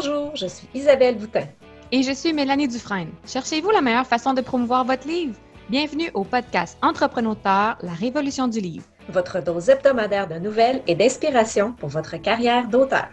Bonjour, 0.00 0.36
je 0.36 0.46
suis 0.46 0.68
Isabelle 0.74 1.18
Boutin. 1.18 1.48
Et 1.90 2.04
je 2.04 2.12
suis 2.12 2.32
Mélanie 2.32 2.68
Dufresne. 2.68 3.10
Cherchez-vous 3.26 3.70
la 3.70 3.80
meilleure 3.80 4.06
façon 4.06 4.32
de 4.32 4.40
promouvoir 4.40 4.84
votre 4.84 5.08
livre? 5.08 5.34
Bienvenue 5.68 6.08
au 6.14 6.22
podcast 6.22 6.78
Entrepreneur, 6.82 7.76
la 7.82 7.94
révolution 7.98 8.46
du 8.46 8.60
livre. 8.60 8.84
Votre 9.08 9.42
dose 9.42 9.68
hebdomadaire 9.68 10.28
de 10.28 10.36
nouvelles 10.36 10.84
et 10.86 10.94
d'inspiration 10.94 11.72
pour 11.72 11.88
votre 11.88 12.16
carrière 12.16 12.68
d'auteur. 12.68 13.08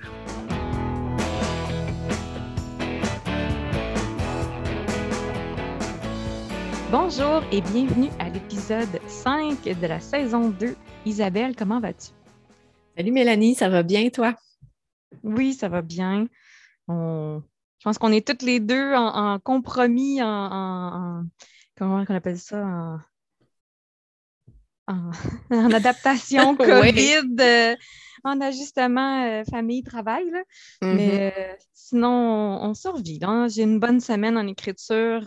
Bonjour 6.91 7.41
et 7.51 7.61
bienvenue 7.61 8.09
à 8.19 8.29
l'épisode 8.29 8.99
5 9.07 9.63
de 9.63 9.87
la 9.87 9.99
saison 9.99 10.49
2. 10.49 10.75
Isabelle, 11.07 11.55
comment 11.55 11.79
vas-tu? 11.79 12.09
Salut 12.95 13.11
Mélanie, 13.11 13.55
ça 13.55 13.69
va 13.69 13.81
bien 13.81 14.07
toi? 14.09 14.35
Oui, 15.23 15.53
ça 15.53 15.67
va 15.67 15.81
bien. 15.81 16.27
Je 16.87 17.83
pense 17.83 17.97
qu'on 17.97 18.11
est 18.11 18.25
toutes 18.25 18.41
les 18.41 18.59
deux 18.59 18.93
en, 18.93 19.39
compromis, 19.39 20.21
en, 20.21 21.23
comment 21.77 22.03
on 22.07 22.13
appelle 22.15 22.39
ça? 22.39 22.99
En, 24.87 25.11
adaptation 25.73 26.55
COVID, 26.57 27.35
euh, 27.39 27.75
en 28.23 28.41
ajustement 28.41 29.25
euh, 29.25 29.43
famille-travail. 29.49 30.25
Mais 30.81 30.95
mm-hmm. 30.95 31.33
euh, 31.37 31.53
sinon, 31.73 32.59
on, 32.61 32.73
survit. 32.73 33.19
J'ai 33.49 33.63
une 33.63 33.79
bonne 33.79 33.99
semaine 33.99 34.37
en 34.37 34.47
écriture. 34.47 35.21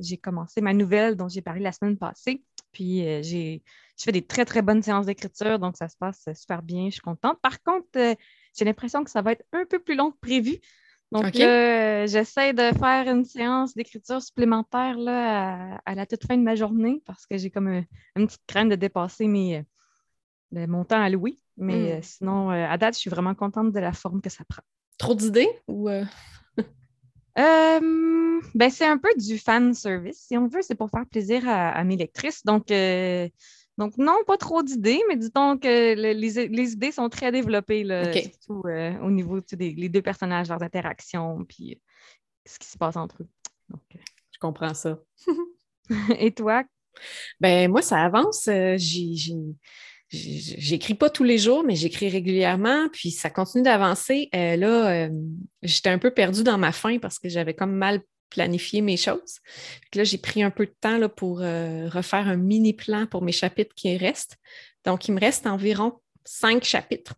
j'ai 0.00 0.16
commencé 0.16 0.60
ma 0.60 0.72
nouvelle 0.72 1.16
dont 1.16 1.28
j'ai 1.28 1.42
parlé 1.42 1.60
la 1.60 1.72
semaine 1.72 1.98
passée. 1.98 2.42
Puis 2.72 3.02
j'ai 3.22 3.62
fait 4.00 4.12
des 4.12 4.26
très, 4.26 4.44
très 4.44 4.62
bonnes 4.62 4.82
séances 4.82 5.06
d'écriture, 5.06 5.58
donc 5.58 5.76
ça 5.76 5.88
se 5.88 5.96
passe 5.96 6.28
super 6.34 6.62
bien. 6.62 6.86
Je 6.86 6.94
suis 6.94 7.00
contente. 7.00 7.38
Par 7.42 7.62
contre, 7.62 7.88
j'ai 7.94 8.64
l'impression 8.64 9.04
que 9.04 9.10
ça 9.10 9.22
va 9.22 9.32
être 9.32 9.44
un 9.52 9.64
peu 9.64 9.78
plus 9.78 9.94
long 9.94 10.10
que 10.10 10.18
prévu. 10.20 10.58
Donc 11.12 11.34
j'essaie 11.34 12.52
de 12.52 12.70
faire 12.78 13.08
une 13.08 13.24
séance 13.24 13.74
d'écriture 13.74 14.22
supplémentaire 14.22 14.96
là, 14.96 15.80
à, 15.84 15.94
la 15.94 16.06
toute 16.06 16.24
fin 16.24 16.36
de 16.36 16.42
ma 16.42 16.54
journée 16.54 17.02
parce 17.04 17.26
que 17.26 17.36
j'ai 17.36 17.50
comme 17.50 17.68
une 17.68 18.26
petite 18.26 18.46
crainte 18.46 18.70
de 18.70 18.76
dépasser 18.76 19.26
mes, 19.26 19.64
euh, 20.56 20.66
mon 20.66 20.84
temps 20.84 21.00
à 21.00 21.08
louer. 21.08 21.38
Mais 21.56 21.74
hmm. 21.74 21.98
euh, 21.98 22.00
sinon, 22.02 22.50
euh, 22.50 22.66
à 22.66 22.78
date, 22.78 22.94
je 22.94 23.00
suis 23.00 23.10
vraiment 23.10 23.34
contente 23.34 23.72
de 23.72 23.78
la 23.78 23.92
forme 23.92 24.20
que 24.20 24.30
ça 24.30 24.44
prend. 24.48 24.62
Trop 24.98 25.14
d'idées 25.14 25.50
ou 25.66 25.88
ben, 28.54 28.68
c'est 28.68 28.86
un 28.86 28.98
peu 28.98 29.08
du 29.16 29.38
fan 29.38 29.72
service, 29.72 30.26
si 30.26 30.36
on 30.36 30.48
veut, 30.48 30.62
c'est 30.62 30.74
pour 30.74 30.90
faire 30.90 31.06
plaisir 31.06 31.48
à, 31.48 31.82
mes 31.84 31.96
lectrices. 31.96 32.44
Donc, 32.44 32.66
donc, 33.80 33.96
non, 33.96 34.18
pas 34.26 34.36
trop 34.36 34.62
d'idées, 34.62 35.00
mais 35.08 35.16
disons 35.16 35.56
que 35.56 35.94
les, 35.94 36.38
idées 36.38 36.92
sont 36.92 37.08
très 37.08 37.32
développées, 37.32 37.82
là, 37.82 38.12
surtout 38.12 38.62
euh, 38.66 38.92
au 38.98 39.10
niveau 39.10 39.40
des 39.40 39.88
deux 39.88 40.02
personnages, 40.02 40.50
leurs 40.50 40.62
interactions, 40.62 41.46
puis 41.48 41.72
euh, 41.72 41.76
ce 42.44 42.58
qui 42.58 42.68
se 42.68 42.76
passe 42.76 42.96
entre 42.96 43.22
eux. 43.22 43.28
Euh. 43.72 43.98
Je 44.32 44.38
comprends 44.38 44.74
ça. 44.74 44.98
Et 46.18 46.30
toi? 46.30 46.62
Ben 47.40 47.70
moi, 47.70 47.80
ça 47.80 48.02
avance. 48.04 48.50
J'écris 50.10 50.94
pas 50.94 51.08
tous 51.08 51.24
les 51.24 51.38
jours, 51.38 51.64
mais 51.64 51.74
j'écris 51.74 52.10
régulièrement, 52.10 52.90
puis 52.92 53.10
ça 53.10 53.30
continue 53.30 53.64
d'avancer. 53.64 54.28
là, 54.34 55.08
j'étais 55.62 55.88
un 55.88 55.98
peu 55.98 56.10
perdue 56.10 56.42
dans 56.42 56.58
ma 56.58 56.72
fin 56.72 56.98
parce 56.98 57.18
que 57.18 57.30
j'avais 57.30 57.54
comme 57.54 57.72
mal 57.72 58.02
planifier 58.30 58.80
mes 58.80 58.96
choses. 58.96 59.40
là, 59.94 60.04
j'ai 60.04 60.18
pris 60.18 60.42
un 60.42 60.50
peu 60.50 60.66
de 60.66 60.74
temps 60.80 61.08
pour 61.08 61.40
euh, 61.42 61.88
refaire 61.88 62.28
un 62.28 62.36
mini 62.36 62.72
plan 62.72 63.06
pour 63.06 63.22
mes 63.22 63.32
chapitres 63.32 63.74
qui 63.74 63.96
restent. 63.96 64.38
Donc, 64.84 65.08
il 65.08 65.12
me 65.12 65.20
reste 65.20 65.46
environ 65.46 66.00
cinq 66.24 66.64
chapitres 66.64 67.14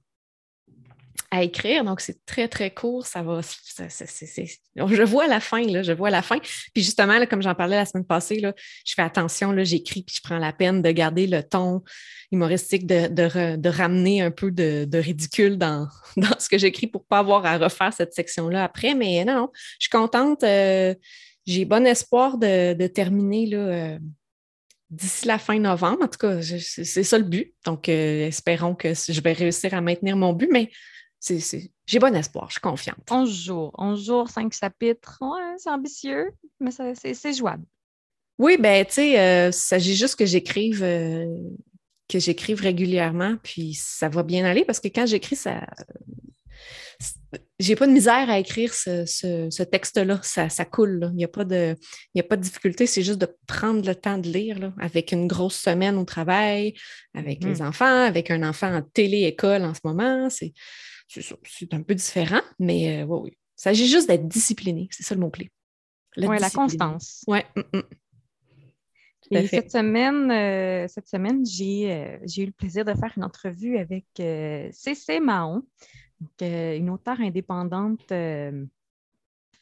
à 1.32 1.42
écrire. 1.42 1.82
Donc, 1.82 2.02
c'est 2.02 2.24
très, 2.26 2.46
très 2.46 2.70
court. 2.70 3.06
Ça 3.06 3.22
va. 3.22 3.40
je 3.40 5.02
vois 5.02 5.26
la 5.26 5.40
fin, 5.40 5.62
là. 5.62 5.82
Je 5.82 5.92
vois 5.92 6.10
la 6.10 6.20
fin. 6.20 6.38
Puis 6.38 6.82
justement, 6.84 7.18
là, 7.18 7.26
comme 7.26 7.40
j'en 7.40 7.54
parlais 7.54 7.76
la 7.76 7.86
semaine 7.86 8.04
passée, 8.04 8.38
là, 8.38 8.52
je 8.84 8.92
fais 8.94 9.02
attention, 9.02 9.54
j'écris, 9.64 10.02
puis 10.02 10.16
je 10.16 10.20
prends 10.22 10.38
la 10.38 10.52
peine 10.52 10.82
de 10.82 10.90
garder 10.90 11.26
le 11.26 11.42
ton 11.42 11.82
humoristique, 12.30 12.86
de, 12.86 13.68
ramener 13.68 14.20
un 14.20 14.30
peu 14.30 14.50
de, 14.50 14.98
ridicule 14.98 15.56
dans, 15.56 15.88
dans, 16.18 16.38
ce 16.38 16.50
que 16.50 16.58
j'écris 16.58 16.86
pour 16.86 17.00
ne 17.00 17.06
pas 17.06 17.20
avoir 17.20 17.46
à 17.46 17.56
refaire 17.56 17.94
cette 17.94 18.12
section-là 18.12 18.62
après. 18.62 18.94
Mais 18.94 19.24
non, 19.24 19.34
non, 19.34 19.50
je 19.54 19.86
suis 19.86 19.90
contente. 19.90 20.44
Euh, 20.44 20.94
j'ai 21.46 21.64
bon 21.64 21.86
espoir 21.86 22.36
de, 22.36 22.86
terminer 22.88 23.46
là. 23.46 23.56
Euh, 23.56 23.98
d'ici 24.90 25.26
la 25.26 25.38
fin 25.38 25.58
novembre. 25.58 26.02
En 26.02 26.08
tout 26.08 26.18
cas, 26.18 26.42
c'est 26.42 27.02
ça 27.02 27.16
le 27.16 27.24
but. 27.24 27.54
Donc, 27.64 27.88
euh, 27.88 28.26
espérons 28.26 28.74
que 28.74 28.92
je 28.92 29.20
vais 29.22 29.32
réussir 29.32 29.72
à 29.72 29.80
maintenir 29.80 30.18
mon 30.18 30.34
but, 30.34 30.50
mais 30.52 30.70
j'ai 31.86 31.98
bon 31.98 32.14
espoir, 32.14 32.46
je 32.48 32.52
suis 32.52 32.60
confiante. 32.60 33.10
11 33.10 33.30
jours, 33.30 33.72
11 33.78 34.04
jours, 34.04 34.28
5 34.28 34.52
chapitres. 34.52 35.18
c'est 35.58 35.70
ambitieux, 35.70 36.30
mais 36.60 36.70
c'est 36.70 37.32
jouable. 37.32 37.64
Oui, 38.38 38.56
ben 38.58 38.84
tu 38.84 38.94
sais, 38.94 39.20
euh, 39.20 39.48
il 39.48 39.52
s'agit 39.52 39.94
juste 39.94 40.16
que 40.16 40.26
j'écrive 40.26 40.82
euh, 40.82 41.26
que 42.08 42.18
j'écrive 42.18 42.60
régulièrement, 42.60 43.36
puis 43.42 43.74
ça 43.74 44.08
va 44.08 44.22
bien 44.22 44.44
aller 44.44 44.64
parce 44.64 44.80
que 44.80 44.88
quand 44.88 45.06
j'écris, 45.06 45.36
ça 45.36 45.64
j'ai 47.58 47.76
pas 47.76 47.86
de 47.86 47.92
misère 47.92 48.28
à 48.28 48.38
écrire 48.38 48.74
ce, 48.74 49.62
texte-là. 49.62 50.20
Ça, 50.22 50.64
coule. 50.64 51.08
Il 51.12 51.16
n'y 51.16 51.24
a, 51.24 51.28
pas 51.28 51.44
de, 51.44 51.76
a 52.16 52.22
pas 52.22 52.36
de 52.36 52.42
difficulté. 52.42 52.86
C'est 52.86 53.02
juste 53.02 53.20
de 53.20 53.28
prendre 53.46 53.86
le 53.86 53.94
temps 53.94 54.18
de 54.18 54.28
lire 54.28 54.72
avec 54.78 55.12
une 55.12 55.26
grosse 55.26 55.56
semaine 55.56 55.96
au 55.96 56.04
travail, 56.04 56.74
avec 57.14 57.42
les 57.44 57.56
mm-hmm. 57.56 57.68
enfants, 57.68 58.04
avec 58.04 58.30
un 58.30 58.42
enfant 58.42 58.74
en 58.74 58.82
télé-école 58.82 59.64
en 59.64 59.74
ce 59.74 59.80
moment. 59.84 60.28
C'est 60.28 60.52
c'est 61.20 61.74
un 61.74 61.82
peu 61.82 61.94
différent, 61.94 62.40
mais 62.58 63.02
euh, 63.02 63.04
oui, 63.04 63.20
oui. 63.24 63.30
Il 63.30 63.62
s'agit 63.62 63.86
juste 63.86 64.08
d'être 64.08 64.26
discipliné. 64.26 64.88
C'est 64.90 65.02
ça 65.02 65.14
le 65.14 65.20
mot-clé. 65.20 65.50
Oui, 66.16 66.38
la 66.38 66.50
constance. 66.50 67.24
Oui. 67.26 67.40
Mm, 67.56 67.78
mm. 67.78 67.82
Et 69.30 69.46
cette 69.46 69.70
semaine, 69.70 70.30
euh, 70.30 70.86
cette 70.88 71.08
semaine 71.08 71.42
euh, 71.42 72.18
j'ai 72.26 72.42
eu 72.42 72.46
le 72.46 72.52
plaisir 72.52 72.84
de 72.84 72.92
faire 72.92 73.12
une 73.16 73.24
entrevue 73.24 73.78
avec 73.78 74.04
Cécile 74.72 75.22
Mahon, 75.22 75.62
une 76.40 76.90
auteure 76.90 77.20
indépendante 77.20 78.12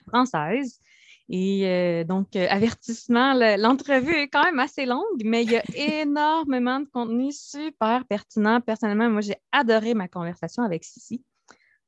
française. 0.09 0.81
Et 1.29 2.05
donc, 2.09 2.35
avertissement, 2.35 3.35
l'entrevue 3.57 4.17
est 4.17 4.29
quand 4.29 4.43
même 4.43 4.59
assez 4.59 4.87
longue, 4.87 5.23
mais 5.25 5.45
il 5.45 5.53
y 5.53 5.57
a 5.57 5.63
énormément 6.03 6.81
de 6.81 6.87
contenu 6.87 7.31
super 7.31 8.05
pertinent. 8.07 8.61
Personnellement, 8.61 9.09
moi, 9.09 9.21
j'ai 9.21 9.37
adoré 9.53 9.95
ma 9.95 10.09
conversation 10.09 10.65
avec 10.65 10.83
Cici. 10.83 11.23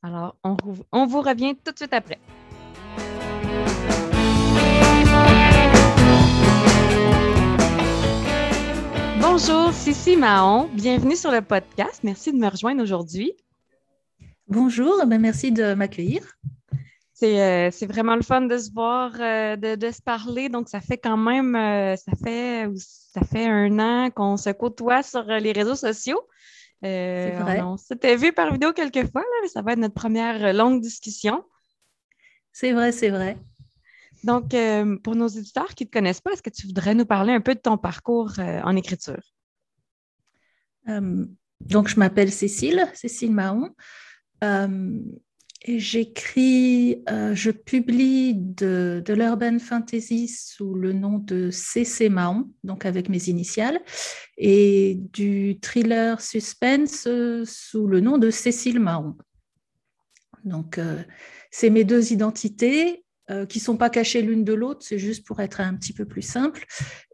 Alors, 0.04 0.34
on, 0.42 1.06
vous 1.06 1.20
revient 1.20 1.54
tout 1.64 1.70
de 1.70 1.76
suite 1.76 1.92
après. 1.92 2.18
Bonjour, 9.20 9.72
Cici 9.72 10.16
Mahon. 10.16 10.68
Bienvenue 10.72 11.14
sur 11.14 11.30
le 11.30 11.40
podcast. 11.40 12.00
Merci 12.02 12.32
de 12.32 12.36
me 12.36 12.48
rejoindre 12.48 12.82
aujourd'hui. 12.82 13.32
Bonjour, 14.48 15.06
ben 15.06 15.20
merci 15.20 15.52
de 15.52 15.74
m'accueillir. 15.74 16.22
Euh, 17.22 17.68
c'est 17.70 17.86
vraiment 17.86 18.16
le 18.16 18.22
fun 18.22 18.40
de 18.40 18.58
se 18.58 18.72
voir, 18.72 19.12
euh, 19.20 19.54
de, 19.54 19.90
se 19.92 20.02
parler. 20.02 20.48
Donc, 20.48 20.68
ça 20.68 20.80
fait 20.80 20.98
quand 20.98 21.16
même, 21.16 21.54
euh, 21.54 21.94
ça, 21.94 22.10
fait, 22.24 22.68
ça 22.76 23.20
fait 23.20 23.46
un 23.46 23.78
an 23.78 24.10
qu'on 24.10 24.36
se 24.36 24.50
côtoie 24.50 25.04
sur 25.04 25.22
les 25.22 25.52
réseaux 25.52 25.76
sociaux. 25.76 26.20
Euh, 26.84 27.38
vrai. 27.40 27.60
On, 27.62 27.76
s'était 27.76 28.16
vu 28.16 28.32
par 28.32 28.52
vidéo 28.52 28.72
quelques 28.72 29.10
fois, 29.10 29.22
mais 29.42 29.48
ça 29.48 29.62
va 29.62 29.72
être 29.72 29.78
notre 29.78 29.94
première 29.94 30.44
euh, 30.44 30.52
longue 30.52 30.80
discussion. 30.80 31.44
C'est 32.52 32.72
vrai, 32.72 32.92
c'est 32.92 33.10
vrai. 33.10 33.38
Donc, 34.24 34.54
euh, 34.54 34.98
pour 34.98 35.14
nos 35.14 35.28
éditeurs 35.28 35.74
qui 35.74 35.84
ne 35.84 35.88
te 35.88 35.92
connaissent 35.92 36.20
pas, 36.20 36.32
est-ce 36.32 36.42
que 36.42 36.50
tu 36.50 36.66
voudrais 36.66 36.94
nous 36.94 37.06
parler 37.06 37.32
un 37.32 37.40
peu 37.40 37.54
de 37.54 37.60
ton 37.60 37.78
parcours 37.78 38.32
en 38.38 38.76
écriture? 38.76 39.20
donc, 41.60 41.86
je 41.86 41.96
m'appelle 41.96 42.32
Cécile, 42.32 42.88
Cécile 42.92 43.32
Mahon. 43.32 43.70
J'écris, 45.64 47.04
euh, 47.08 47.36
je 47.36 47.52
publie 47.52 48.34
de, 48.34 49.02
l'urban 49.08 49.60
fantasy 49.60 50.26
sous 50.26 50.74
le 50.74 50.92
nom 50.92 51.18
de 51.18 51.50
CC 51.50 52.08
Mahon, 52.08 52.50
donc 52.64 52.84
avec 52.84 53.08
mes 53.08 53.28
initiales, 53.28 53.80
et 54.38 54.98
du 55.12 55.60
thriller 55.60 56.20
suspense 56.20 57.06
sous 57.44 57.86
le 57.86 58.00
nom 58.00 58.18
de 58.18 58.30
Cécile 58.30 58.80
Mahon. 58.80 59.16
Donc, 60.44 60.78
euh, 60.78 61.00
c'est 61.52 61.70
mes 61.70 61.84
deux 61.84 62.12
identités 62.12 63.04
euh, 63.30 63.46
qui 63.46 63.58
ne 63.58 63.64
sont 63.64 63.76
pas 63.76 63.90
cachées 63.90 64.22
l'une 64.22 64.42
de 64.42 64.54
l'autre, 64.54 64.80
c'est 64.82 64.98
juste 64.98 65.24
pour 65.24 65.38
être 65.38 65.60
un 65.60 65.74
petit 65.76 65.92
peu 65.92 66.06
plus 66.06 66.22
simple. 66.22 66.66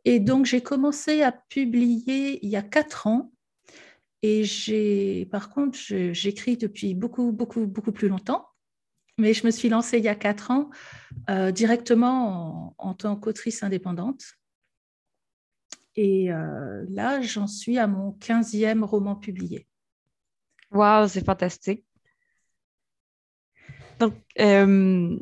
Et 0.06 0.20
donc, 0.20 0.46
j'ai 0.46 0.62
commencé 0.62 1.22
à 1.22 1.32
publier 1.32 2.38
il 2.42 2.48
y 2.48 2.56
a 2.56 2.62
quatre 2.62 3.06
ans 3.06 3.30
et 4.22 4.44
j'ai, 4.44 5.26
par 5.26 5.50
contre, 5.50 5.78
j'écris 5.78 6.56
depuis 6.56 6.94
beaucoup, 6.94 7.32
beaucoup, 7.32 7.66
beaucoup 7.66 7.92
plus 7.92 8.08
longtemps. 8.08 8.46
Mais 9.18 9.34
je 9.34 9.44
me 9.44 9.50
suis 9.50 9.68
lancée 9.68 9.98
il 9.98 10.04
y 10.04 10.08
a 10.08 10.14
quatre 10.14 10.52
ans 10.52 10.70
euh, 11.28 11.50
directement 11.50 12.74
en, 12.78 12.94
tant 12.94 13.16
qu'autrice 13.16 13.62
indépendante. 13.64 14.22
Et 15.96 16.32
euh, 16.32 16.84
là, 16.88 17.20
j'en 17.20 17.48
suis 17.48 17.78
à 17.78 17.88
mon 17.88 18.12
15e 18.20 18.84
roman 18.84 19.16
publié. 19.16 19.66
Waouh, 20.70 21.08
c'est 21.08 21.24
fantastique. 21.24 21.84
Donc, 23.98 24.14
euh, 24.38 25.18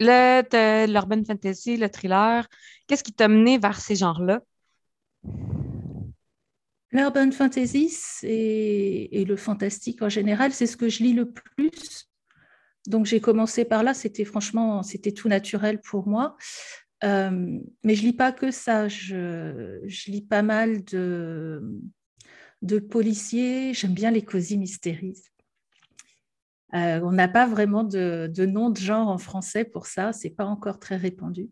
l'urban 0.00 1.24
fantasy, 1.24 1.76
le 1.76 1.90
thriller, 1.90 2.46
qu'est-ce 2.86 3.04
qui 3.04 3.12
t'a 3.12 3.28
mené 3.28 3.58
vers 3.58 3.78
ces 3.78 3.96
genres-là? 3.96 4.40
L'urban 6.94 7.30
fantasy 7.32 7.92
et 8.22 9.24
le 9.26 9.36
fantastique 9.36 10.00
en 10.00 10.08
général, 10.08 10.52
c'est 10.52 10.66
ce 10.66 10.76
que 10.76 10.88
je 10.88 11.02
lis 11.02 11.12
le 11.12 11.30
plus. 11.30 12.08
Donc 12.86 13.06
j'ai 13.06 13.20
commencé 13.20 13.64
par 13.64 13.82
là, 13.82 13.94
c'était 13.94 14.24
franchement, 14.24 14.82
c'était 14.82 15.12
tout 15.12 15.28
naturel 15.28 15.80
pour 15.80 16.06
moi. 16.06 16.36
Euh, 17.02 17.58
mais 17.82 17.94
je 17.94 18.02
lis 18.02 18.12
pas 18.12 18.32
que 18.32 18.50
ça, 18.50 18.88
je, 18.88 19.84
lis 20.10 20.22
pas 20.22 20.42
mal 20.42 20.84
de, 20.84 21.62
de 22.62 22.78
policiers, 22.78 23.74
j'aime 23.74 23.94
bien 23.94 24.10
les 24.10 24.22
cosy 24.22 24.56
mysteries. 24.56 25.22
Euh, 26.74 27.00
on 27.02 27.12
n'a 27.12 27.28
pas 27.28 27.46
vraiment 27.46 27.84
de, 27.84 28.46
nom 28.46 28.70
de 28.70 28.78
genre 28.78 29.08
en 29.08 29.18
français 29.18 29.64
pour 29.64 29.86
ça, 29.86 30.12
c'est 30.12 30.30
pas 30.30 30.46
encore 30.46 30.78
très 30.78 30.96
répandu. 30.96 31.50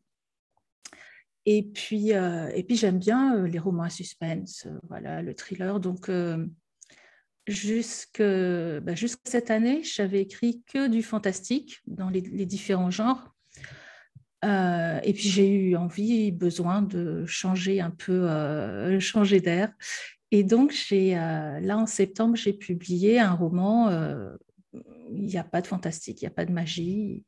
Et 1.45 1.63
puis, 1.65 2.15
euh, 2.15 2.49
et 2.55 2.63
puis 2.63 2.77
j'aime 2.77 2.99
bien 2.99 3.47
les 3.47 3.59
romans 3.59 3.83
à 3.83 3.91
suspense, 3.91 4.69
voilà, 4.89 5.23
le 5.23 5.35
thriller. 5.35 5.81
Donc, 5.81 6.09
jusque, 7.47 8.23
bah, 8.23 8.95
jusqu'à 8.95 9.31
cette 9.31 9.51
année, 9.51 9.83
j'avais 9.83 10.21
écrit 10.21 10.63
que 10.67 10.89
du 10.89 11.03
fantastique 11.03 11.81
dans 11.87 12.11
les, 12.11 12.23
différents 12.47 12.91
genres. 12.91 13.35
Euh, 14.45 14.99
et 15.05 15.13
puis 15.13 15.29
j'ai 15.29 15.49
eu 15.49 15.77
envie, 15.77 16.33
besoin 16.33 16.83
de 16.83 17.25
changer 17.27 17.81
un 17.81 17.91
peu, 17.91 18.29
euh, 18.29 18.99
changer 19.01 19.41
d'air. 19.41 19.73
Et 20.31 20.45
donc 20.45 20.75
euh, 20.93 21.61
là 21.61 21.79
en 21.79 21.87
septembre, 21.87 22.37
j'ai 22.37 22.53
publié 22.53 23.21
un 23.21 23.33
roman. 23.33 23.91
il 25.11 25.27
n'y 25.27 25.37
a 25.37 25.45
pas 25.45 25.61
de 25.61 25.67
fantastique, 25.67 26.23
il 26.23 26.25
n'y 26.25 26.29
a 26.29 26.35
pas 26.35 26.47
de 26.47 26.53
magie, 26.53 27.25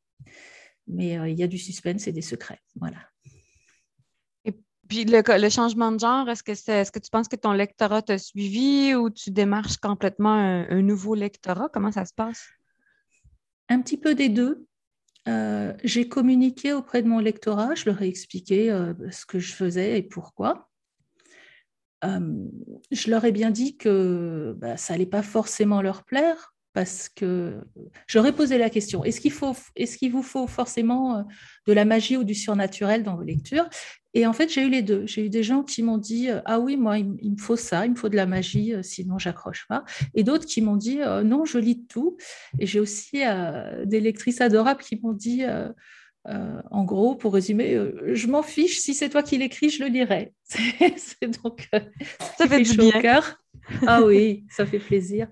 mais 0.88 1.30
il 1.30 1.38
y 1.38 1.42
a 1.42 1.46
du 1.46 1.58
suspense 1.58 2.06
et 2.08 2.12
des 2.12 2.22
secrets. 2.22 2.60
Voilà. 2.76 2.98
Puis 4.88 5.04
le, 5.04 5.48
changement 5.48 5.92
de 5.92 5.98
genre, 5.98 6.28
est-ce 6.28 6.42
que, 6.42 6.52
est, 6.52 6.84
ce 6.84 6.92
que 6.92 6.98
tu 6.98 7.10
penses 7.10 7.28
que 7.28 7.36
ton 7.36 7.52
lectorat 7.52 8.02
t'a 8.02 8.18
suivi 8.18 8.94
ou 8.94 9.10
tu 9.10 9.30
démarches 9.30 9.78
complètement 9.78 10.34
un, 10.34 10.82
nouveau 10.82 11.14
lectorat? 11.14 11.68
Comment 11.72 11.92
ça 11.92 12.04
se 12.04 12.14
passe? 12.14 12.46
Un 13.68 13.80
petit 13.80 13.96
peu 13.96 14.14
des 14.14 14.28
deux. 14.28 14.66
Euh, 15.26 15.72
j'ai 15.84 16.08
communiqué 16.08 16.74
auprès 16.74 17.02
de 17.02 17.08
mon 17.08 17.18
lectorat, 17.18 17.74
je 17.74 17.86
leur 17.86 18.02
ai 18.02 18.08
expliqué 18.08 18.70
euh, 18.70 18.92
ce 19.10 19.24
que 19.24 19.38
je 19.38 19.54
faisais 19.54 19.98
et 19.98 20.02
pourquoi. 20.02 20.68
Euh, 22.04 22.48
je 22.90 23.10
leur 23.10 23.24
ai 23.24 23.32
bien 23.32 23.50
dit 23.50 23.78
que 23.78 24.54
bah, 24.58 24.76
ça 24.76 24.92
n'allait 24.92 25.06
pas 25.06 25.22
forcément 25.22 25.80
leur 25.80 26.04
plaire 26.04 26.53
parce 26.74 27.08
que 27.08 27.54
j'aurais 28.06 28.32
posé 28.32 28.58
la 28.58 28.68
question 28.68 29.04
est-ce 29.04 29.20
qu'il 29.20 29.32
faut, 29.32 29.56
est-ce 29.76 29.96
qu'il 29.96 30.12
vous 30.12 30.22
faut 30.22 30.46
forcément 30.46 31.24
de 31.66 31.72
la 31.72 31.86
magie 31.86 32.16
ou 32.18 32.24
du 32.24 32.34
surnaturel 32.34 33.02
dans 33.02 33.16
vos 33.16 33.22
lectures? 33.22 33.68
Et 34.14 34.26
en 34.26 34.32
fait, 34.32 34.48
j'ai 34.48 34.62
eu 34.62 34.70
les 34.70 34.82
deux. 34.82 35.06
J'ai 35.06 35.26
eu 35.26 35.28
des 35.28 35.42
gens 35.42 35.64
qui 35.64 35.82
m'ont 35.82 35.98
dit 35.98 36.30
euh, 36.30 36.40
Ah 36.44 36.60
oui, 36.60 36.76
moi, 36.76 36.98
il, 36.98 37.32
me 37.32 37.36
faut 37.36 37.56
ça, 37.56 37.84
il 37.84 37.90
me 37.90 37.96
faut 37.96 38.08
de 38.08 38.16
la 38.16 38.26
magie, 38.26 38.72
euh, 38.72 38.82
sinon 38.82 39.18
j'accroche 39.18 39.66
pas. 39.68 39.84
Et 40.14 40.22
d'autres 40.22 40.46
qui 40.46 40.62
m'ont 40.62 40.76
dit 40.76 41.00
euh, 41.02 41.24
Non, 41.24 41.44
je 41.44 41.58
lis 41.58 41.84
tout. 41.86 42.16
Et 42.60 42.66
j'ai 42.66 42.78
aussi 42.78 43.22
des 43.84 44.00
lectrices 44.00 44.40
adorables 44.40 44.82
qui 44.82 45.00
m'ont 45.02 45.12
dit 45.12 45.42
En 46.24 46.84
gros, 46.84 47.16
pour 47.16 47.34
résumer, 47.34 47.76
je 48.12 48.26
m'en 48.28 48.42
fiche, 48.42 48.78
si 48.78 48.94
c'est 48.94 49.08
toi 49.08 49.22
qui 49.22 49.36
l'écris, 49.36 49.70
je 49.70 49.82
le 49.82 49.90
lirai. 49.90 50.32
c'est 50.44 51.42
donc 51.42 51.68
ça 52.38 52.46
fait 52.46 52.62
du 52.62 52.76
bien. 52.76 52.98
Au 52.98 53.00
cœur. 53.00 53.40
Ah 53.86 54.02
oui, 54.02 54.44
ça 54.50 54.64
fait 54.66 54.78
plaisir. 54.78 55.26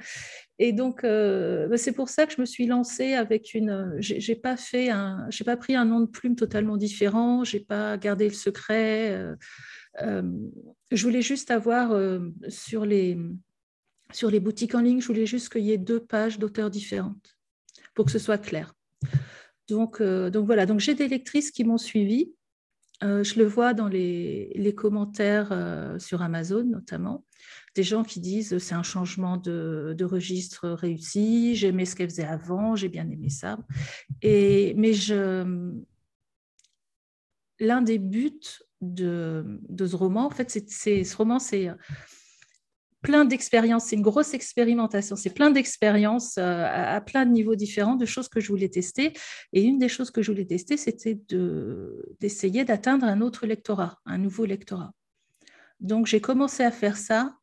Et 0.64 0.72
donc, 0.72 1.02
euh, 1.02 1.66
bah, 1.66 1.76
c'est 1.76 1.90
pour 1.90 2.08
ça 2.08 2.24
que 2.24 2.32
je 2.32 2.40
me 2.40 2.46
suis 2.46 2.66
lancée 2.66 3.14
avec 3.14 3.52
une. 3.52 3.96
J'ai 3.98 4.36
pas 4.36 4.56
fait 4.56 4.90
un, 4.90 5.26
j'ai 5.28 5.42
pas 5.42 5.56
pris 5.56 5.74
un 5.74 5.84
nom 5.84 5.98
de 5.98 6.06
plume 6.06 6.36
totalement 6.36 6.76
différent. 6.76 7.42
J'ai 7.42 7.58
pas 7.58 7.96
gardé 7.96 8.28
le 8.28 8.34
secret. 8.34 9.10
Euh, 9.10 9.34
euh, 10.02 10.22
je 10.92 11.02
voulais 11.02 11.20
juste 11.20 11.50
avoir 11.50 12.00
sur 12.46 12.86
les 12.86 13.18
sur 14.12 14.30
les 14.30 14.38
boutiques 14.38 14.76
en 14.76 14.82
ligne, 14.82 15.00
je 15.00 15.08
voulais 15.08 15.26
juste 15.26 15.48
qu'il 15.48 15.64
y 15.64 15.72
ait 15.72 15.78
deux 15.78 15.98
pages 15.98 16.38
d'auteurs 16.38 16.70
différentes 16.70 17.36
pour 17.94 18.04
que 18.04 18.12
ce 18.12 18.20
soit 18.20 18.38
clair. 18.38 18.72
Donc, 19.68 20.00
donc 20.00 20.46
voilà. 20.46 20.64
Donc 20.64 20.78
j'ai 20.78 20.94
des 20.94 21.08
lectrices 21.08 21.50
qui 21.50 21.64
m'ont 21.64 21.76
suivi. 21.76 22.32
je 23.00 23.36
le 23.36 23.46
vois 23.46 23.74
dans 23.74 23.88
les, 23.88 24.52
les 24.54 24.74
commentaires 24.76 25.96
sur 25.98 26.22
Amazon 26.22 26.62
notamment 26.62 27.24
des 27.74 27.82
gens 27.82 28.04
qui 28.04 28.20
disent 28.20 28.58
c'est 28.58 28.74
un 28.74 28.82
changement 28.82 29.36
de, 29.36 30.04
registre 30.04 30.68
réussi, 30.68 31.56
j'aimais 31.56 31.84
ce 31.84 31.96
qu'elle 31.96 32.10
faisait 32.10 32.24
avant, 32.24 32.76
j'ai 32.76 32.88
bien 32.88 33.08
aimé 33.08 33.28
ça. 33.28 33.58
Et, 34.20 34.74
mais 34.76 34.92
je, 34.92 35.72
l'un 37.60 37.82
des 37.82 37.98
buts 37.98 38.40
de, 38.80 39.58
ce 39.78 39.96
roman, 39.96 40.26
en 40.26 40.30
fait, 40.30 40.50
c'est, 40.68 41.04
ce 41.04 41.16
roman, 41.16 41.38
c'est 41.38 41.70
plein 43.00 43.24
d'expériences, 43.24 43.86
c'est 43.86 43.96
une 43.96 44.02
grosse 44.02 44.32
expérimentation, 44.32 45.16
c'est 45.16 45.34
plein 45.34 45.50
d'expériences 45.50 46.38
euh, 46.38 46.64
à, 46.66 47.00
plein 47.00 47.26
de 47.26 47.32
niveaux 47.32 47.56
différents, 47.56 47.96
de 47.96 48.06
choses 48.06 48.28
que 48.28 48.40
je 48.40 48.48
voulais 48.48 48.68
tester. 48.68 49.12
Et 49.52 49.62
une 49.62 49.78
des 49.78 49.88
choses 49.88 50.10
que 50.10 50.22
je 50.22 50.30
voulais 50.30 50.46
tester, 50.46 50.76
c'était 50.76 51.20
d'essayer 52.20 52.64
d'atteindre 52.64 53.04
un 53.06 53.20
autre 53.20 53.46
lectorat, 53.46 53.98
un 54.06 54.18
nouveau 54.18 54.44
lectorat. 54.44 54.92
Donc 55.80 56.06
j'ai 56.06 56.20
commencé 56.20 56.62
à 56.62 56.70
faire 56.70 56.96
ça 56.96 57.36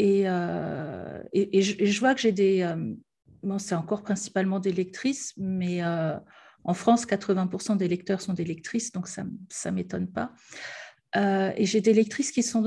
euh, 0.00 1.22
et, 1.32 1.58
et, 1.58 1.62
je, 1.62 2.00
vois 2.00 2.14
que 2.14 2.20
j'ai 2.20 2.32
des... 2.32 2.62
Euh, 2.62 2.94
bon, 3.42 3.58
c'est 3.58 3.74
encore 3.74 4.02
principalement 4.02 4.60
des 4.60 4.72
lectrices, 4.72 5.32
mais 5.36 5.82
euh, 5.82 6.18
en 6.64 6.74
France, 6.74 7.06
80% 7.06 7.76
des 7.76 7.88
lecteurs 7.88 8.20
sont 8.20 8.34
des 8.34 8.44
lectrices, 8.44 8.92
donc 8.92 9.08
ça 9.08 9.24
ne 9.24 9.70
m'étonne 9.70 10.08
pas. 10.08 10.32
et 11.14 11.64
j'ai 11.64 11.80
des 11.80 11.94
lectrices 11.94 12.32
qui 12.32 12.42
sont 12.42 12.64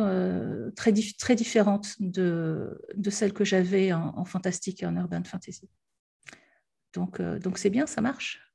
très, 0.76 0.94
très 1.18 1.36
différentes 1.36 1.96
de, 2.00 2.82
de 2.96 3.10
celles 3.10 3.34
que 3.34 3.46
j'avais 3.46 3.94
en, 3.94 4.18
en, 4.18 4.26
fantastique 4.26 4.82
et 4.82 4.86
en 4.86 4.96
urban 4.96 5.24
fantasy. 5.24 5.70
Donc, 6.94 7.22
donc 7.22 7.60
c'est 7.60 7.70
bien, 7.70 7.86
ça 7.86 8.02
marche? 8.02 8.49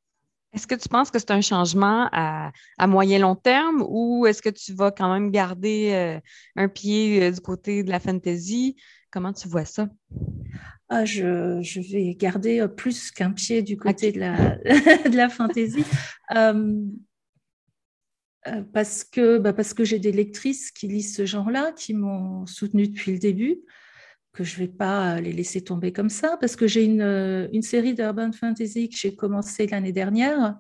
Est-ce 0.55 0.69
que 0.69 0.77
tu 0.77 0.89
penses 0.89 1.11
que 1.11 1.19
c'est 1.19 1.33
un 1.33 1.41
changement 1.41 2.09
à, 2.13 2.53
moyen 2.87 3.19
long 3.19 3.35
terme 3.35 3.85
ou 3.89 4.25
est-ce 4.27 4.41
que 4.41 4.51
tu 4.51 4.73
vas 4.73 4.93
quand 4.93 5.13
même 5.13 5.33
garder 5.33 5.91
euh, 5.93 6.21
un 6.55 6.69
pied 6.69 7.25
euh, 7.25 7.33
du 7.33 7.41
côté 7.41 7.83
de 7.83 7.91
la 7.91 7.99
fantasy? 7.99 8.77
Comment 9.11 9.33
tu 9.33 9.49
vois 9.49 9.65
ça? 9.65 9.89
Ah, 10.89 11.05
je, 11.05 11.59
vais 11.93 12.15
garder 12.15 12.61
euh, 12.61 12.69
plus 12.69 13.11
qu'un 13.11 13.33
pied 13.33 13.63
du 13.63 13.77
côté 13.77 14.13
de, 14.13 14.21
la, 14.21 14.57
de 15.11 15.17
la 15.17 15.29
fantasy. 15.29 15.85
parce 18.73 19.03
que, 19.03 19.39
bah, 19.39 19.53
parce 19.53 19.75
que 19.75 19.83
j'ai 19.85 19.99
des 19.99 20.13
lectrices 20.13 20.71
qui 20.71 20.87
lisent 20.87 21.17
ce 21.17 21.27
genre-là, 21.27 21.73
qui 21.73 21.95
m'ont 21.95 22.47
soutenue 22.47 22.87
depuis 22.87 23.11
le 23.11 23.19
début 23.19 23.59
que 24.35 24.43
je 24.43 24.55
ne 24.55 24.67
vais 24.67 24.73
pas 24.73 25.21
les 25.21 25.33
laisser 25.33 25.63
tomber 25.63 25.93
comme 25.93 26.11
ça, 26.11 26.37
parce 26.41 26.57
que 26.57 26.67
j'ai 26.67 26.85
une, 26.85 27.01
euh, 27.01 27.49
une, 27.53 27.63
série 27.63 27.95
d'urban 27.95 28.33
fantasy 28.33 28.89
que 28.89 28.97
j'ai 28.97 29.15
commencé 29.15 29.67
l'année 29.69 29.93
dernière. 29.93 30.57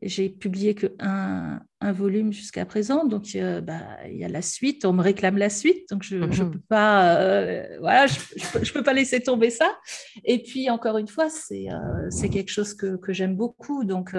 J'ai 0.00 0.28
publié 0.28 0.76
qu'un 0.76 1.60
un 1.80 1.92
volume 1.92 2.32
jusqu'à 2.32 2.64
présent, 2.64 3.04
donc 3.04 3.36
bah, 3.64 3.80
il 4.08 4.16
y 4.16 4.24
a 4.24 4.28
la 4.28 4.42
suite, 4.42 4.84
on 4.84 4.92
me 4.92 5.02
réclame 5.02 5.36
la 5.36 5.50
suite, 5.50 5.88
donc 5.90 6.04
je 6.04 6.14
ne 6.14 6.26
mhm. 6.26 6.52
peux, 6.52 6.60
pas, 6.68 7.16
euh, 7.16 7.78
voilà, 7.80 8.06
je, 8.06 8.20
je, 8.62 8.72
peux 8.72 8.84
pas 8.84 8.92
laisser 8.92 9.20
tomber 9.20 9.50
ça. 9.50 9.76
Et 10.24 10.40
puis, 10.40 10.70
encore 10.70 10.98
une 10.98 11.08
fois, 11.08 11.28
c'est 11.28 11.66
euh, 11.72 12.28
quelque 12.30 12.50
chose 12.50 12.74
que, 12.74 12.96
que 12.96 13.12
j'aime 13.12 13.34
beaucoup, 13.34 13.82
donc, 13.82 14.14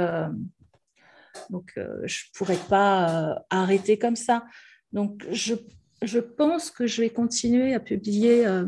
donc 1.49 1.71
je 1.75 1.81
ne 1.81 2.37
pourrais 2.37 2.59
pas 2.67 3.41
arrêter 3.49 3.97
comme 3.97 4.17
ça. 4.17 4.43
Donc, 4.91 5.25
je 5.31 5.55
je 6.01 6.19
pense 6.19 6.71
que 6.71 6.87
je 6.87 7.01
vais 7.01 7.09
continuer 7.09 7.73
à 7.73 7.79
publier 7.79 8.47
euh, 8.47 8.65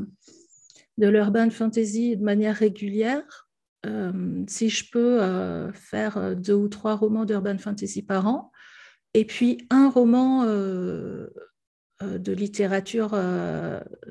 de 0.98 1.08
l'urban 1.08 1.50
fantasy 1.50 2.18
de 2.18 2.24
manière 2.24 2.56
régulière. 2.56 3.50
Euh, 3.86 4.44
si 4.48 4.70
je 4.70 4.92
peux 4.92 5.22
euh, 5.22 5.72
faire 5.74 6.36
deux 6.36 6.54
ou 6.54 6.68
trois 6.68 6.96
romans 6.96 7.26
d'urban 7.26 7.58
fantasy 7.58 8.04
par 8.04 8.28
an, 8.28 8.52
et 9.14 9.26
puis 9.26 9.68
un 9.70 9.90
roman 9.90 10.46
de 10.46 11.32
littérature 12.32 13.12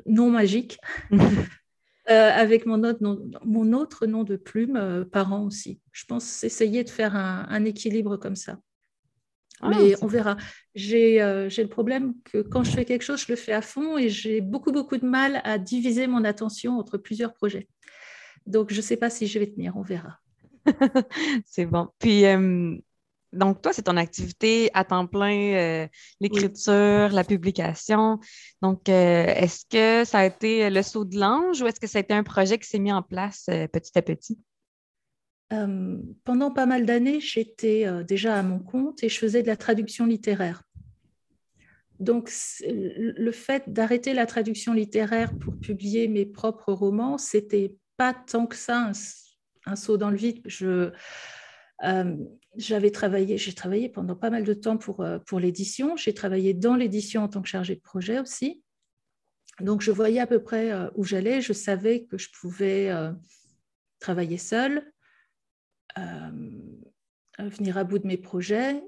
non 0.04 0.30
magique, 0.30 0.78
avec 2.06 2.66
mon 2.66 2.84
autre, 2.84 3.02
nom, 3.02 3.30
mon 3.44 3.72
autre, 3.72 4.04
nom, 4.04 4.24
de 4.24 4.36
plume 4.36 5.06
par 5.10 5.32
an 5.32 5.46
aussi. 5.46 5.80
Je 5.92 6.04
pense 6.04 6.44
essayer 6.44 6.84
de 6.84 6.90
faire 6.90 7.16
un 7.16 7.64
équilibre 7.64 8.18
comme 8.18 8.36
ça. 8.36 8.58
Ah, 9.62 9.68
mais 9.68 9.94
on 10.02 10.06
verra. 10.06 10.36
Euh, 10.76 11.48
j'ai 11.48 11.62
le 11.62 11.68
problème 11.68 12.14
que 12.24 12.38
quand 12.38 12.64
je 12.64 12.70
fais 12.70 12.84
quelque 12.84 13.02
chose, 13.02 13.20
je 13.20 13.32
le 13.32 13.36
fais 13.36 13.52
à 13.52 13.60
fond 13.60 13.98
et 13.98 14.08
j'ai 14.08 14.40
beaucoup, 14.40 14.72
beaucoup 14.72 14.96
de 14.96 15.06
mal 15.06 15.40
à 15.44 15.58
diviser 15.58 16.06
mon 16.06 16.24
attention 16.24 16.78
entre 16.78 16.96
plusieurs 16.96 17.34
projets. 17.34 17.68
Donc, 18.46 18.72
je 18.72 18.76
ne 18.76 18.82
sais 18.82 18.96
pas 18.96 19.10
si 19.10 19.26
je 19.26 19.38
vais 19.38 19.46
tenir, 19.46 19.76
on 19.76 19.82
verra. 19.82 20.18
c'est 21.44 21.66
bon. 21.66 21.88
Puis, 21.98 22.24
euh, 22.24 22.74
donc, 23.32 23.60
toi, 23.60 23.72
c'est 23.74 23.82
ton 23.82 23.98
activité 23.98 24.70
à 24.72 24.84
temps 24.84 25.06
plein, 25.06 25.54
euh, 25.54 25.88
l'écriture, 26.20 27.10
la 27.10 27.22
publication. 27.22 28.18
Donc, 28.62 28.88
est-ce 28.88 29.66
que 29.68 30.08
ça 30.08 30.20
a 30.20 30.24
été 30.24 30.70
le 30.70 30.82
saut 30.82 31.04
de 31.04 31.18
l'ange 31.18 31.60
ou 31.60 31.66
est-ce 31.66 31.78
que 31.78 31.86
ça 31.86 31.98
a 31.98 32.00
été 32.00 32.14
un 32.14 32.22
projet 32.22 32.58
qui 32.58 32.66
s'est 32.66 32.78
mis 32.78 32.92
en 32.92 33.02
place 33.02 33.44
petit 33.72 33.96
à 33.96 34.02
petit? 34.02 34.38
Pendant 35.50 36.50
pas 36.52 36.66
mal 36.66 36.86
d'années, 36.86 37.20
j'étais 37.20 37.86
déjà 38.04 38.38
à 38.38 38.42
mon 38.42 38.60
compte 38.60 39.02
et 39.02 39.08
je 39.08 39.18
faisais 39.18 39.42
de 39.42 39.48
la 39.48 39.56
traduction 39.56 40.06
littéraire. 40.06 40.62
Donc, 41.98 42.30
le 42.66 43.30
fait 43.32 43.64
d'arrêter 43.66 44.14
la 44.14 44.26
traduction 44.26 44.72
littéraire 44.72 45.36
pour 45.36 45.58
publier 45.58 46.08
mes 46.08 46.24
propres 46.24 46.72
romans, 46.72 47.18
c'était 47.18 47.74
pas 47.96 48.14
tant 48.14 48.46
que 48.46 48.56
ça 48.56 48.92
un, 49.66 49.76
saut 49.76 49.96
dans 49.96 50.10
le 50.10 50.16
vide. 50.16 50.40
Je, 50.46 50.92
j'avais 52.56 52.90
travaillé, 52.90 53.36
j'ai 53.36 53.52
travaillé 53.52 53.88
pendant 53.88 54.14
pas 54.14 54.30
mal 54.30 54.44
de 54.44 54.54
temps 54.54 54.76
pour, 54.76 55.04
pour 55.26 55.40
l'édition. 55.40 55.96
J'ai 55.96 56.14
travaillé 56.14 56.54
dans 56.54 56.76
l'édition 56.76 57.24
en 57.24 57.28
tant 57.28 57.42
que 57.42 57.48
chargée 57.48 57.74
de 57.74 57.80
projet 57.80 58.20
aussi. 58.20 58.62
Donc, 59.60 59.82
je 59.82 59.90
voyais 59.90 60.20
à 60.20 60.26
peu 60.26 60.42
près 60.42 60.72
euh, 60.72 60.88
où 60.94 61.04
j'allais. 61.04 61.40
Je 61.40 61.52
savais 61.52 62.04
que 62.04 62.18
je 62.18 62.28
pouvais 62.40 62.90
euh, 62.90 63.12
travailler 63.98 64.38
seule, 64.38 64.78
euh, 64.78 64.82
venir 65.96 67.78
à 67.78 67.84
bout 67.84 67.98
de 67.98 68.06
mes 68.06 68.16
projets. 68.16 68.82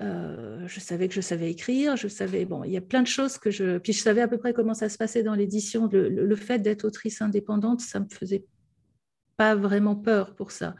je 0.00 0.80
savais 0.80 1.08
que 1.08 1.14
je 1.14 1.20
savais 1.20 1.50
écrire. 1.50 1.96
Je 1.96 2.08
savais, 2.08 2.44
bon, 2.44 2.64
il 2.64 2.72
y 2.72 2.76
a 2.76 2.80
plein 2.80 3.02
de 3.02 3.06
choses 3.06 3.38
que 3.38 3.50
je. 3.50 3.78
Puis, 3.78 3.92
je 3.92 4.02
savais 4.02 4.20
à 4.20 4.28
peu 4.28 4.38
près 4.38 4.52
comment 4.52 4.74
ça 4.74 4.88
se 4.88 4.98
passait 4.98 5.22
dans 5.22 5.34
l'édition. 5.34 5.88
Le, 5.90 6.36
fait 6.36 6.58
d'être 6.58 6.84
autrice 6.84 7.22
indépendante, 7.22 7.80
ça 7.80 8.00
me 8.00 8.08
faisait 8.10 8.44
pas 9.36 9.54
vraiment 9.54 9.96
peur 9.96 10.34
pour 10.34 10.50
ça. 10.50 10.74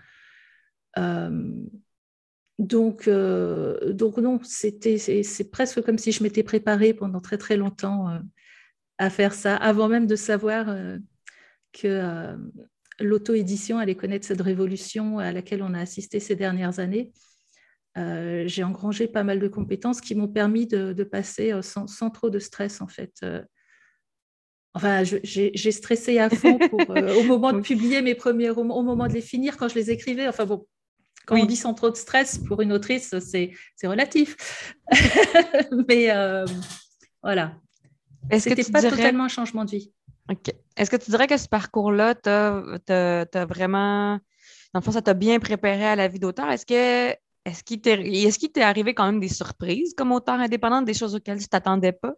donc, 2.59 3.09
donc 3.09 4.17
non, 4.19 4.41
c'est 4.43 5.51
presque 5.51 5.83
comme 5.83 5.99
si 5.99 6.13
je 6.13 6.23
m'étais 6.23 6.43
préparée 6.43 6.95
pendant 6.95 7.21
très 7.21 7.39
très 7.39 7.57
longtemps 7.57 8.21
à 8.99 9.11
faire 9.11 9.33
ça 9.33 9.57
avant 9.57 9.89
même 9.89 10.07
de 10.07 10.17
savoir 10.17 10.69
euh, 10.69 10.99
que 11.73 11.87
euh, 11.87 12.37
l'auto-édition 13.01 13.79
allait 13.79 13.95
connaître 13.95 14.27
cette 14.27 14.41
révolution 14.41 15.19
à 15.19 15.33
laquelle 15.33 15.63
on 15.63 15.75
a 15.75 15.81
assisté 15.81 16.21
ces 16.21 16.37
dernières 16.37 16.79
années. 16.79 17.13
Euh, 17.97 18.45
j'ai 18.47 18.63
engrangé 18.63 19.09
pas 19.09 19.25
mal 19.25 19.41
de 19.41 19.49
compétences 19.49 20.01
qui 20.01 20.15
m'ont 20.15 20.29
permis 20.29 20.67
de, 20.67 21.05
passer 21.05 21.53
sans, 21.63 22.11
trop 22.11 22.31
de 22.31 22.39
stress, 22.39 22.81
en 22.81 22.87
fait. 22.87 23.25
Enfin, 24.75 25.03
j'ai 25.03 25.73
stressé 25.73 26.19
à 26.19 26.31
fond 26.31 26.59
au 26.73 27.23
moment 27.25 27.53
de 27.53 27.61
publier 27.61 28.03
mes 28.03 28.15
premiers 28.15 28.51
romans, 28.51 28.77
au 28.77 28.83
moment 28.83 29.09
de 29.09 29.15
les 29.15 29.21
finir, 29.21 29.57
quand 29.57 29.69
je 29.69 29.75
les 29.75 29.91
écrivais. 29.91 30.29
Enfin 30.29 30.45
bon, 30.45 30.67
quand 31.27 31.37
on 31.37 31.47
dit 31.47 31.57
sans 31.57 31.75
trop 31.75 31.91
de 31.91 31.97
stress, 31.97 32.39
pour 32.39 32.63
une 32.63 32.73
autrice, 32.73 33.15
c'est 33.19 33.53
relatif. 33.83 34.75
Mais 35.89 36.09
voilà, 37.23 37.57
est-ce 38.31 38.49
que 38.49 38.73
pas 38.73 38.83
totalement 38.83 39.25
un 39.25 39.29
changement 39.29 39.65
de 39.65 39.71
vie. 39.71 39.93
OK. 40.31 40.53
Est-ce 40.77 40.91
que 40.91 40.97
tu 40.97 41.11
dirais 41.11 41.27
que 41.27 41.37
ce 41.37 41.49
parcours-là, 41.49 42.15
tu 42.15 42.29
as, 42.29 43.47
vraiment. 43.47 44.19
Dans 44.75 44.81
le 44.81 44.85
fond, 44.85 44.93
ça 44.93 45.03
t'a 45.03 45.15
bien 45.15 45.39
préparé 45.41 45.87
à 45.87 45.97
la 45.97 46.09
vie 46.09 46.19
d'auteur? 46.19 46.51
Est-ce 46.51 46.67
que. 46.67 47.17
Est-ce 47.45 47.65
qu'il 47.65 47.81
t'est 48.53 48.63
arrivé 48.63 48.93
quand 48.93 49.07
même 49.07 49.21
des 49.21 49.29
surprises 49.29 49.95
comme 49.95 50.13
auteur 50.13 50.39
indépendante, 50.39 50.85
des 50.85 50.93
choses 50.93 51.15
auxquelles 51.15 51.39
tu 51.39 51.45
ne 51.45 51.49
t'attendais 51.49 51.93
pas? 51.93 52.15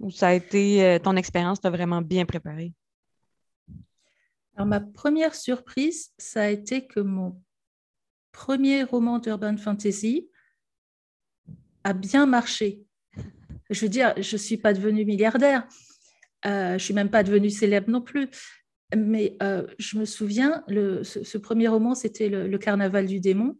Ou 0.00 0.10
ça 0.10 0.28
a 0.28 0.32
été 0.32 0.84
euh, 0.84 0.98
ton 0.98 1.14
expérience 1.14 1.60
t'a 1.60 1.70
vraiment 1.70 2.02
bien 2.02 2.26
préparé? 2.26 2.72
Alors, 4.56 4.66
ma 4.66 4.80
première 4.80 5.36
surprise, 5.36 6.12
ça 6.18 6.42
a 6.42 6.48
été 6.48 6.88
que 6.88 6.98
mon 6.98 7.40
premier 8.32 8.82
roman 8.82 9.20
d'urban 9.20 9.56
fantasy 9.56 10.28
a 11.84 11.92
bien 11.92 12.26
marché 12.26 12.84
je 13.70 13.80
veux 13.80 13.88
dire, 13.88 14.14
je 14.16 14.34
ne 14.34 14.38
suis 14.38 14.56
pas 14.56 14.72
devenue 14.72 15.04
milliardaire, 15.04 15.66
euh, 16.46 16.68
je 16.70 16.74
ne 16.74 16.78
suis 16.78 16.94
même 16.94 17.10
pas 17.10 17.22
devenue 17.22 17.50
célèbre 17.50 17.90
non 17.90 18.00
plus. 18.00 18.28
Mais 18.94 19.36
euh, 19.42 19.66
je 19.78 19.98
me 19.98 20.04
souviens, 20.04 20.62
le, 20.68 21.02
ce, 21.02 21.38
premier 21.38 21.68
roman, 21.68 21.94
c'était 21.94 22.28
le, 22.28 22.58
Carnaval 22.58 23.06
du 23.06 23.20
démon. 23.20 23.58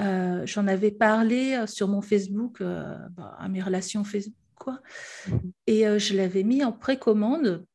Euh, 0.00 0.46
j'en 0.46 0.66
avais 0.66 0.92
parlé 0.92 1.64
sur 1.66 1.88
mon 1.88 2.00
Facebook, 2.00 2.62
bah, 2.62 3.36
à 3.38 3.48
mes 3.48 3.60
relations 3.60 4.04
Facebook, 4.04 4.34
quoi. 4.54 4.80
Mm-hmm. 5.28 5.52
Et 5.66 5.98
je 5.98 6.16
l'avais 6.16 6.42
mis 6.42 6.64
en 6.64 6.72
précommande. 6.72 7.66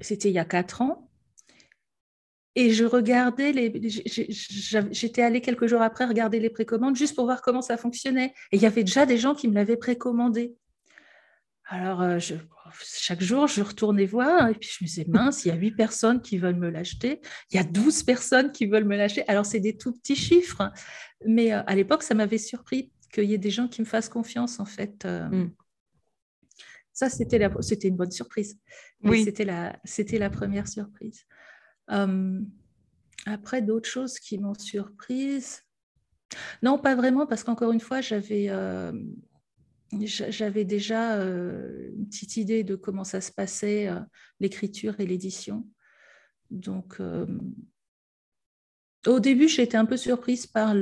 C'était 0.00 0.28
il 0.28 0.34
y 0.34 0.38
a 0.38 0.44
quatre 0.44 0.80
ans. 0.80 1.08
Et 2.54 2.70
je 2.70 2.84
regardais 2.84 3.52
les. 3.52 3.72
J'étais 4.90 5.22
allée 5.22 5.40
quelques 5.40 5.66
jours 5.66 5.82
après 5.82 6.04
regarder 6.04 6.40
les 6.40 6.50
précommandes 6.50 6.96
juste 6.96 7.14
pour 7.14 7.24
voir 7.24 7.40
comment 7.40 7.62
ça 7.62 7.76
fonctionnait. 7.76 8.34
Et 8.52 8.56
il 8.56 8.62
y 8.62 8.66
avait 8.66 8.84
déjà 8.84 9.06
des 9.06 9.16
gens 9.16 9.34
qui 9.34 9.48
me 9.48 9.54
l'avaient 9.54 9.76
précommandé. 9.76 10.56
Alors, 11.70 12.00
euh, 12.00 12.18
je, 12.18 12.34
chaque 12.82 13.20
jour, 13.20 13.46
je 13.46 13.62
retournais 13.62 14.06
voir 14.06 14.48
et 14.48 14.54
puis 14.54 14.70
je 14.70 14.84
me 14.84 14.86
disais, 14.86 15.04
mince, 15.06 15.44
il 15.44 15.48
y 15.48 15.50
a 15.50 15.54
huit 15.54 15.72
personnes 15.72 16.22
qui 16.22 16.38
veulent 16.38 16.56
me 16.56 16.70
l'acheter, 16.70 17.20
il 17.50 17.56
y 17.56 17.60
a 17.60 17.64
12 17.64 18.02
personnes 18.04 18.52
qui 18.52 18.66
veulent 18.66 18.86
me 18.86 18.96
l'acheter. 18.96 19.22
Alors, 19.28 19.44
c'est 19.44 19.60
des 19.60 19.76
tout 19.76 19.92
petits 19.92 20.16
chiffres, 20.16 20.72
mais 21.26 21.52
euh, 21.52 21.62
à 21.66 21.74
l'époque, 21.74 22.02
ça 22.02 22.14
m'avait 22.14 22.38
surpris 22.38 22.90
qu'il 23.12 23.24
y 23.24 23.34
ait 23.34 23.38
des 23.38 23.50
gens 23.50 23.68
qui 23.68 23.82
me 23.82 23.86
fassent 23.86 24.08
confiance, 24.08 24.60
en 24.60 24.64
fait. 24.64 25.04
Euh. 25.04 25.28
Mm. 25.28 25.54
Ça, 26.92 27.08
c'était 27.10 27.38
une 27.88 27.96
bonne 27.96 28.10
surprise. 28.10 28.58
Oui. 29.04 29.24
C'était 29.24 29.44
la, 29.44 29.78
la 30.12 30.30
première 30.30 30.66
surprise. 30.66 31.26
Euh, 31.90 32.40
après, 33.26 33.62
d'autres 33.62 33.88
choses 33.88 34.18
qui 34.18 34.38
m'ont 34.38 34.54
surprise. 34.54 35.62
Non, 36.62 36.78
pas 36.78 36.94
vraiment, 36.94 37.26
parce 37.26 37.44
qu'encore 37.44 37.72
une 37.72 37.80
fois, 37.80 38.00
j'avais 38.00 38.46
euh, 38.48 38.92
j'avais 39.92 40.64
déjà 40.64 41.16
euh, 41.16 41.90
une 41.96 42.06
petite 42.08 42.36
idée 42.36 42.64
de 42.64 42.76
comment 42.76 43.04
ça 43.04 43.20
se 43.20 43.32
passait, 43.32 43.88
l'écriture 44.40 45.00
et 45.00 45.06
l'édition. 45.06 45.66
Donc, 46.50 47.00
au 49.06 49.20
début, 49.20 49.48
j'étais 49.48 49.76
un 49.76 49.86
peu 49.86 49.96
surprise 49.96 50.46
par 50.46 50.74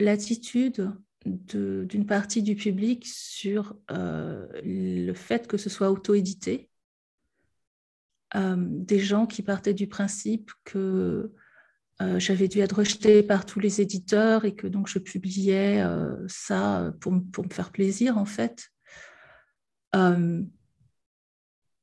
l'attitude 0.00 0.92
d'une 1.24 2.06
partie 2.06 2.42
du 2.42 2.54
public 2.54 3.06
sur 3.06 3.76
le 3.88 5.12
fait 5.12 5.46
que 5.46 5.56
ce 5.56 5.70
soit 5.70 5.90
auto-édité. 5.90 6.70
Euh, 8.34 8.56
des 8.58 8.98
gens 8.98 9.26
qui 9.26 9.42
partaient 9.42 9.74
du 9.74 9.86
principe 9.86 10.50
que 10.64 11.32
euh, 12.02 12.18
j'avais 12.18 12.48
dû 12.48 12.60
être 12.60 12.76
rejetée 12.76 13.22
par 13.22 13.46
tous 13.46 13.60
les 13.60 13.80
éditeurs 13.80 14.44
et 14.44 14.54
que 14.54 14.66
donc 14.66 14.88
je 14.88 14.98
publiais 14.98 15.82
euh, 15.82 16.14
ça 16.28 16.92
pour, 17.00 17.14
pour, 17.32 17.44
me 17.44 17.50
faire 17.50 17.70
plaisir 17.70 18.18
en 18.18 18.26
fait. 18.26 18.70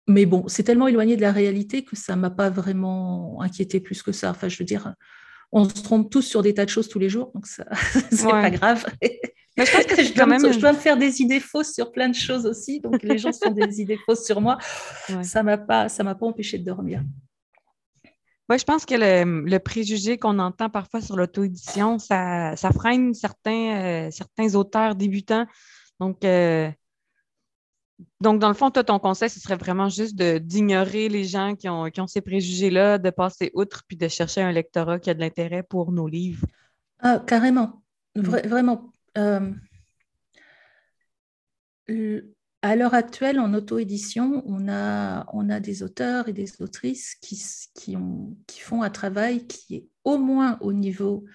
mais 0.08 0.26
bon, 0.26 0.48
c'est 0.48 0.64
tellement 0.64 0.88
éloigné 0.88 1.16
de 1.16 1.22
la 1.22 1.32
réalité 1.32 1.84
que 1.84 1.96
ça 1.96 2.16
ne 2.16 2.22
m'a 2.22 2.30
pas 2.30 2.50
vraiment 2.50 3.42
inquiété 3.42 3.80
plus 3.80 4.04
que 4.04 4.12
ça. 4.12 4.30
Enfin, 4.32 4.50
je 4.50 4.58
veux 4.60 4.66
dire, 4.66 4.94
on 5.54 5.70
se 5.70 5.82
trompe 5.82 6.10
tous 6.10 6.24
sur 6.24 6.42
des 6.42 6.54
tas 6.54 6.66
de 6.66 6.70
choses 6.70 6.90
tous 6.90 7.00
les 7.00 7.10
jours, 7.10 7.32
donc 7.34 7.46
ça, 7.48 7.66
c'est 8.12 8.28
pas 8.28 8.50
grave. 8.50 8.86
Mais 9.56 9.66
je 9.66 9.72
pense 9.72 9.86
que 9.86 10.04
je, 10.04 10.14
dois 10.14 10.26
même... 10.26 10.42
me, 10.42 10.52
je 10.52 10.60
dois 10.60 10.74
me 10.74 10.78
faire 10.78 10.98
des 10.98 11.22
idées 11.22 11.40
fausses 11.40 11.74
sur 11.74 11.92
plein 11.92 12.10
de 12.10 12.16
choses 12.16 12.46
aussi, 12.46 12.82
donc 12.82 13.02
les 13.04 13.18
gens 13.20 13.32
se 13.32 13.40
font 13.46 13.52
des 13.52 13.80
idées 13.80 14.00
fausses 14.06 14.26
sur 14.26 14.42
moi. 14.42 14.58
Ça 15.22 15.44
m'a 15.44 15.58
pas, 15.58 15.90
ça 15.90 16.04
m'a 16.04 16.16
pas 16.16 16.26
empêché 16.26 16.58
de 16.58 16.66
dormir. 16.66 17.04
Oui, 18.50 18.60
je 18.60 18.64
pense 18.66 18.86
que 18.86 18.96
le, 18.96 19.58
préjugé 19.60 20.18
qu'on 20.18 20.38
entend 20.40 20.70
parfois 20.70 21.02
sur 21.02 21.16
l'auto-édition, 21.16 21.98
ça, 21.98 22.56
ça, 22.58 22.72
freine 22.72 23.14
certains, 23.14 24.08
euh, 24.08 24.12
certains 24.12 24.56
auteurs 24.56 24.96
débutants. 24.96 25.46
Donc, 26.00 26.26
euh, 26.26 26.70
donc, 28.20 28.40
dans 28.40 28.50
le 28.50 28.54
fond, 28.54 28.70
toi, 28.70 28.84
ton 28.84 29.00
conseil, 29.00 29.30
ce 29.30 29.40
serait 29.40 29.56
vraiment 29.56 29.88
juste 29.90 30.16
d'ignorer 30.16 31.08
les 31.10 31.24
gens 31.24 31.56
qui 31.56 31.70
ont, 31.70 31.90
qui 31.90 32.02
ont 32.02 32.08
ces 32.08 32.22
préjugés-là, 32.22 32.98
de 32.98 33.10
passer 33.10 33.52
outre, 33.54 33.84
puis 33.88 33.96
de 33.96 34.08
chercher 34.08 34.42
un 34.42 34.52
lectorat 34.52 35.00
qui 35.00 35.10
a 35.10 35.14
de 35.14 35.20
l'intérêt 35.20 35.64
pour 35.64 35.92
nos 35.92 36.08
livres. 36.08 36.46
Ah, 37.00 37.24
carrément. 37.26 37.82
Mm. 38.16 38.22
vraiment. 38.48 38.92
Euh, 39.18 39.52
à 42.64 42.78
l'heure 42.78 42.94
actuelle, 42.94 43.42
en 43.42 43.54
auto-édition, 43.54 44.42
on 44.46 44.70
a, 44.70 45.26
on 45.34 45.50
a 45.50 45.60
des 45.60 45.84
auteurs 45.84 46.30
et 46.30 46.34
des 46.34 46.62
autrices 46.62 47.16
qui, 47.22 47.44
qui, 47.76 47.98
ont, 47.98 48.38
qui 48.48 48.62
font 48.62 48.82
un 48.82 48.90
travail 48.90 49.46
qui 49.48 49.76
est 49.76 49.88
au 50.06 50.18
moins 50.18 50.58
au 50.62 50.72
niveau 50.72 51.26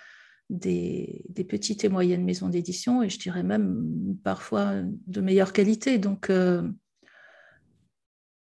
des, 0.48 1.26
petites 1.46 1.84
et 1.84 1.90
moyennes 1.90 2.24
maisons 2.24 2.48
d'édition 2.48 3.02
et 3.02 3.10
je 3.10 3.18
dirais 3.18 3.42
même 3.42 4.16
parfois 4.24 4.72
de 5.06 5.20
meilleure 5.20 5.52
qualité. 5.52 5.98
Donc, 5.98 6.30
euh, 6.30 6.62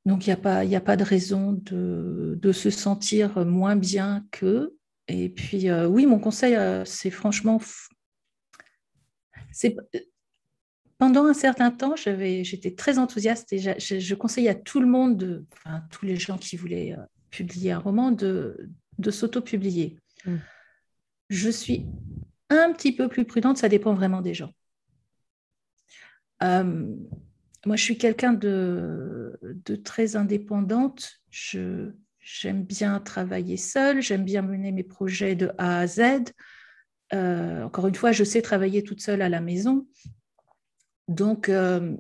donc 0.06 0.27
il 0.27 0.30
n'y 0.30 0.34
a, 0.34 0.38
pas, 0.38 0.60
a 0.60 0.80
pas 0.82 0.96
de 0.96 1.04
raison 1.04 1.54
de, 1.54 2.38
de, 2.39 2.51
se 2.51 2.70
sentir 2.70 3.44
moins 3.48 3.75
bien 3.75 4.27
qu'eux. 4.30 4.77
Et 5.08 5.30
puis, 5.30 5.70
euh, 5.70 5.88
oui, 5.88 6.06
mon 6.06 6.20
conseil, 6.20 6.56
euh, 6.56 6.86
c'est 6.86 7.10
franchement. 7.10 7.60
Pendant 10.98 11.25
un 11.25 11.34
certain 11.34 11.72
temps, 11.72 11.96
j'étais 11.96 12.72
très 12.72 12.98
enthousiaste 12.98 13.52
et 13.54 13.60
je, 13.60 14.00
je, 14.00 14.16
conseille 14.16 14.48
à 14.48 14.56
tout 14.56 14.80
le 14.80 14.88
monde, 14.88 15.18
de, 15.18 15.46
enfin, 15.54 15.84
tous 15.92 16.06
les 16.06 16.16
gens 16.16 16.38
qui 16.38 16.56
voulaient 16.56 16.96
publier 17.30 17.72
un 17.72 17.80
roman, 17.80 18.12
de, 18.12 18.70
de 18.98 19.12
s'auto-publier. 19.12 19.98
Mmh. 20.25 20.36
Je 21.30 21.50
suis 21.50 21.86
un 22.50 22.72
petit 22.72 22.96
peu 22.96 23.08
plus 23.08 23.25
prudente, 23.25 23.58
ça 23.58 23.70
dépend 23.70 23.94
vraiment 23.94 24.22
des 24.22 24.34
gens. 24.34 24.52
Euh, 26.44 26.96
moi, 27.66 27.75
je 27.75 27.84
suis 27.84 27.98
quelqu'un 27.98 28.34
de, 28.34 29.40
très 29.84 30.16
indépendante. 30.16 31.22
J'aime 31.32 32.64
bien 32.64 33.00
travailler 33.00 33.58
seule, 33.58 34.02
j'aime 34.02 34.24
bien 34.24 34.42
mener 34.42 34.72
mes 34.72 34.84
projets 34.84 35.36
de 35.36 35.52
A 35.58 35.80
à 35.80 35.88
Z. 35.88 36.02
Euh, 37.14 37.64
encore 37.64 37.88
une 37.88 37.96
fois, 37.96 38.12
je 38.12 38.24
sais 38.24 38.42
travailler 38.42 38.84
toute 38.84 39.02
seule 39.02 39.22
à 39.22 39.30
la 39.30 39.42
maison. 39.42 39.88
Donc, 41.08 41.50
euh, 41.50 41.96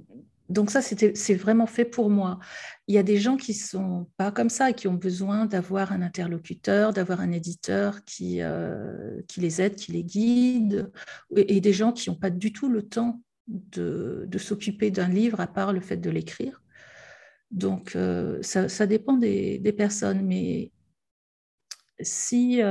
donc 0.49 0.69
ça, 0.69 0.81
c'est 0.81 1.33
vraiment 1.35 1.65
fait 1.65 1.85
pour 1.85 2.09
moi. 2.09 2.39
Il 2.87 2.93
y 2.93 2.99
a 2.99 3.03
des 3.03 3.17
gens 3.17 3.35
qui 3.35 3.53
sont 3.53 4.07
pas 4.17 4.31
comme 4.31 4.49
ça, 4.49 4.73
qui 4.73 4.87
ont 4.87 4.93
besoin 4.93 5.45
d'avoir 5.45 5.91
un 5.91 6.01
interlocuteur, 6.01 6.93
d'avoir 6.93 7.19
un 7.19 7.31
éditeur 7.31 8.03
qui, 8.05 8.41
euh, 8.41 9.21
qui 9.27 9.41
les 9.41 9.61
aide, 9.61 9.75
qui 9.75 9.91
les 9.91 10.03
guide, 10.03 10.91
et, 11.35 11.61
des 11.61 11.73
gens 11.73 11.91
qui 11.91 12.09
n'ont 12.09 12.15
pas 12.15 12.29
du 12.29 12.53
tout 12.53 12.69
le 12.69 12.83
temps 12.83 13.21
de, 13.47 14.25
de 14.27 14.37
s'occuper 14.37 14.91
d'un 14.91 15.09
livre 15.09 15.39
à 15.39 15.47
part 15.47 15.73
le 15.73 15.81
fait 15.81 15.97
de 15.97 16.09
l'écrire. 16.11 16.61
Donc, 17.49 17.97
ça, 18.41 18.69
ça, 18.69 18.85
dépend 18.85 19.13
des, 19.13 19.59
des, 19.59 19.73
personnes, 19.73 20.25
mais 20.25 20.71
si 22.01 22.61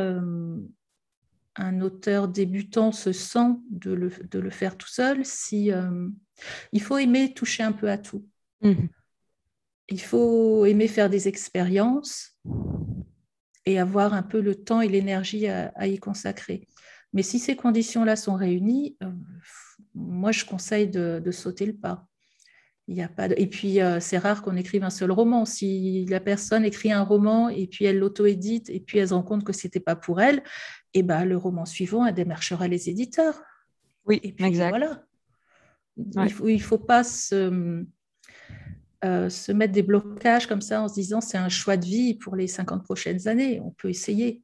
un 1.57 1.81
auteur 1.81 2.29
débutant 2.29 2.93
se 2.93 3.12
sent 3.12 3.57
de 3.71 3.93
le, 3.93 4.11
de 4.31 4.38
le 4.38 4.50
faire 4.50 4.76
tout 4.76 4.88
seul, 4.88 5.25
si, 5.25 5.73
euh, 5.73 6.09
il 6.73 6.83
faut 6.83 6.99
aimer 6.99 7.33
toucher 7.35 7.62
un 7.62 7.73
peu 7.73 7.91
à 7.91 7.99
tout. 7.99 8.26
Mhm. 8.62 8.88
Il 9.88 10.00
faut 10.00 10.64
aimer 10.64 10.88
faire 10.88 11.11
des 11.11 11.29
expériences 11.29 12.37
et 13.67 13.79
avoir 13.79 14.14
un 14.14 14.23
peu 14.23 14.41
le 14.41 14.55
temps 14.55 14.81
et 14.81 14.88
l'énergie 14.88 15.47
à, 15.47 15.87
y 15.87 15.99
consacrer. 15.99 16.67
Mais 17.12 17.23
si 17.23 17.38
ces 17.38 17.55
conditions-là 17.55 18.17
sont 18.17 18.35
réunies, 18.35 18.97
euh, 19.03 19.11
moi, 19.95 20.33
je 20.33 20.45
conseille 20.45 20.88
de, 20.88 21.21
de, 21.25 21.31
sauter 21.31 21.67
le 21.67 21.75
pas. 21.75 22.07
Il 22.88 22.97
y 22.97 23.03
a 23.03 23.09
pas 23.09 23.29
Et 23.37 23.47
puis, 23.47 23.81
euh, 23.81 24.00
c'est 24.00 24.19
rare 24.19 24.43
qu'on 24.43 24.57
écrive 24.57 24.85
un 24.85 24.91
seul 24.91 25.11
roman. 25.11 25.45
Si 25.45 26.07
la 26.07 26.21
personne 26.21 26.64
écrit 26.64 26.93
un 26.93 27.03
roman 27.03 27.49
et 27.49 27.67
puis 27.67 27.85
elle 27.85 27.99
l'auto-édite 27.99 28.69
et 28.69 28.81
puis 28.81 28.99
elle 28.99 29.09
se 29.09 29.14
rend 29.14 29.23
compte 29.23 29.45
que 29.45 29.53
ce 29.53 29.67
n'était 29.67 29.81
pas 29.81 29.97
pour 29.97 30.21
elle, 30.21 30.38
et 30.93 31.00
eh 31.00 31.03
ben, 31.03 31.25
le 31.25 31.37
roman 31.37 31.64
suivant, 31.64 32.07
elle 32.07 32.14
démarchera 32.14 32.69
les 32.69 32.88
éditeurs. 32.88 33.43
Oui, 34.05 34.21
et 34.23 34.33
puis, 34.33 34.45
exact. 34.45 34.71
Voilà. 34.71 35.05
Il 35.97 36.55
ne 36.55 36.59
faut, 36.59 36.79
pas 36.79 37.05
se, 37.05 37.85
euh, 39.05 39.29
se 39.29 39.53
mettre 39.53 39.73
des 39.73 39.83
blocages 39.83 40.47
comme 40.47 40.61
ça 40.61 40.83
en 40.83 40.89
se 40.89 40.95
disant 40.95 41.21
c'est 41.21 41.39
un 41.39 41.49
choix 41.49 41.77
de 41.77 41.85
vie 41.85 42.15
pour 42.15 42.37
les 42.37 42.47
50 42.49 42.83
prochaines 42.83 43.29
années. 43.29 43.61
On 43.61 43.71
peut 43.71 43.91
essayer. 43.91 44.43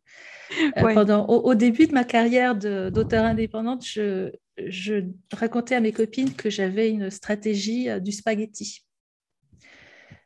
Euh, 0.76 0.94
pendant, 0.94 1.26
au, 1.26 1.54
début 1.54 1.86
de 1.86 1.92
ma 1.92 2.04
carrière 2.04 2.56
d'auteur 2.56 3.24
indépendante, 3.24 3.84
je, 3.86 4.32
je, 4.66 5.04
racontais 5.32 5.76
à 5.76 5.80
mes 5.80 5.92
copines 5.92 6.34
que 6.34 6.50
j'avais 6.50 6.90
une 6.90 7.10
stratégie 7.10 7.88
euh, 7.88 8.00
du 8.00 8.12
spaghetti. 8.12 8.84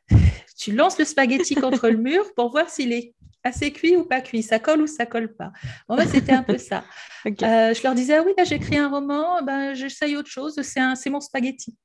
tu 0.57 0.71
lances 0.73 0.99
le 0.99 1.05
spaghetti 1.05 1.55
contre 1.55 1.89
le 1.89 1.97
mur 1.97 2.23
pour 2.35 2.51
voir 2.51 2.69
s'il 2.69 2.91
est 2.91 3.14
assez 3.45 3.71
cuit 3.71 3.95
ou 3.95 4.03
pas 4.03 4.21
cuit, 4.21 4.43
ça 4.43 4.59
colle 4.59 4.81
ou 4.81 4.87
ça 4.87 5.05
colle 5.05 5.33
pas. 5.33 5.53
En 5.87 5.95
fait, 5.95 6.07
c'était 6.07 6.33
un 6.33 6.43
peu 6.43 6.57
ça. 6.57 6.83
Euh, 7.27 7.73
je 7.73 7.81
leur 7.81 7.95
disais, 7.95 8.17
ah 8.17 8.23
oui, 8.23 8.33
là, 8.37 8.43
j'écris 8.43 8.77
un 8.77 8.87
roman, 8.87 9.41
ben, 9.41 9.73
j'essaye 9.73 10.15
autre 10.15 10.29
chose, 10.29 10.61
c'est 10.61 11.09
mon 11.09 11.19
spaghetti. 11.19 11.75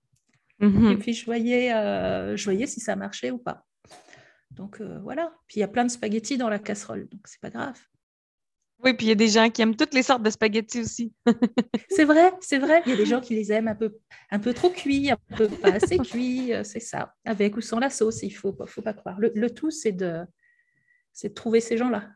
Mhm. 0.59 0.91
Et 0.91 0.97
puis, 0.99 1.15
je 1.15 1.25
voyais, 1.25 1.73
euh, 1.73 2.37
je 2.37 2.45
voyais 2.45 2.67
si 2.67 2.79
ça 2.79 2.95
marchait 2.95 3.31
ou 3.31 3.39
pas. 3.39 3.65
Donc, 4.51 4.83
euh, 4.83 4.99
voilà. 5.03 5.33
Puis, 5.47 5.57
il 5.57 5.61
y 5.61 5.63
a 5.63 5.69
plein 5.69 5.87
de 5.87 5.91
spaghettis 5.91 6.37
dans 6.37 6.51
la 6.51 6.59
casserole, 6.59 7.09
donc 7.09 7.23
c'est 7.25 7.41
pas 7.41 7.49
grave. 7.49 7.79
Oui, 8.85 8.93
puis 8.93 9.07
il 9.07 9.09
y 9.09 9.13
a 9.13 9.15
des 9.15 9.29
gens 9.29 9.49
qui 9.49 9.63
aiment 9.63 9.77
toutes 9.77 9.95
les 9.95 10.03
sortes 10.03 10.23
de 10.23 10.29
spaghettis 10.29 10.81
aussi. 10.81 11.15
c'est 11.89 12.05
vrai, 12.05 12.35
c'est 12.41 12.59
vrai. 12.59 12.83
Il 12.85 12.91
y 12.91 12.95
a 12.95 12.99
des 12.99 13.07
gens 13.07 13.23
qui 13.23 13.35
les 13.35 13.51
aiment 13.51 13.69
un 13.69 13.75
peu, 13.75 13.97
un 14.31 14.39
peu 14.39 14.53
trop 14.53 14.69
cuits, 14.69 15.11
un 15.11 15.37
peu 15.39 15.49
pas 15.49 15.73
assez 15.73 15.97
cuits, 15.97 16.53
c'est 16.65 16.81
ça. 16.81 17.15
Avec 17.25 17.57
ou 17.57 17.63
sans 17.63 17.79
la 17.79 17.89
sauce, 17.89 18.23
il 18.23 18.31
faut, 18.31 18.55
faut 18.67 18.83
pas 18.83 18.93
croire. 18.93 19.17
le 19.19 19.51
tout, 19.51 19.71
c'est 19.71 19.93
de, 19.93 20.27
c'est 21.13 21.31
de 21.31 21.35
trouver 21.35 21.61
ces 21.61 21.77
gens-là. 21.77 22.09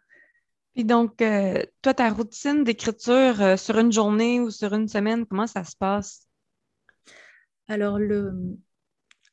Puis 0.75 0.85
donc, 0.85 1.23
euh, 1.23 1.63
toi, 1.83 1.95
ta 1.95 2.11
routine 2.11 2.65
d'écriture 2.65 3.41
euh, 3.41 3.57
sur 3.57 3.79
une 3.79 3.93
journée 3.93 4.41
ou 4.41 4.51
sur 4.51 4.75
une 4.75 4.89
semaine, 4.89 5.25
comment 5.25 5.47
ça 5.47 5.63
se 5.63 5.77
passe? 5.77 6.27
Alors, 7.69 7.99
le, 7.99 8.33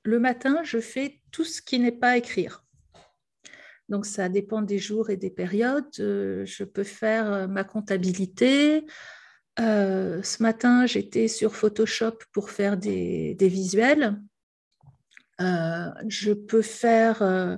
le 0.04 0.20
matin, 0.20 0.62
je 0.64 0.80
fais 0.80 1.20
tout 1.32 1.44
ce 1.44 1.62
qui 1.62 1.80
n'est 1.80 1.92
pas 1.92 2.16
écrire. 2.18 2.64
Donc, 3.90 4.06
ça 4.06 4.30
dépend 4.30 4.62
des 4.62 4.78
jours 4.78 5.10
et 5.10 5.18
des 5.18 5.32
périodes. 5.32 5.90
Euh, 6.00 6.46
je 6.46 6.64
peux 6.64 6.84
faire 6.84 7.50
ma 7.50 7.64
comptabilité. 7.64 8.86
ce 9.58 10.44
matin, 10.44 10.86
j'étais 10.86 11.28
sur 11.28 11.56
Photoshop 11.56 12.20
pour 12.32 12.52
faire 12.52 12.78
des, 12.78 13.34
des 13.34 13.50
visuels. 13.50 14.22
je 15.40 16.34
peux 16.34 16.62
faire 16.62 17.58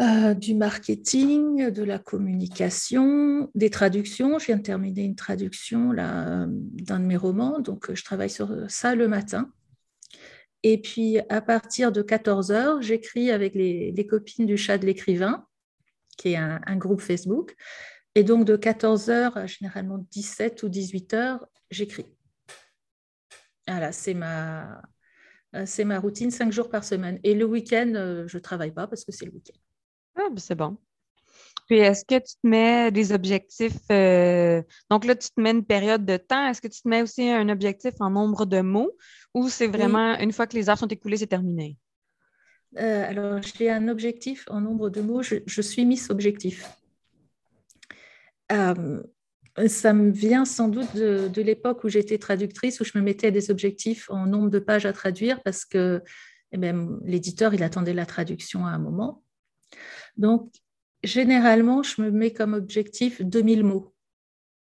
euh, 0.00 0.34
du 0.34 0.54
marketing, 0.54 1.70
de 1.70 1.82
la 1.84 2.00
communication, 2.00 3.48
des 3.54 3.70
traductions. 3.70 4.40
Je 4.40 4.46
viens 4.46 4.56
de 4.56 4.62
terminer 4.62 5.04
une 5.04 5.14
traduction 5.14 5.92
là, 5.92 6.46
d'un 6.48 6.98
de 6.98 7.04
mes 7.04 7.16
romans, 7.16 7.60
donc 7.60 7.90
euh, 7.90 7.94
je 7.94 8.04
travaille 8.04 8.30
sur 8.30 8.68
ça 8.68 8.96
le 8.96 9.06
matin. 9.06 9.52
Et 10.64 10.80
puis 10.80 11.20
à 11.28 11.40
partir 11.40 11.92
de 11.92 12.02
14 12.02 12.50
heures, 12.50 12.82
j'écris 12.82 13.30
avec 13.30 13.54
les, 13.54 14.06
copines 14.08 14.46
du 14.46 14.56
chat 14.56 14.78
de 14.78 14.86
l'écrivain, 14.86 15.46
qui 16.16 16.30
est 16.30 16.36
un, 16.36 16.76
groupe 16.76 17.00
Facebook. 17.00 17.54
Et 18.16 18.24
donc 18.24 18.44
de 18.46 18.56
14 18.56 19.10
heures 19.10 19.36
à 19.36 19.46
généralement 19.46 19.98
17 20.10 20.62
ou 20.64 20.68
18 20.68 21.14
heures, 21.14 21.46
j'écris. 21.70 22.06
Voilà, 23.68 23.92
c'est 23.92 24.14
ma, 24.14 24.82
c'est 25.66 25.84
ma 25.84 26.00
routine, 26.00 26.30
cinq 26.30 26.52
jours 26.52 26.68
par 26.68 26.82
semaine. 26.82 27.20
Et 27.22 27.34
le 27.34 27.44
week-end, 27.44 27.92
euh, 27.94 28.26
je 28.26 28.38
ne 28.38 28.42
travaille 28.42 28.72
pas 28.72 28.86
parce 28.86 29.04
que 29.04 29.12
c'est 29.12 29.26
le 29.26 29.32
week-end. 29.32 29.58
Ah, 30.16 30.28
ben, 30.30 30.38
c'est 30.38 30.54
bon. 30.54 30.76
Puis 31.66 31.78
est-ce 31.78 32.04
que 32.04 32.16
tu 32.16 32.34
te 32.34 32.46
mets 32.46 32.90
des 32.92 33.12
objectifs? 33.12 33.78
Euh, 33.90 34.62
donc 34.90 35.04
là, 35.06 35.14
tu 35.14 35.28
te 35.30 35.40
mets 35.40 35.52
une 35.52 35.64
période 35.64 36.04
de 36.04 36.16
temps. 36.16 36.46
Est-ce 36.46 36.60
que 36.60 36.68
tu 36.68 36.82
te 36.82 36.88
mets 36.88 37.02
aussi 37.02 37.28
un 37.28 37.48
objectif 37.48 37.94
en 38.00 38.10
nombre 38.10 38.44
de 38.44 38.60
mots 38.60 38.92
ou 39.32 39.48
c'est 39.48 39.66
vraiment 39.66 40.18
une 40.18 40.32
fois 40.32 40.46
que 40.46 40.56
les 40.56 40.68
heures 40.68 40.78
sont 40.78 40.88
écoulées, 40.88 41.16
c'est 41.16 41.26
terminé? 41.26 41.78
Euh, 42.76 43.08
alors, 43.08 43.40
j'ai 43.42 43.70
un 43.70 43.88
objectif 43.88 44.44
en 44.50 44.60
nombre 44.60 44.90
de 44.90 45.00
mots. 45.00 45.22
Je, 45.22 45.62
suis 45.62 45.86
Miss 45.86 46.10
Objectif. 46.10 46.68
Euh, 48.52 49.02
ça 49.66 49.92
me 49.94 50.10
vient 50.10 50.44
sans 50.44 50.68
doute 50.68 50.94
de, 50.94 51.28
de 51.28 51.42
l'époque 51.42 51.84
où 51.84 51.88
j'étais 51.88 52.18
traductrice, 52.18 52.80
où 52.80 52.84
je 52.84 52.98
me 52.98 53.02
mettais 53.02 53.30
des 53.30 53.50
objectifs 53.50 54.10
en 54.10 54.26
nombre 54.26 54.50
de 54.50 54.58
pages 54.58 54.84
à 54.84 54.92
traduire 54.92 55.42
parce 55.42 55.64
que 55.64 56.02
eh 56.52 56.56
ben, 56.56 57.00
l'éditeur, 57.04 57.54
il 57.54 57.62
attendait 57.62 57.94
la 57.94 58.06
traduction 58.06 58.66
à 58.66 58.70
un 58.70 58.78
moment. 58.78 59.23
Donc, 60.16 60.52
généralement, 61.02 61.82
je 61.82 62.02
me 62.02 62.10
mets 62.10 62.32
comme 62.32 62.54
objectif 62.54 63.22
2000 63.22 63.64
mots, 63.64 63.94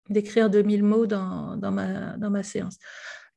d'écrire 0.08 0.50
2000 0.50 0.82
mots 0.82 1.06
dans, 1.06 1.56
ma, 1.56 2.16
dans 2.16 2.30
ma 2.30 2.42
séance. 2.42 2.78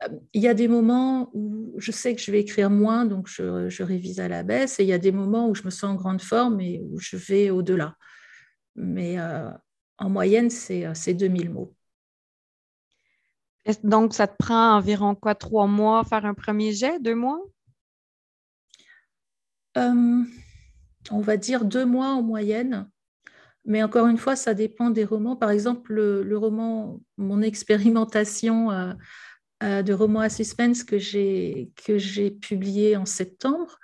Euh, 0.03 0.09
il 0.33 0.41
y 0.41 0.47
a 0.47 0.53
des 0.53 0.67
moments 0.67 1.29
où 1.33 1.73
je 1.77 1.91
sais 1.91 2.15
que 2.15 2.21
je 2.21 2.31
vais 2.31 2.41
écrire 2.41 2.69
moins, 2.69 3.05
donc 3.05 3.27
je, 3.27 3.83
révise 3.83 4.19
à 4.19 4.27
la 4.27 4.43
baisse, 4.43 4.79
et 4.79 4.83
il 4.83 4.89
y 4.89 4.93
a 4.93 4.97
des 4.97 5.11
moments 5.11 5.49
où 5.49 5.55
je 5.55 5.63
me 5.63 5.69
sens 5.69 5.91
en 5.91 5.95
grande 5.95 6.21
forme 6.21 6.59
et 6.61 6.81
où 6.83 6.99
je 6.99 7.17
vais 7.17 7.49
au-delà. 7.49 7.95
Mais 8.75 9.19
euh, 9.19 9.49
en 9.97 10.09
moyenne, 10.09 10.49
c'est 10.49 11.13
2000 11.13 11.49
mots. 11.49 11.73
Donc, 13.83 14.13
ça 14.13 14.27
te 14.27 14.35
prend 14.37 14.77
environ 14.77 15.15
quoi, 15.15 15.35
trois 15.35 15.67
mois 15.67 16.05
faire 16.05 16.25
un 16.25 16.33
premier 16.33 16.71
jet, 16.71 16.99
deux 17.01 17.15
mois? 17.15 17.41
Euh, 19.77 20.23
on 21.11 21.19
va 21.19 21.37
dire 21.37 21.65
deux 21.65 21.85
mois 21.85 22.09
en 22.09 22.21
moyenne. 22.21 22.89
Mais 23.65 23.83
encore 23.83 24.07
une 24.07 24.17
fois, 24.17 24.35
ça 24.35 24.53
dépend 24.53 24.89
des 24.89 25.03
romans. 25.03 25.35
Par 25.35 25.51
exemple, 25.51 25.93
le, 25.93 26.37
roman, 26.37 27.01
mon 27.17 27.41
expérimentation 27.41 28.71
euh, 28.71 28.93
euh, 29.63 29.81
de 29.83 29.93
roman 29.93 30.21
à 30.21 30.29
suspense 30.29 30.83
que 30.83 30.97
j'ai 30.97 31.71
publié 32.41 32.95
en 32.95 33.05
septembre, 33.05 33.77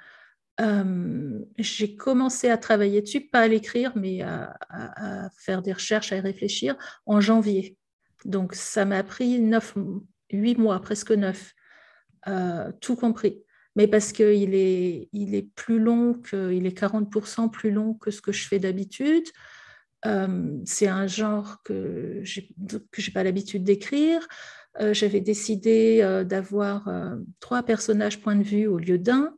euh, 0.62 1.40
j'ai 1.58 1.96
commencé 1.96 2.50
à 2.50 2.58
travailler 2.58 3.02
dessus, 3.02 3.28
pas 3.28 3.42
à 3.42 3.48
l'écrire, 3.48 3.92
mais 3.96 4.22
à, 4.22 4.56
faire 5.38 5.62
des 5.62 5.74
recherches, 5.74 6.14
à 6.14 6.18
y 6.18 6.22
réfléchir 6.22 6.78
en 7.06 7.20
janvier. 7.20 7.78
Donc, 8.24 8.56
ça 8.56 8.86
m'a 8.86 9.04
pris 9.04 9.42
neuf, 9.42 9.76
huit 10.32 10.58
mois, 10.58 10.80
presque 10.82 11.12
neuf, 11.12 11.54
tout 12.80 12.96
compris 12.96 13.44
mais 13.76 13.88
parce 13.88 14.12
qu'il 14.12 14.54
est, 14.56 15.10
il 15.14 15.36
est 15.36 15.48
plus 15.56 15.80
long, 15.80 16.14
que, 16.14 16.54
il 16.54 16.66
est 16.66 16.78
40% 16.78 17.50
plus 17.50 17.72
long 17.72 17.96
que 17.96 18.12
ce 18.12 18.22
que 18.22 18.32
je 18.32 18.48
fais 18.48 18.60
d'habitude. 18.60 19.26
Euh, 20.06 20.58
c'est 20.66 20.88
un 20.88 21.08
genre 21.08 21.62
que 21.64 22.20
je 22.24 22.42
n'ai 22.42 23.14
pas 23.14 23.24
l'habitude 23.24 23.64
d'écrire. 23.64 24.28
Euh, 24.80 24.94
j'avais 24.94 25.22
décidé 25.22 26.00
euh, 26.02 26.24
d'avoir 26.24 26.90
trois 27.40 27.64
personnages 27.64 28.20
point 28.20 28.36
de 28.36 28.44
vue 28.44 28.68
au 28.68 28.78
lieu 28.78 28.98
d'un. 28.98 29.36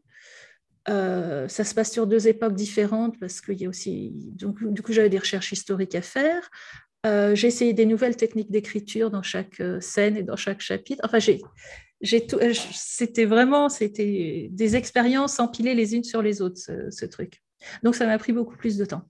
ça 0.88 1.64
se 1.64 1.74
passe 1.74 1.92
sur 1.92 2.08
deux 2.08 2.28
époques 2.28 2.56
différentes 2.56 3.20
parce 3.20 3.42
qu'il 3.42 3.62
y 3.62 3.66
a 3.66 3.70
aussi. 3.70 4.14
Donc, 4.34 4.64
du 4.72 4.82
coup, 4.82 4.92
j'avais 4.92 5.10
des 5.10 5.20
recherches 5.20 5.52
historiques 5.52 5.96
à 5.96 6.02
faire. 6.02 6.50
j'ai 7.06 7.48
essayé 7.48 7.74
des 7.74 7.86
nouvelles 7.86 8.18
techniques 8.18 8.52
d'écriture 8.52 9.12
dans 9.12 9.24
chaque 9.24 9.62
scène 9.80 10.18
et 10.18 10.24
dans 10.24 10.36
chaque 10.36 10.62
chapitre. 10.62 11.02
Enfin, 11.06 11.20
j'ai, 11.20 11.42
c'était 12.06 13.26
vraiment 13.26 13.70
c'était 13.70 14.50
des 14.52 14.76
expériences 14.76 15.40
empilées 15.40 15.76
les 15.76 15.96
unes 15.96 16.04
sur 16.04 16.22
les 16.22 16.42
autres, 16.42 16.60
ce, 16.60 17.06
truc. 17.06 17.42
Donc 17.84 17.96
ça 17.96 18.06
m'a 18.06 18.18
pris 18.18 18.34
beaucoup 18.34 18.56
plus 18.56 18.78
de 18.78 18.86
temps. 18.86 19.04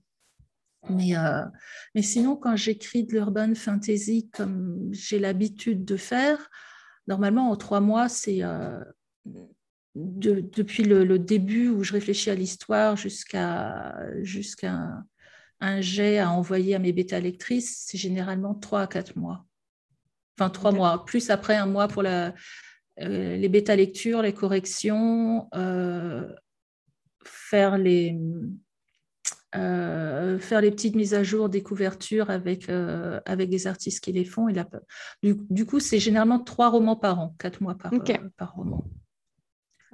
Mais, 0.88 1.16
euh, 1.16 1.44
mais 1.94 2.02
sinon, 2.02 2.36
quand 2.36 2.54
j'écris 2.56 3.04
de 3.04 3.12
l'urban 3.12 3.54
fantasy 3.54 4.30
comme 4.30 4.88
j'ai 4.92 5.18
l'habitude 5.18 5.84
de 5.84 5.96
faire, 5.96 6.48
normalement, 7.08 7.50
en 7.50 7.56
trois 7.56 7.80
mois, 7.80 8.08
c'est 8.08 8.42
euh, 8.42 8.78
depuis 9.96 10.84
le, 10.84 11.18
début 11.18 11.68
où 11.70 11.82
je 11.82 11.92
réfléchis 11.92 12.30
à 12.30 12.34
l'histoire 12.34 12.96
jusqu'à 12.96 13.96
jusqu'à 14.22 15.02
un, 15.60 15.80
jet 15.80 16.18
à 16.18 16.30
envoyer 16.30 16.74
à 16.74 16.78
mes 16.78 16.92
bêta-lectrices, 16.92 17.84
c'est 17.86 17.98
généralement 17.98 18.54
trois 18.54 18.82
à 18.82 18.86
quatre 18.86 19.16
mois. 19.16 19.44
Enfin, 20.38 20.50
trois 20.50 20.70
mois, 20.70 21.04
plus 21.04 21.30
après 21.30 21.56
un 21.56 21.66
mois 21.66 21.88
pour 21.88 22.02
la, 22.02 22.34
euh, 23.00 23.36
les 23.36 23.48
bêta-lectures, 23.48 24.22
les 24.22 24.32
corrections, 24.34 25.48
faire 27.24 27.78
les 27.78 28.16
euh, 29.56 30.38
faire 30.38 30.60
les 30.60 30.70
petites 30.70 30.96
mises 30.96 31.14
à 31.14 31.22
jour 31.22 31.48
des 31.48 31.62
couvertures 31.62 32.30
avec, 32.30 32.68
euh, 32.68 33.20
avec 33.24 33.48
des 33.48 33.66
artistes 33.66 34.02
qui 34.02 34.12
les 34.12 34.24
font. 34.24 34.48
Il 34.48 34.58
a, 34.58 34.68
du, 35.22 35.36
du 35.48 35.64
coup, 35.64 35.80
c'est 35.80 35.98
généralement 35.98 36.40
trois 36.40 36.68
romans 36.68 36.96
par 36.96 37.18
an, 37.20 37.34
quatre 37.38 37.62
mois 37.62 37.74
par, 37.74 37.92
euh, 37.92 37.98
par 38.36 38.54
roman. 38.54 38.84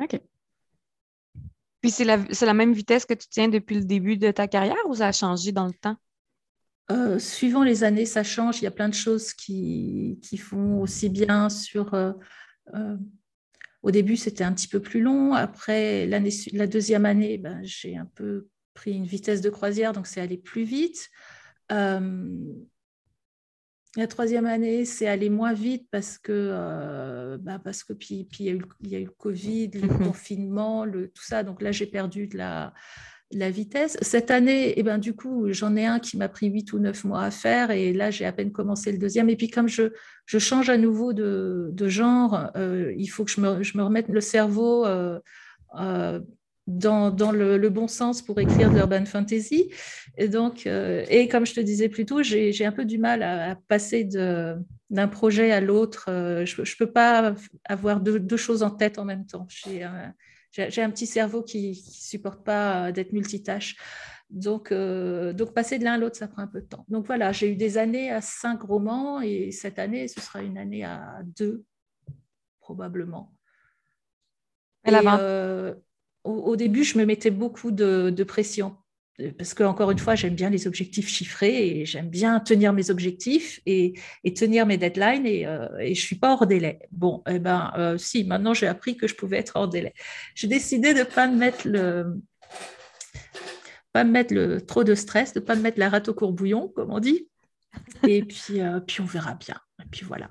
OK. 0.01 0.21
Puis 1.81 1.91
c'est 1.91 2.05
la, 2.05 2.17
la, 2.17 2.55
même 2.55 2.73
vitesse 2.73 3.05
que 3.05 3.15
tu 3.15 3.29
tiens 3.29 3.49
depuis 3.49 3.77
le 3.77 3.85
début 3.85 4.17
de 4.17 4.31
ta 4.31 4.49
carrière 4.49 4.77
ou 4.88 4.95
ça 4.95 5.09
a 5.09 5.12
changé 5.12 5.53
dans 5.53 5.67
le 5.67 5.75
temps? 5.75 5.97
suivant 7.19 7.62
les 7.62 7.85
années, 7.85 8.05
ça 8.05 8.23
change. 8.23 8.61
Il 8.61 8.65
y 8.65 8.67
a 8.67 8.71
plein 8.71 8.91
de 8.91 8.95
choses 8.95 9.33
qui, 9.33 10.21
qui 10.23 10.37
font 10.37 10.83
aussi 10.83 11.09
bien 11.09 11.49
sur... 11.49 11.95
au 13.83 13.90
début, 13.90 14.16
c'était 14.16 14.44
un 14.44 14.53
petit 14.53 14.68
peu 14.68 14.81
plus 14.81 15.01
long. 15.01 15.35
Après, 15.35 16.07
la 16.07 16.66
deuxième 16.66 17.07
année, 17.07 17.38
ben, 17.38 17.61
j'ai 17.62 17.96
un 17.96 18.07
peu 18.14 18.48
pris 18.75 18.92
une 18.92 19.05
vitesse 19.05 19.40
de 19.40 19.51
croisière, 19.51 19.92
donc 19.92 20.07
c'est 20.07 20.20
allé 20.20 20.38
plus 20.38 20.64
vite. 20.64 21.11
Euh, 21.70 22.55
la 23.96 24.07
troisième 24.07 24.46
année, 24.46 24.85
c'est 24.87 25.07
allé 25.07 25.29
moins 25.29 25.53
vite 25.53 25.87
parce 25.90 26.16
que, 26.16 26.33
euh, 26.33 27.37
bah 27.38 27.59
parce 27.59 27.85
que 27.85 27.92
puis, 27.92 28.25
puis 28.25 28.44
il, 28.44 28.46
y 28.46 28.51
a 28.51 28.53
eu, 28.55 28.62
il 28.81 28.88
y 28.88 28.96
a 28.96 28.98
eu 29.01 29.05
le 29.05 29.11
Covid, 29.11 29.68
le 29.75 29.88
mhm. 29.88 29.98
confinement, 29.98 30.85
le, 30.85 31.09
tout 31.09 31.22
ça. 31.22 31.42
Donc 31.42 31.61
là, 31.61 31.72
j'ai 31.72 31.87
perdu 31.87 32.27
de 32.27 32.38
la, 32.38 32.72
la 33.33 33.51
vitesse. 33.51 33.97
Cette 34.03 34.31
année, 34.31 34.75
eh 34.77 34.83
ben, 34.83 34.99
du 34.99 35.14
coup, 35.14 35.53
j'en 35.53 35.77
ai 35.77 35.87
un 35.87 35.99
qui 35.99 36.16
m'a 36.16 36.29
pris 36.29 36.49
huit 36.49 36.73
ou 36.73 36.79
neuf 36.79 37.05
mois 37.05 37.23
à 37.23 37.31
faire 37.31 37.71
et 37.71 37.92
là, 37.92 38.11
j'ai 38.11 38.25
à 38.25 38.33
peine 38.33 38.53
commencé 38.53 38.92
le 38.92 38.99
deuxième. 38.99 39.29
Et 39.29 39.37
puis, 39.37 39.49
comme 39.49 39.68
je, 39.68 39.92
je 40.27 40.38
change 40.38 40.71
à 40.71 40.77
nouveau 40.77 41.12
de, 41.12 41.71
de 41.73 41.88
genre, 41.88 42.51
euh, 42.57 42.92
il 42.97 43.09
faut 43.09 43.25
que 43.25 43.31
je 43.31 43.40
me, 43.40 43.62
je 43.62 43.77
me, 43.77 43.83
remette 43.83 44.09
le 44.09 44.21
cerveau 44.21 44.87
dans, 46.66 47.33
le, 47.33 47.68
bon 47.68 47.88
sens 47.88 48.23
pour 48.23 48.38
écrire 48.40 48.71
de 48.71 48.77
l'urban 48.77 49.05
fantasy. 49.05 49.71
Et 50.16 50.29
donc, 50.29 50.66
euh, 50.66 51.05
et 51.09 51.29
comme 51.29 51.47
je 51.47 51.55
te 51.55 51.61
disais 51.61 51.88
plus 51.88 52.07
tôt, 52.07 52.23
j'ai 52.23 52.64
un 52.64 52.73
peu 52.73 52.85
du 52.85 52.99
mal 52.99 53.23
à, 53.23 53.57
passer 53.68 54.05
d'un 54.05 55.09
projet 55.09 55.51
à 55.53 55.61
l'autre. 55.61 56.07
Euh, 56.09 56.47
je 56.47 56.61
ne 56.61 56.77
peux 56.79 56.90
pas 56.90 57.35
avoir 57.64 58.01
deux, 58.01 58.37
choses 58.37 58.62
en 58.62 58.71
tête 58.71 58.99
en 58.99 59.05
même 59.05 59.27
temps. 59.27 59.47
Un, 60.59 60.85
un, 60.85 60.91
petit 60.91 61.07
cerveau 61.07 61.43
qui 61.43 61.71
ne 61.71 61.75
supporte 61.75 62.45
pas 62.45 62.88
euh, 62.88 62.93
d'être 62.93 63.12
multitâche. 63.12 63.77
Donc, 64.31 64.73
donc, 64.73 65.53
passer 65.53 65.79
de 65.79 65.85
l'un 65.85 65.93
à 65.93 65.99
l'autre, 65.99 66.17
ça 66.17 66.27
prend 66.27 66.41
un 66.41 66.47
peu 66.47 66.62
de 66.62 66.67
temps. 66.67 66.87
Donc 66.88 67.05
voilà, 67.05 67.33
j'ai 67.33 67.53
eu 67.53 67.57
des 67.57 67.77
années 67.77 68.11
à 68.11 68.23
cinq 68.23 68.62
romans 68.62 69.21
et 69.21 69.51
cette 69.51 69.79
année, 69.79 70.09
ce 70.09 70.23
sera 70.23 70.41
une 70.41 70.57
année 70.57 70.85
à 70.85 71.21
deux, 71.37 71.65
probablement. 72.59 73.35
Et, 74.87 74.95
au, 76.25 76.57
début, 76.57 76.85
je 76.85 76.99
me 76.99 77.05
mettais 77.05 77.31
beaucoup 77.31 77.71
de, 77.71 78.25
pression 78.25 78.77
parce 79.38 79.55
que 79.55 79.62
encore 79.62 79.90
une 79.90 79.98
fois, 79.98 80.14
j'aime 80.14 80.35
bien 80.35 80.51
les 80.51 80.66
objectifs 80.66 81.09
chiffrés 81.09 81.68
et 81.68 81.87
j'aime 81.87 82.09
bien 82.09 82.40
tenir 82.40 82.72
mes 82.72 82.90
objectifs 82.90 83.61
et, 83.66 83.94
tenir 84.35 84.66
mes 84.66 84.79
deadlines 84.79 85.27
et, 85.27 85.46
euh, 85.46 85.68
et, 85.79 85.94
je 85.94 86.01
suis 86.01 86.16
pas 86.16 86.33
hors 86.33 86.46
délai. 86.46 86.81
Bon, 86.90 87.22
eh 87.29 87.38
ben 87.38 87.72
euh, 87.77 87.98
si, 87.98 88.25
maintenant 88.25 88.55
j'ai 88.55 88.66
appris 88.66 88.96
que 88.96 89.07
je 89.07 89.14
pouvais 89.14 89.38
être 89.38 89.57
hors 89.57 89.68
délai. 89.68 89.92
J'ai 90.35 90.48
décidé 90.48 90.94
de 90.94 91.03
pas 91.03 91.29
me 91.29 91.37
mettre 91.37 91.68
le 91.68 92.20
pas 93.92 94.05
me 94.05 94.11
mettre 94.11 94.33
le 94.33 94.61
trop 94.61 94.85
de 94.85 94.94
stress, 94.94 95.35
de 95.35 95.40
pas 95.40 95.55
me 95.55 95.61
mettre 95.61 95.79
la 95.79 95.90
rate 95.90 96.09
au 96.09 96.14
courbouillon, 96.14 96.68
comme 96.68 96.90
on 96.90 96.98
dit. 96.98 97.29
Et 98.07 98.22
puis, 98.22 98.61
euh, 98.61 98.81
puis 98.81 99.01
on 99.01 99.05
verra 99.05 99.35
bien. 99.35 99.57
Et 99.83 99.87
puis 99.90 100.05
voilà. 100.05 100.31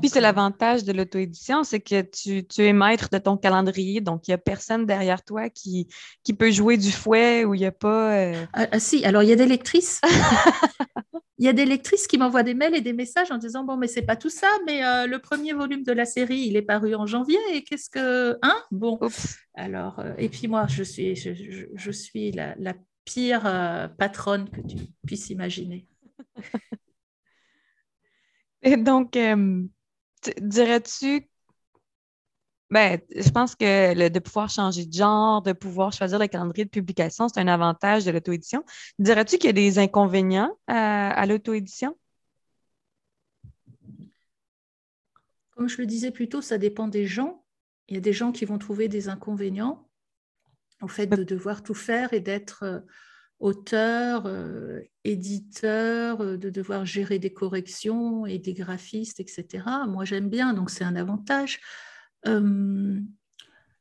Puis 0.00 0.10
c'est 0.10 0.18
euh, 0.18 0.22
l'avantage 0.22 0.84
de 0.84 0.92
l'auto-édition, 0.92 1.64
c'est 1.64 1.80
que 1.80 2.02
tu, 2.02 2.44
es 2.58 2.72
maître 2.74 3.08
de 3.10 3.16
ton 3.16 3.38
calendrier, 3.38 4.02
donc 4.02 4.28
il 4.28 4.30
n'y 4.30 4.34
a 4.34 4.38
personne 4.38 4.84
derrière 4.84 5.24
toi 5.24 5.48
qui, 5.48 5.88
qui 6.24 6.34
peut 6.34 6.50
jouer 6.50 6.76
du 6.76 6.92
fouet 6.92 7.44
ou 7.46 7.54
il 7.54 7.60
n'y 7.60 7.66
a 7.66 7.72
pas. 7.72 8.14
Euh, 8.16 8.44
ah, 8.52 8.66
ah, 8.70 8.80
si, 8.80 9.04
alors 9.06 9.22
il 9.22 9.30
y 9.30 9.32
a 9.32 9.36
des 9.36 9.46
lectrices. 9.46 10.02
il 11.38 11.46
y 11.46 11.48
a 11.48 11.54
des 11.54 11.64
lectrices 11.64 12.06
qui 12.06 12.18
m'envoient 12.18 12.42
des 12.42 12.52
mails 12.52 12.74
et 12.74 12.82
des 12.82 12.92
messages 12.92 13.30
en 13.30 13.38
disant 13.38 13.64
Bon, 13.64 13.78
mais 13.78 13.86
c'est 13.86 14.02
pas 14.02 14.16
tout 14.16 14.28
ça, 14.28 14.48
mais 14.66 14.84
euh, 14.84 15.06
le 15.06 15.18
premier 15.20 15.54
volume 15.54 15.84
de 15.84 15.92
la 15.92 16.04
série, 16.04 16.40
il 16.40 16.56
est 16.56 16.62
paru 16.62 16.94
en 16.94 17.06
janvier 17.06 17.38
et 17.54 17.64
qu'est-ce 17.64 17.88
que. 17.88 18.38
Hein 18.42 18.56
Bon. 18.70 18.98
Alors, 19.54 20.02
et 20.18 20.28
puis 20.28 20.48
moi, 20.48 20.66
je 20.68 20.82
suis, 20.82 21.16
je, 21.16 21.90
suis 21.90 22.30
la, 22.32 22.54
la 22.58 22.74
pire 23.06 23.90
patronne 23.96 24.50
que 24.50 24.60
tu 24.60 24.76
puisses 25.06 25.30
imaginer. 25.30 25.86
et 28.62 28.76
donc, 28.76 29.16
dirais-tu 30.40 31.28
ben, 32.70 33.00
je 33.16 33.30
pense 33.30 33.54
que 33.54 33.94
le, 33.94 34.10
de 34.10 34.18
pouvoir 34.18 34.50
changer 34.50 34.84
de 34.84 34.92
genre, 34.92 35.40
de 35.40 35.52
pouvoir 35.52 35.92
choisir 35.92 36.18
le 36.18 36.26
calendrier 36.26 36.66
de 36.66 36.70
publication, 36.70 37.28
c'est 37.28 37.40
un 37.40 37.48
avantage 37.48 38.04
de 38.04 38.10
l'auto-édition. 38.10 38.62
Dirais-tu 38.98 39.38
qu'il 39.38 39.46
y 39.46 39.50
a 39.50 39.52
des 39.54 39.78
inconvénients 39.78 40.54
à, 40.66 41.24
l'auto-édition? 41.24 41.96
Comme 45.52 45.68
je 45.68 45.78
le 45.78 45.86
disais 45.86 46.10
plus 46.10 46.28
tôt, 46.28 46.42
ça 46.42 46.58
dépend 46.58 46.88
des 46.88 47.06
gens. 47.06 47.42
Il 47.88 47.94
y 47.94 47.98
a 47.98 48.02
des 48.02 48.12
gens 48.12 48.32
qui 48.32 48.44
vont 48.44 48.58
trouver 48.58 48.88
des 48.88 49.08
inconvénients 49.08 49.88
au 50.82 50.88
fait 50.88 51.06
de 51.06 51.24
devoir 51.24 51.62
tout 51.62 51.74
faire 51.74 52.12
et 52.12 52.20
d'être 52.20 52.64
euh, 52.64 52.80
auteur, 53.40 54.26
euh, 54.26 54.80
éditeur, 55.04 56.20
euh, 56.20 56.36
de 56.36 56.50
devoir 56.50 56.84
gérer 56.84 57.18
des 57.18 57.32
corrections 57.32 58.26
et 58.26 58.38
des 58.38 58.54
graphistes, 58.54 59.20
etc. 59.20 59.64
Moi, 59.86 60.04
j'aime 60.04 60.28
bien, 60.28 60.54
donc 60.54 60.70
c'est 60.70 60.84
un 60.84 60.96
avantage. 60.96 61.60
Euh, 62.26 62.98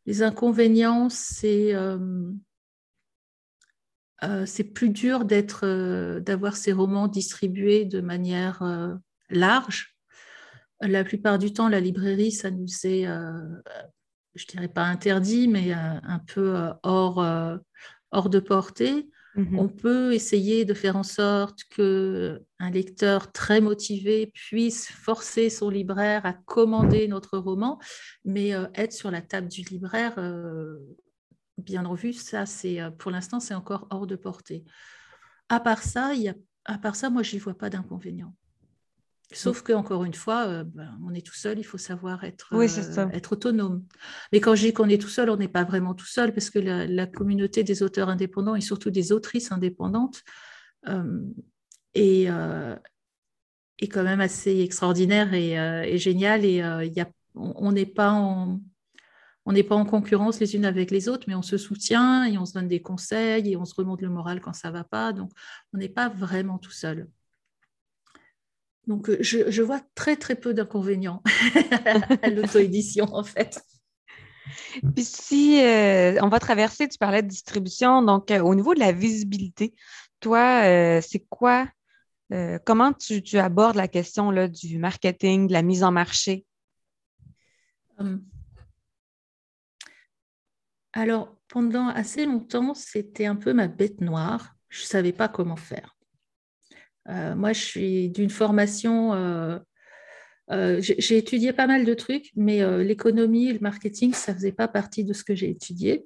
les 0.05 0.23
inconvénients, 0.23 1.09
c'est 1.09 1.73
plus 4.73 4.89
dur 4.89 5.25
d'être, 5.25 6.19
d'avoir 6.19 6.55
ces 6.55 6.71
romans 6.71 7.07
distribués 7.07 7.83
de 7.85 7.99
manière 7.99 8.63
large. 9.29 9.97
La 10.79 11.03
plupart 11.03 11.39
du 11.39 11.51
temps, 11.51 11.67
la 11.67 11.81
librairie, 11.81 12.31
ça 12.31 12.51
nous 12.51 12.67
est, 12.85 13.05
je 14.35 14.45
dirais 14.45 14.69
pas 14.69 14.85
interdit, 14.85 15.49
mais 15.49 15.73
un 15.73 16.21
peu 16.25 16.55
hors, 16.83 17.17
hors 18.11 18.29
de 18.29 18.39
portée. 18.39 19.09
On 19.37 19.65
mmh 19.65 19.75
peut 19.75 20.13
essayer 20.13 20.65
de 20.65 20.73
faire 20.73 20.95
en 20.95 21.03
sorte 21.03 21.59
que 21.69 22.41
un 22.57 22.71
lecteur 22.71 23.31
très 23.31 23.61
motivé 23.61 24.31
puisse 24.33 24.87
forcer 24.87 25.51
son 25.51 25.69
libraire 25.69 26.25
à 26.25 26.33
commander 26.33 27.07
notre 27.07 27.37
roman, 27.37 27.79
mais 28.25 28.55
euh, 28.55 28.65
être 28.73 28.93
sur 28.93 29.11
la 29.11 29.21
table 29.21 29.47
du 29.47 29.61
libraire, 29.61 30.15
euh, 30.17 30.79
bien 31.59 31.83
revu, 31.83 32.13
ça, 32.13 32.47
c'est 32.47 32.81
euh, 32.81 32.89
pour 32.89 33.11
l'instant, 33.11 33.39
c'est 33.39 33.53
encore 33.53 33.87
hors 33.91 34.07
de 34.07 34.15
portée. 34.15 34.65
À 35.49 35.59
part 35.59 35.83
ça, 35.83 36.15
il 36.15 36.23
y 36.23 36.29
a, 36.29 36.35
à 36.65 36.79
part 36.79 36.95
ça, 36.95 37.11
moi, 37.11 37.21
j'y 37.21 37.37
vois 37.37 37.57
pas 37.57 37.69
d'inconvénient. 37.69 38.33
Sauf 39.33 39.61
que 39.61 39.73
encore 39.73 40.05
une 40.05 40.13
fois, 40.13 40.47
euh, 40.47 40.63
ben, 40.63 40.97
on 41.05 41.13
est 41.13 41.25
tout 41.25 41.33
seul, 41.33 41.59
il 41.59 41.63
faut 41.63 41.77
savoir 41.77 42.23
être, 42.23 42.53
euh, 42.53 43.09
être 43.09 43.33
autonome. 43.33 43.83
Mais 44.31 44.39
quand 44.39 44.55
je 44.55 44.67
dis 44.67 44.73
qu'on 44.73 44.87
est 44.87 45.01
tout 45.01 45.09
seul, 45.09 45.29
on 45.29 45.35
n'est 45.35 45.49
pas 45.49 45.65
vraiment 45.65 45.93
tout 45.93 46.05
seul, 46.05 46.33
parce 46.33 46.49
que 46.49 46.59
la, 46.59 47.07
communauté 47.07 47.63
des 47.63 47.83
auteurs 47.83 48.07
indépendants 48.07 48.55
et 48.55 48.61
surtout 48.61 48.89
des 48.89 49.11
autrices 49.11 49.51
indépendantes 49.51 50.23
euh, 50.87 51.21
est, 51.93 52.27
est, 53.79 53.87
quand 53.89 54.03
même 54.03 54.21
assez 54.21 54.61
extraordinaire 54.61 55.33
et, 55.33 55.97
géniale. 55.97 56.45
Et 56.45 56.55
y 56.55 57.01
a, 57.01 57.09
on 57.35 57.71
n'est 57.73 57.85
pas 57.85 58.11
en 58.11 58.61
on 59.47 59.53
n'est 59.53 59.63
pas 59.63 59.75
en 59.75 59.85
concurrence 59.85 60.41
les 60.41 60.57
unes 60.57 60.65
avec 60.65 60.91
les 60.91 61.07
autres, 61.07 61.23
mais 61.29 61.35
on 61.35 61.41
se 61.41 61.57
soutient 61.57 62.25
et 62.25 62.37
on 62.37 62.45
se 62.45 62.51
donne 62.51 62.67
des 62.67 62.81
conseils 62.81 63.49
et 63.49 63.55
on 63.55 63.63
se 63.63 63.73
remonte 63.75 64.01
le 64.01 64.09
moral 64.09 64.41
quand 64.41 64.51
ça 64.51 64.67
ne 64.67 64.73
va 64.73 64.83
pas. 64.83 65.13
Donc, 65.13 65.31
on 65.73 65.77
n'est 65.77 65.87
pas 65.87 66.09
vraiment 66.09 66.57
tout 66.57 66.71
seul. 66.71 67.07
Donc, 68.87 69.09
euh, 69.09 69.17
je, 69.19 69.61
vois 69.61 69.81
très, 69.95 70.15
très 70.15 70.35
peu 70.35 70.53
d'inconvénients 70.53 71.21
à 72.21 72.29
l'auto-édition, 72.29 73.05
en 73.13 73.23
fait. 73.23 73.61
Puis 74.95 75.03
si 75.03 75.61
euh, 75.61 76.17
on 76.21 76.29
va 76.29 76.39
traverser, 76.39 76.87
tu 76.87 76.97
parlais 76.97 77.21
de 77.21 77.27
distribution, 77.27 78.01
donc 78.01 78.31
euh, 78.31 78.39
au 78.39 78.55
niveau 78.55 78.73
de 78.73 78.79
la 78.79 78.93
visibilité, 78.93 79.75
toi, 80.21 80.63
c'est 81.01 81.25
quoi, 81.29 81.67
comment 82.65 82.93
tu, 82.93 83.37
abordes 83.37 83.75
la 83.75 83.87
question 83.87 84.31
là, 84.31 84.47
du 84.47 84.79
marketing, 84.79 85.47
de 85.47 85.53
la 85.53 85.61
mise 85.61 85.83
en 85.83 85.91
marché? 85.91 86.45
Hum. 87.99 88.23
Alors, 90.93 91.35
pendant 91.49 91.89
assez 91.89 92.25
longtemps, 92.25 92.73
c'était 92.73 93.25
un 93.25 93.35
peu 93.35 93.53
ma 93.53 93.67
bête 93.67 94.01
noire. 94.01 94.55
Je 94.69 94.81
ne 94.81 94.87
savais 94.87 95.13
pas 95.13 95.27
comment 95.27 95.55
faire. 95.55 95.96
Moi, 97.07 97.53
je 97.53 97.61
suis 97.61 98.09
d'une 98.09 98.29
formation 98.29 99.59
j'ai 100.49 101.17
étudié 101.17 101.53
pas 101.53 101.67
mal 101.67 101.85
de 101.85 101.93
trucs, 101.93 102.31
mais 102.35 102.83
l'économie, 102.83 103.51
le 103.51 103.59
marketing, 103.59 104.13
ça 104.13 104.33
ne 104.33 104.37
faisait 104.37 104.51
pas 104.51 104.67
partie 104.67 105.03
de 105.03 105.13
ce 105.13 105.23
que 105.23 105.35
j'ai 105.35 105.49
étudié. 105.49 106.05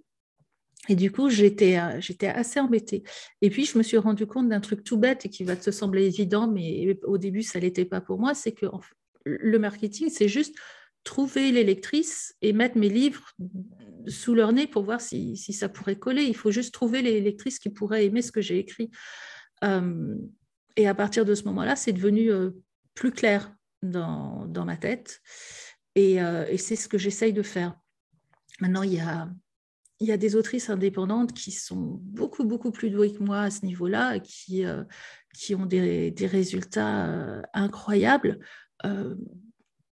Et 0.89 0.95
du 0.95 1.11
coup, 1.11 1.29
j'étais, 1.29 1.75
assez 1.75 2.59
embêtée. 2.59 3.03
Et 3.41 3.49
puis, 3.49 3.65
je 3.65 3.77
me 3.77 3.83
suis 3.83 3.97
rendu 3.97 4.25
compte 4.25 4.49
d'un 4.49 4.59
truc 4.59 4.83
tout 4.83 4.97
bête 4.97 5.25
et 5.25 5.29
qui 5.29 5.43
va 5.43 5.55
te 5.55 5.69
sembler 5.69 6.05
évident, 6.05 6.47
mais 6.47 6.99
au 7.03 7.17
début, 7.17 7.43
ça 7.43 7.59
ne 7.59 7.65
l'était 7.65 7.85
pas 7.85 8.01
pour 8.01 8.19
moi, 8.19 8.33
c'est 8.33 8.51
que 8.51 8.65
le 9.25 9.59
marketing, 9.59 10.09
c'est 10.09 10.27
juste 10.27 10.55
trouver 11.03 11.51
les 11.51 11.63
lectrices 11.63 12.35
et 12.41 12.53
mettre 12.53 12.77
mes 12.77 12.89
livres 12.89 13.31
sous 14.07 14.33
leur 14.33 14.53
nez 14.53 14.65
pour 14.65 14.83
voir 14.83 15.01
si, 15.01 15.35
ça 15.37 15.69
pourrait 15.69 15.97
coller. 15.97 16.23
Il 16.23 16.35
faut 16.35 16.51
juste 16.51 16.73
trouver 16.73 17.03
les 17.03 17.21
lectrices 17.21 17.59
qui 17.59 17.69
pourraient 17.69 18.05
aimer 18.05 18.23
ce 18.23 18.31
que 18.31 18.41
j'ai 18.41 18.57
écrit. 18.57 18.89
Et 20.75 20.87
à 20.87 20.95
partir 20.95 21.25
de 21.25 21.35
ce 21.35 21.43
moment-là, 21.45 21.75
c'est 21.75 21.93
devenu 21.93 22.29
plus 22.93 23.11
clair 23.11 23.53
dans, 23.81 24.47
ma 24.65 24.77
tête. 24.77 25.21
Et, 25.95 26.15
et 26.15 26.57
c'est 26.57 26.75
ce 26.75 26.87
que 26.87 26.97
j'essaye 26.97 27.33
de 27.33 27.43
faire. 27.43 27.75
Maintenant, 28.59 28.83
il 28.83 28.93
y 28.93 28.99
a, 28.99 29.27
il 30.01 30.07
y 30.07 30.11
a 30.11 30.17
des 30.17 30.35
autrices 30.35 30.71
indépendantes 30.71 31.31
qui 31.31 31.51
sont 31.51 31.99
beaucoup, 32.01 32.43
beaucoup 32.43 32.71
plus 32.71 32.89
douées 32.89 33.13
que 33.13 33.23
moi 33.23 33.41
à 33.41 33.51
ce 33.51 33.63
niveau-là, 33.63 34.19
qui, 34.19 34.65
euh, 34.65 34.83
qui 35.31 35.53
ont 35.53 35.67
des, 35.67 36.13
résultats 36.19 37.07
euh, 37.07 37.41
incroyables. 37.53 38.39
Euh, 38.83 39.15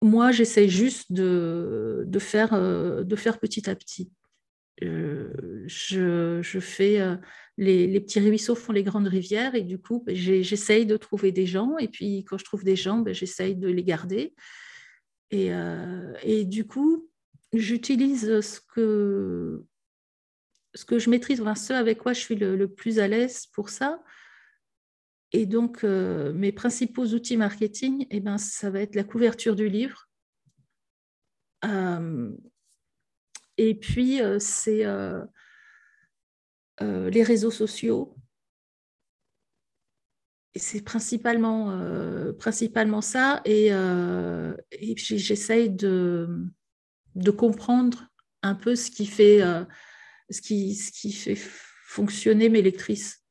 moi, 0.02 0.32
j'essaie 0.32 0.68
juste 0.68 1.12
de, 1.12 2.02
de, 2.08 2.18
faire, 2.18 2.50
de 2.50 3.16
faire 3.16 3.38
petit 3.38 3.70
à 3.70 3.76
petit. 3.76 4.10
Je, 4.82 6.40
je, 6.42 6.60
fais 6.60 6.98
les, 7.56 7.86
les, 7.86 8.00
petits 8.00 8.20
ruisseaux 8.20 8.54
font 8.54 8.72
les 8.72 8.82
grandes 8.82 9.06
rivières 9.06 9.54
et 9.54 9.62
du 9.62 9.78
coup, 9.78 10.02
ben, 10.04 10.14
j'essaye 10.14 10.86
de 10.86 10.96
trouver 10.96 11.32
des 11.32 11.46
gens 11.46 11.78
et 11.78 11.88
puis 11.88 12.24
quand 12.24 12.38
je 12.38 12.44
trouve 12.44 12.64
des 12.64 12.76
gens, 12.76 12.98
ben, 12.98 13.14
j'essaye 13.14 13.54
de 13.54 13.68
les 13.68 13.84
garder. 13.84 14.34
Et, 15.30 15.50
et 16.22 16.44
du 16.44 16.66
coup, 16.66 17.08
j'utilise 17.52 18.40
ce 18.40 18.60
que 18.60 19.64
ce 20.74 20.84
que 20.84 20.98
je 20.98 21.10
maîtrise, 21.10 21.40
enfin, 21.40 21.54
ce 21.54 21.72
avec 21.72 21.98
quoi 21.98 22.12
je 22.12 22.20
suis 22.20 22.34
le, 22.36 22.66
plus 22.66 22.98
à 22.98 23.08
l'aise 23.08 23.46
pour 23.46 23.68
ça. 23.68 24.02
Et 25.32 25.46
donc, 25.46 25.84
euh, 25.84 26.32
mes 26.32 26.52
principaux 26.52 27.06
outils 27.06 27.36
marketing, 27.36 28.06
eh 28.10 28.20
ben, 28.20 28.38
ça 28.38 28.70
va 28.70 28.80
être 28.80 28.94
la 28.94 29.04
couverture 29.04 29.56
du 29.56 29.68
livre. 29.68 30.08
Euh, 33.62 33.68
et 33.68 33.74
puis, 33.74 34.20
euh, 34.20 34.38
c'est 34.38 34.84
les 36.80 37.22
réseaux 37.22 37.50
sociaux. 37.50 38.16
Et 40.54 40.58
c'est 40.58 40.82
principalement, 40.82 41.78
principalement 42.38 43.00
ça. 43.00 43.40
Et, 43.44 43.68
et 43.68 44.96
j'essaye 44.96 45.70
de, 45.70 46.28
de 47.14 47.30
comprendre 47.30 48.08
un 48.42 48.54
peu 48.54 48.74
ce 48.74 48.90
qui 48.90 49.06
fait 49.06 49.40
ce 50.30 50.40
qui, 50.40 50.74
ce 50.74 50.90
qui 50.90 51.12
fait 51.12 51.38
fonctionner 51.86 52.48
mes 52.48 52.62
lectrices. 52.62 53.24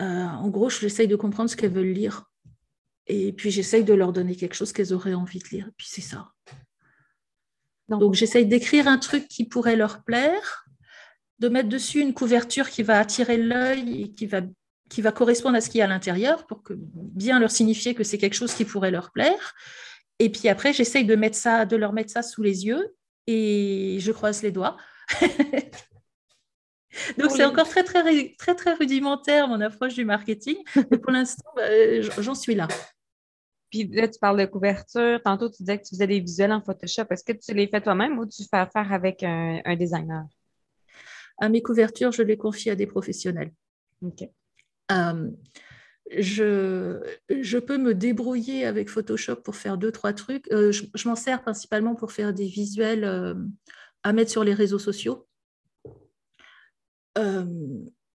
Euh, 0.00 0.04
en 0.04 0.48
gros, 0.48 0.68
j'essaye 0.68 1.08
de 1.08 1.16
comprendre 1.16 1.50
ce 1.50 1.56
qu'elles 1.56 1.72
veulent 1.72 1.92
lire. 1.92 2.30
Et 3.06 3.32
puis, 3.32 3.50
j'essaye 3.50 3.84
de 3.84 3.94
leur 3.94 4.12
donner 4.12 4.36
quelque 4.36 4.54
chose 4.54 4.72
qu'elles 4.72 4.92
auraient 4.92 5.14
envie 5.14 5.38
de 5.38 5.48
lire. 5.48 5.68
Et 5.68 5.74
puis, 5.76 5.86
c'est 5.88 6.02
ça. 6.02 6.32
Donc, 7.88 8.14
j'essaye 8.14 8.46
d'écrire 8.46 8.86
un 8.86 8.98
truc 8.98 9.28
qui 9.28 9.44
pourrait 9.44 9.76
leur 9.76 10.04
plaire, 10.04 10.66
de 11.38 11.48
mettre 11.48 11.68
dessus 11.68 12.00
une 12.00 12.14
couverture 12.14 12.68
qui 12.68 12.82
va 12.82 12.98
attirer 12.98 13.36
l'œil 13.36 14.02
et 14.02 14.12
qui 14.12 14.26
va, 14.26 14.42
qui 14.90 15.02
va 15.02 15.12
correspondre 15.12 15.56
à 15.56 15.60
ce 15.60 15.70
qu'il 15.70 15.78
y 15.78 15.82
a 15.82 15.84
à 15.84 15.88
l'intérieur 15.88 16.46
pour 16.46 16.62
que, 16.62 16.74
bien 16.76 17.38
leur 17.38 17.50
signifier 17.50 17.94
que 17.94 18.04
c'est 18.04 18.18
quelque 18.18 18.34
chose 18.34 18.52
qui 18.52 18.64
pourrait 18.64 18.90
leur 18.90 19.12
plaire. 19.12 19.54
Et 20.18 20.30
puis 20.30 20.48
après, 20.48 20.72
j'essaye 20.72 21.04
de, 21.04 21.14
mettre 21.14 21.36
ça, 21.36 21.64
de 21.64 21.76
leur 21.76 21.92
mettre 21.92 22.10
ça 22.10 22.22
sous 22.22 22.42
les 22.42 22.66
yeux 22.66 22.94
et 23.26 23.98
je 24.00 24.12
croise 24.12 24.42
les 24.42 24.50
doigts 24.50 24.76
Donc 27.18 27.30
c'est 27.30 27.44
encore 27.44 27.68
très, 27.68 27.84
très, 27.84 28.34
très, 28.38 28.54
très 28.54 28.74
rudimentaire 28.74 29.46
mon 29.46 29.60
approche 29.60 29.94
du 29.94 30.04
marketing, 30.04 30.56
mais 30.90 30.98
pour 30.98 31.12
l'instant, 31.12 31.48
bah, 31.54 31.62
j'en 32.00 32.34
suis 32.34 32.54
là. 32.54 32.66
Puis 33.70 33.86
là, 33.88 34.08
tu 34.08 34.18
parles 34.18 34.40
de 34.40 34.46
couverture. 34.46 35.20
Tantôt, 35.22 35.48
tu 35.48 35.58
disais 35.62 35.78
que 35.78 35.84
tu 35.84 35.90
faisais 35.90 36.06
des 36.06 36.20
visuels 36.20 36.52
en 36.52 36.62
Photoshop. 36.62 37.04
Est-ce 37.10 37.24
que 37.24 37.32
tu 37.32 37.52
les 37.54 37.68
fais 37.68 37.80
toi-même 37.80 38.18
ou 38.18 38.26
tu 38.26 38.42
fais 38.44 38.56
affaire 38.56 38.92
avec 38.92 39.22
un, 39.22 39.76
designer? 39.76 40.24
À 41.38 41.48
mes 41.48 41.62
couvertures, 41.62 42.12
je 42.12 42.22
les 42.22 42.36
confie 42.36 42.70
à 42.70 42.74
des 42.74 42.86
professionnels. 42.86 43.52
OK. 44.02 44.28
Euh, 44.90 45.30
je, 46.16 47.00
je, 47.28 47.58
peux 47.58 47.76
me 47.76 47.94
débrouiller 47.94 48.64
avec 48.64 48.88
Photoshop 48.88 49.36
pour 49.36 49.54
faire 49.54 49.76
deux, 49.76 49.92
trois 49.92 50.14
trucs. 50.14 50.50
Euh, 50.50 50.72
je, 50.72 51.08
m'en 51.08 51.14
sers 51.14 51.42
principalement 51.42 51.94
pour 51.94 52.12
faire 52.12 52.32
des 52.32 52.46
visuels 52.46 53.04
euh, 53.04 53.34
à 54.02 54.14
mettre 54.14 54.30
sur 54.30 54.44
les 54.44 54.54
réseaux 54.54 54.78
sociaux. 54.78 55.26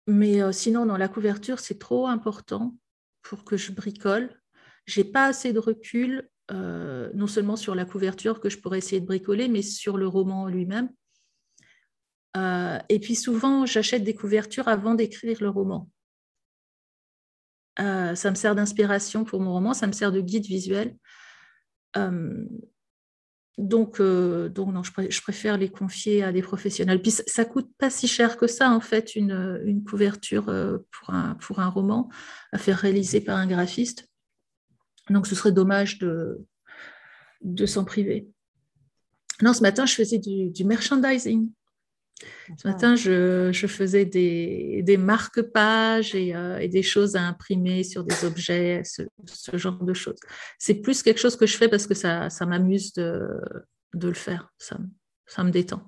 Mais 0.07 0.53
sinon, 0.53 0.85
dans 0.85 0.99
la 0.99 1.09
couverture, 1.09 1.59
c'est 1.59 1.79
trop 1.79 2.07
important 2.07 2.77
pour 3.23 3.45
que 3.45 3.57
je 3.57 3.73
bricole. 3.73 4.39
J'ai 4.87 5.05
pas 5.05 5.27
assez 5.27 5.53
de 5.53 5.59
recul, 5.59 6.29
euh, 6.51 7.11
non 7.14 7.27
seulement 7.27 7.57
sur 7.57 7.75
la 7.75 7.85
couverture 7.85 8.40
que 8.40 8.49
je 8.49 8.59
pourrais 8.59 8.79
essayer 8.79 9.01
de 9.01 9.07
bricoler, 9.07 9.49
mais 9.49 9.62
sur 9.62 9.97
le 9.97 10.07
roman 10.07 10.47
lui-même. 10.47 10.90
et 12.88 12.99
puis 13.01 13.14
souvent, 13.14 13.66
j'achète 13.66 14.05
des 14.05 14.14
couvertures 14.14 14.69
avant 14.69 14.95
d'écrire 14.95 15.38
le 15.40 15.49
roman. 15.49 15.88
ça 17.79 18.31
me 18.31 18.35
sert 18.35 18.55
d'inspiration 18.55 19.25
pour 19.25 19.40
mon 19.40 19.53
roman, 19.53 19.75
ça 19.75 19.87
me 19.87 19.93
sert 19.93 20.12
de 20.12 20.21
guide 20.21 20.47
visuel. 20.47 20.97
Donc, 23.61 24.01
euh, 24.01 24.49
donc 24.49 24.73
non, 24.73 24.83
je, 24.83 25.21
préfère 25.21 25.59
les 25.59 25.69
confier 25.69 26.23
à 26.23 26.33
des 26.33 26.40
professionnels. 26.40 27.03
Puis 27.03 27.11
ça, 27.11 27.45
ne 27.45 27.49
coûte 27.49 27.71
pas 27.77 27.90
si 27.90 28.09
cher 28.09 28.38
que 28.38 28.47
ça, 28.47 28.71
en 28.71 28.81
fait, 28.81 29.14
une, 29.14 29.85
couverture 29.87 30.49
euh, 30.49 30.79
pour 30.90 31.11
un, 31.11 31.35
pour 31.35 31.61
un 31.61 31.69
roman 31.69 32.09
à 32.53 32.59
faire 32.59 32.79
réaliser 32.79 33.21
par 33.21 33.37
un 33.37 33.47
graphiste. 33.47 34.09
Donc, 35.09 35.27
ce 35.27 35.35
serait 35.35 35.53
dommage 35.53 35.99
de, 35.99 36.39
de 37.41 37.67
s'en 37.67 37.85
priver. 37.85 38.29
Non, 39.43 39.53
ce 39.53 39.63
matin, 39.63 39.87
je 39.87 39.95
faisais 39.95 40.19
du 40.19 40.65
merchandising. 40.65 41.51
Ce 42.59 42.69
matin, 42.69 42.97
je, 42.97 43.67
faisais 43.67 44.05
des, 44.05 44.83
des 44.83 44.97
marque-pages 44.97 46.13
euh, 46.15 46.59
et, 46.59 46.69
des 46.69 46.83
choses 46.83 47.17
à 47.17 47.23
imprimer 47.23 47.85
sur 47.85 48.05
des 48.05 48.25
objets, 48.25 48.83
ce, 48.85 49.57
genre 49.57 49.83
de 49.83 49.95
choses. 49.95 50.19
C'est 50.59 50.75
plus 50.75 51.03
quelque 51.03 51.19
chose 51.19 51.37
que 51.37 51.47
je 51.47 51.57
fais 51.57 51.69
parce 51.69 51.87
que 51.87 51.95
ça, 51.95 52.29
m'amuse 52.47 52.93
de, 52.95 53.41
le 53.95 54.15
faire. 54.15 54.53
Ça, 54.59 54.79
ça 55.27 55.45
me 55.45 55.51
détend. 55.51 55.83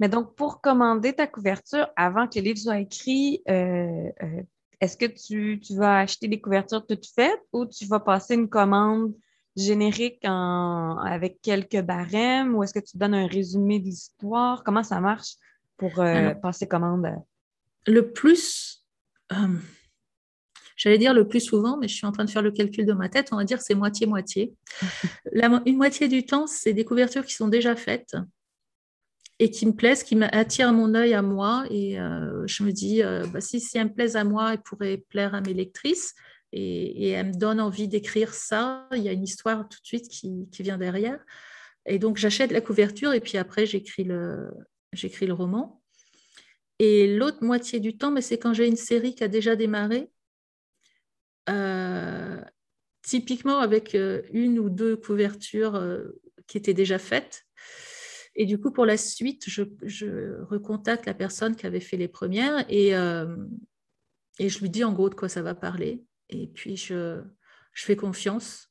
Mais 0.00 0.08
donc, 0.08 0.36
pour 0.36 0.60
commander 0.60 1.12
ta 1.12 1.26
couverture, 1.26 1.88
avant 1.96 2.28
que 2.28 2.38
le 2.38 2.44
livre 2.44 2.58
soit 2.58 2.78
écrit, 2.78 3.42
euh, 3.48 4.10
euh, 4.22 4.42
est-ce 4.80 4.96
que 4.96 5.06
tu, 5.06 5.60
vas 5.76 5.98
acheter 6.00 6.28
des 6.28 6.40
couvertures 6.40 6.86
toutes 6.86 7.06
faites 7.06 7.42
ou 7.52 7.66
tu 7.66 7.86
vas 7.86 8.00
passer 8.00 8.34
une 8.34 8.48
commande 8.48 9.12
générique 9.56 10.24
avec 10.24 11.40
quelques 11.42 11.80
barèmes 11.80 12.54
ou 12.54 12.62
est-ce 12.62 12.74
que 12.74 12.84
tu 12.84 12.96
donnes 12.96 13.14
un 13.14 13.26
résumé 13.26 13.80
de 13.80 13.86
l'histoire? 13.86 14.62
Comment 14.62 14.84
ça 14.84 15.00
marche 15.00 15.34
pour 15.76 15.98
euh, 15.98 16.32
passer 16.34 16.68
commande? 16.68 17.08
Le 17.86 18.12
plus, 18.12 18.84
euh, 19.32 19.56
j'allais 20.76 20.98
dire 20.98 21.12
le 21.12 21.26
plus 21.26 21.40
souvent, 21.40 21.76
mais 21.76 21.88
je 21.88 21.94
suis 21.94 22.06
en 22.06 22.12
train 22.12 22.24
de 22.24 22.30
faire 22.30 22.42
le 22.42 22.52
calcul 22.52 22.86
de 22.86 22.92
ma 22.92 23.08
tête, 23.08 23.28
on 23.32 23.36
va 23.36 23.44
dire 23.44 23.60
c'est 23.60 23.74
moitié-moitié. 23.74 24.54
une 25.66 25.76
moitié 25.76 26.06
du 26.06 26.24
temps, 26.24 26.46
c'est 26.46 26.72
des 26.72 26.84
couvertures 26.84 27.26
qui 27.26 27.34
sont 27.34 27.48
déjà 27.48 27.74
faites 27.74 28.14
et 29.38 29.50
qui 29.50 29.66
me 29.66 29.72
plaisent, 29.72 30.02
qui 30.02 30.20
attirent 30.22 30.72
mon 30.72 30.94
œil 30.94 31.14
à 31.14 31.22
moi. 31.22 31.64
Et 31.70 32.00
euh, 32.00 32.46
je 32.46 32.62
me 32.62 32.72
dis, 32.72 33.02
bah, 33.32 33.40
si, 33.40 33.60
si 33.60 33.78
elles 33.78 33.88
me 33.88 33.94
plaisent 33.94 34.16
à 34.16 34.24
moi, 34.24 34.54
elles 34.54 34.62
pourraient 34.62 34.98
plaire 35.08 35.34
à 35.34 35.40
mes 35.40 35.54
lectrices 35.54 36.14
et, 36.52 37.10
elle 37.10 37.28
me 37.28 37.32
donne 37.32 37.60
envie 37.60 37.88
d'écrire 37.88 38.34
ça. 38.34 38.88
Il 38.94 39.02
y 39.02 39.08
a 39.08 39.12
une 39.12 39.24
histoire 39.24 39.68
tout 39.68 39.80
de 39.80 39.86
suite 39.86 40.08
qui, 40.08 40.48
vient 40.60 40.78
derrière. 40.78 41.18
Et 41.86 41.98
donc, 41.98 42.16
j'achète 42.16 42.52
la 42.52 42.60
couverture 42.60 43.12
et 43.12 43.20
puis 43.20 43.38
après, 43.38 43.66
j'écris 43.66 44.04
le, 44.04 44.50
roman. 45.30 45.82
Et 46.78 47.16
l'autre 47.16 47.42
moitié 47.42 47.80
du 47.80 47.96
temps, 47.96 48.10
mais 48.10 48.20
c'est 48.20 48.38
quand 48.38 48.52
j'ai 48.52 48.66
une 48.66 48.76
série 48.76 49.14
qui 49.14 49.24
a 49.24 49.28
déjà 49.28 49.56
démarré, 49.56 50.10
euh, 51.50 52.40
typiquement 53.02 53.58
avec 53.58 53.94
euh, 53.94 54.22
une 54.32 54.58
ou 54.58 54.70
deux 54.70 54.96
couvertures 54.96 55.74
euh, 55.74 56.20
qui 56.46 56.56
étaient 56.56 56.74
déjà 56.74 56.98
faites. 56.98 57.46
Et 58.38 58.46
du 58.46 58.58
coup, 58.58 58.70
pour 58.70 58.86
la 58.86 58.96
suite, 58.96 59.44
je, 59.46 60.42
recontacte 60.44 61.04
la 61.04 61.14
personne 61.14 61.56
qui 61.56 61.66
avait 61.66 61.80
fait 61.80 61.98
les 61.98 62.08
premières 62.08 62.64
et, 62.70 62.92
et 64.38 64.48
je 64.48 64.60
lui 64.60 64.70
dis 64.70 64.84
en 64.84 64.92
gros 64.92 65.10
de 65.10 65.14
quoi 65.14 65.28
ça 65.28 65.42
va 65.42 65.54
parler. 65.54 66.02
Et 66.30 66.46
puis, 66.46 66.76
je, 66.76 67.20
je 67.78 67.84
fais 67.84 67.96
confiance 67.96 68.68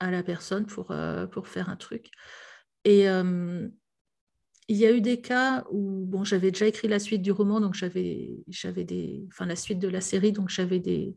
à 0.00 0.10
la 0.10 0.22
personne 0.22 0.66
pour, 0.66 0.90
euh, 0.90 1.26
pour 1.26 1.46
faire 1.48 1.68
un 1.68 1.76
truc. 1.76 2.10
Et 2.84 3.08
euh, 3.08 3.68
il 4.68 4.76
y 4.76 4.86
a 4.86 4.92
eu 4.92 5.00
des 5.00 5.20
cas 5.20 5.64
où 5.70 6.04
bon, 6.06 6.24
j'avais 6.24 6.50
déjà 6.50 6.66
écrit 6.66 6.88
la 6.88 6.98
suite 6.98 7.22
du 7.22 7.32
roman, 7.32 7.60
donc 7.60 7.74
j'avais 7.74 8.42
des, 8.84 9.24
enfin 9.28 9.46
la 9.46 9.56
suite 9.56 9.78
de 9.78 9.88
la 9.88 10.00
série, 10.00 10.32
donc 10.32 10.48
j'avais 10.48 10.78
des, 10.78 11.16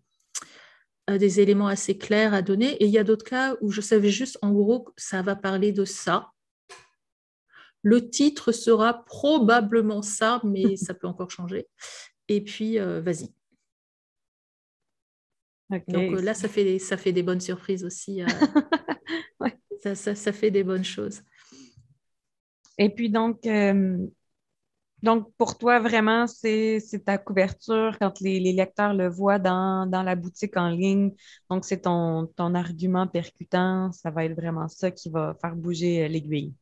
des 1.07 1.39
éléments 1.39 1.67
assez 1.67 1.97
clairs 1.97 2.33
à 2.33 2.41
donner. 2.41 2.73
Et 2.75 2.85
il 2.85 2.91
y 2.91 2.97
a 2.97 3.03
d'autres 3.03 3.25
cas 3.25 3.55
où 3.61 3.71
je 3.71 3.81
savais 3.81 4.09
juste, 4.09 4.37
en 4.41 4.51
gros, 4.51 4.89
ça 4.95 5.21
va 5.21 5.35
parler 5.35 5.71
de 5.71 5.85
ça. 5.85 6.29
Le 7.83 8.09
titre 8.09 8.51
sera 8.51 9.05
probablement 9.05 10.01
ça, 10.01 10.41
mais 10.43 10.75
ça 10.75 10.93
peut 10.93 11.07
encore 11.07 11.31
changer. 11.31 11.67
Et 12.27 12.41
puis, 12.41 12.79
euh, 12.79 13.01
vas-y. 13.01 13.33
Donc 15.87 16.13
euh, 16.13 16.21
là, 16.21 16.33
ça 16.33 16.49
fait, 16.49 16.79
ça 16.79 16.97
fait 16.97 17.13
des 17.13 17.23
bonnes 17.23 17.39
surprises 17.39 17.85
aussi. 17.85 18.21
Euh. 18.21 18.27
ça, 19.95 20.15
ça, 20.15 20.33
fait 20.33 20.51
des 20.51 20.63
bonnes 20.63 20.83
choses. 20.83 21.21
Et 22.77 22.89
puis 22.89 23.09
donc, 23.09 23.47
donc, 25.01 25.33
pour 25.35 25.57
toi, 25.57 25.79
vraiment, 25.79 26.27
c'est 26.27 26.79
ta 27.03 27.17
couverture 27.17 27.97
quand 27.99 28.19
les, 28.19 28.39
lecteurs 28.53 28.93
le 28.93 29.09
voient 29.09 29.39
dans, 29.39 29.89
la 29.91 30.15
boutique 30.15 30.57
en 30.57 30.69
ligne. 30.69 31.13
Donc, 31.49 31.65
c'est 31.65 31.81
ton, 31.81 32.27
ton 32.35 32.53
argument 32.53 33.07
percutant. 33.07 33.91
Ça 33.91 34.11
va 34.11 34.25
être 34.25 34.35
vraiment 34.35 34.67
ça 34.67 34.91
qui 34.91 35.09
va 35.09 35.35
faire 35.41 35.55
bouger 35.55 36.07
l'aiguille. 36.07 36.53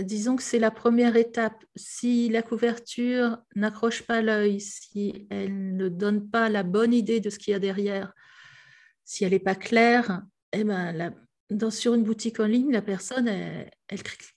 Disons 0.00 0.36
que 0.36 0.42
c'est 0.42 0.58
la 0.58 0.70
première 0.70 1.16
étape. 1.16 1.64
Si 1.76 2.28
la 2.28 2.42
couverture 2.42 3.38
n'accroche 3.54 4.02
pas 4.02 4.22
l'œil, 4.22 4.60
si 4.60 5.26
elle 5.30 5.76
ne 5.76 5.88
donne 5.88 6.28
pas 6.28 6.48
la 6.48 6.62
bonne 6.62 6.92
idée 6.92 7.20
de 7.20 7.30
ce 7.30 7.38
qu'il 7.38 7.52
y 7.52 7.54
a 7.54 7.58
derrière, 7.58 8.12
si 9.04 9.24
elle 9.24 9.32
n'est 9.32 9.38
pas 9.38 9.54
claire, 9.54 10.22
eh 10.52 10.64
ben, 10.64 11.14
sur 11.70 11.94
une 11.94 12.04
boutique 12.04 12.40
en 12.40 12.46
ligne, 12.46 12.72
la 12.72 12.82
personne, 12.82 13.28
elle 13.28 13.70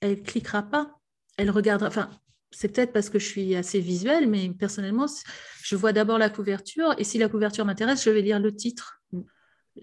ne 0.04 0.16
cliquera 0.16 0.64
pas 0.64 1.00
elle 1.38 1.50
regardera. 1.52 1.88
Enfin, 1.88 2.10
c'est 2.52 2.70
peut-être 2.70 2.94
parce 2.94 3.10
que 3.10 3.20
je 3.20 3.28
suis 3.28 3.56
assez 3.56 3.80
visuelle, 3.80 4.30
mais 4.30 4.50
personnellement, 4.50 5.08
je 5.62 5.76
vois 5.76 5.94
d'abord 5.94 6.18
la 6.18 6.30
couverture 6.30 6.96
et 6.98 7.04
si 7.04 7.18
la 7.18 7.30
couverture 7.30 7.66
m'intéresse, 7.66 8.04
je 8.04 8.10
vais 8.10 8.22
lire 8.22 8.40
le 8.40 8.56
titre. 8.56 9.02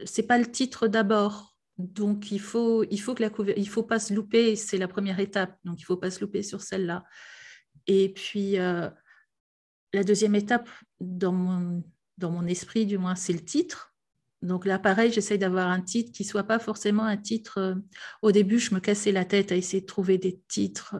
C'est 0.04 0.22
pas 0.22 0.38
le 0.38 0.50
titre 0.50 0.88
d'abord. 0.88 1.51
Donc, 1.82 2.30
il 2.30 2.40
faut, 2.40 2.84
il 2.84 2.98
faut 2.98 3.14
que 3.14 3.22
la 3.22 3.30
il 3.56 3.68
faut 3.68 3.82
pas 3.82 3.98
se 3.98 4.14
louper, 4.14 4.56
c'est 4.56 4.78
la 4.78 4.88
première 4.88 5.20
étape. 5.20 5.58
Donc, 5.64 5.80
il 5.80 5.84
faut 5.84 5.96
pas 5.96 6.10
se 6.10 6.20
louper 6.20 6.42
sur 6.42 6.60
celle-là. 6.60 7.04
Et 7.86 8.12
puis, 8.12 8.58
euh, 8.58 8.88
la 9.92 10.04
deuxième 10.04 10.34
étape, 10.34 10.68
dans 11.00 11.32
mon, 11.32 11.82
dans 12.18 12.30
mon 12.30 12.46
esprit, 12.46 12.86
du 12.86 12.98
moins, 12.98 13.14
c'est 13.14 13.32
le 13.32 13.44
titre. 13.44 13.94
Donc 14.42 14.66
là, 14.66 14.78
pareil, 14.78 15.12
j'essaye 15.12 15.38
d'avoir 15.38 15.68
un 15.68 15.80
titre 15.80 16.10
qui 16.12 16.24
soit 16.24 16.44
pas 16.44 16.58
forcément 16.58 17.04
un 17.04 17.16
titre. 17.16 17.58
Euh, 17.58 17.74
au 18.22 18.32
début, 18.32 18.58
je 18.58 18.74
me 18.74 18.80
cassais 18.80 19.12
la 19.12 19.24
tête 19.24 19.52
à 19.52 19.56
essayer 19.56 19.80
de 19.80 19.86
trouver 19.86 20.18
des 20.18 20.40
titres 20.48 20.96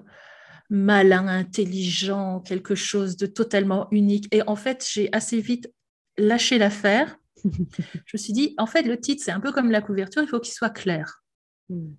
malin, 0.73 1.29
intelligent, 1.29 2.41
quelque 2.41 2.75
chose 2.75 3.17
de 3.19 3.27
totalement 3.27 3.89
unique. 3.91 4.27
Et 4.35 4.43
en 4.47 4.57
fait, 4.57 4.89
j'ai 4.91 5.11
assez 5.13 5.39
vite 5.41 5.71
lâché 6.17 6.57
l'affaire. 6.57 7.19
je 8.07 8.17
me 8.17 8.19
suis 8.19 8.33
dit, 8.33 8.55
en 8.59 8.67
fait, 8.67 8.83
le 8.83 8.99
titre, 8.99 9.23
c'est 9.25 9.33
un 9.33 9.41
peu 9.41 9.53
comme 9.53 9.71
la 9.71 9.81
couverture, 9.81 10.23
il 10.23 10.29
faut 10.29 10.41
qu'il 10.41 10.55
soit 10.55 10.71
clair. 10.71 11.23
Hmm. 11.69 11.93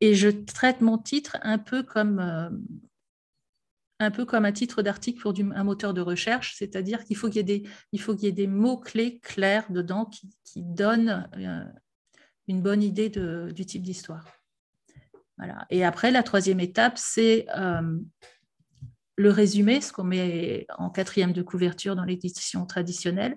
Et 0.00 0.14
je 0.14 0.28
traite 0.28 0.80
mon 0.80 0.98
titre 0.98 1.38
un 1.42 1.58
peu 1.58 1.82
comme, 1.82 2.18
euh, 2.18 2.50
un, 3.98 4.10
peu 4.10 4.24
comme 4.24 4.44
un 4.44 4.52
titre 4.52 4.82
d'article 4.82 5.20
pour 5.20 5.34
un 5.38 5.64
moteur 5.64 5.94
de 5.94 6.00
recherche, 6.00 6.54
c'est-à-dire 6.58 7.04
qu'il 7.04 7.16
faut 7.16 7.28
qu'il 7.28 7.48
y 7.48 7.52
ait 8.28 8.32
des, 8.32 8.46
mots-clés 8.46 9.20
clairs 9.20 9.70
dedans 9.70 10.04
qui, 10.04 10.62
donnent 10.62 11.28
euh, 11.36 11.64
une 12.48 12.62
bonne 12.62 12.82
idée 12.82 13.08
du 13.08 13.66
type 13.66 13.82
d'histoire. 13.82 14.26
Et 15.70 15.84
après, 15.84 16.10
la 16.10 16.22
troisième 16.22 16.60
étape, 16.60 16.94
c'est 16.96 17.46
euh, 17.56 17.98
le 19.16 19.30
résumé, 19.30 19.80
ce 19.80 19.92
qu'on 19.92 20.04
met 20.04 20.66
en 20.78 20.90
quatrième 20.90 21.32
de 21.32 21.42
couverture 21.42 21.96
dans 21.96 22.04
l'édition 22.04 22.66
traditionnelle. 22.66 23.36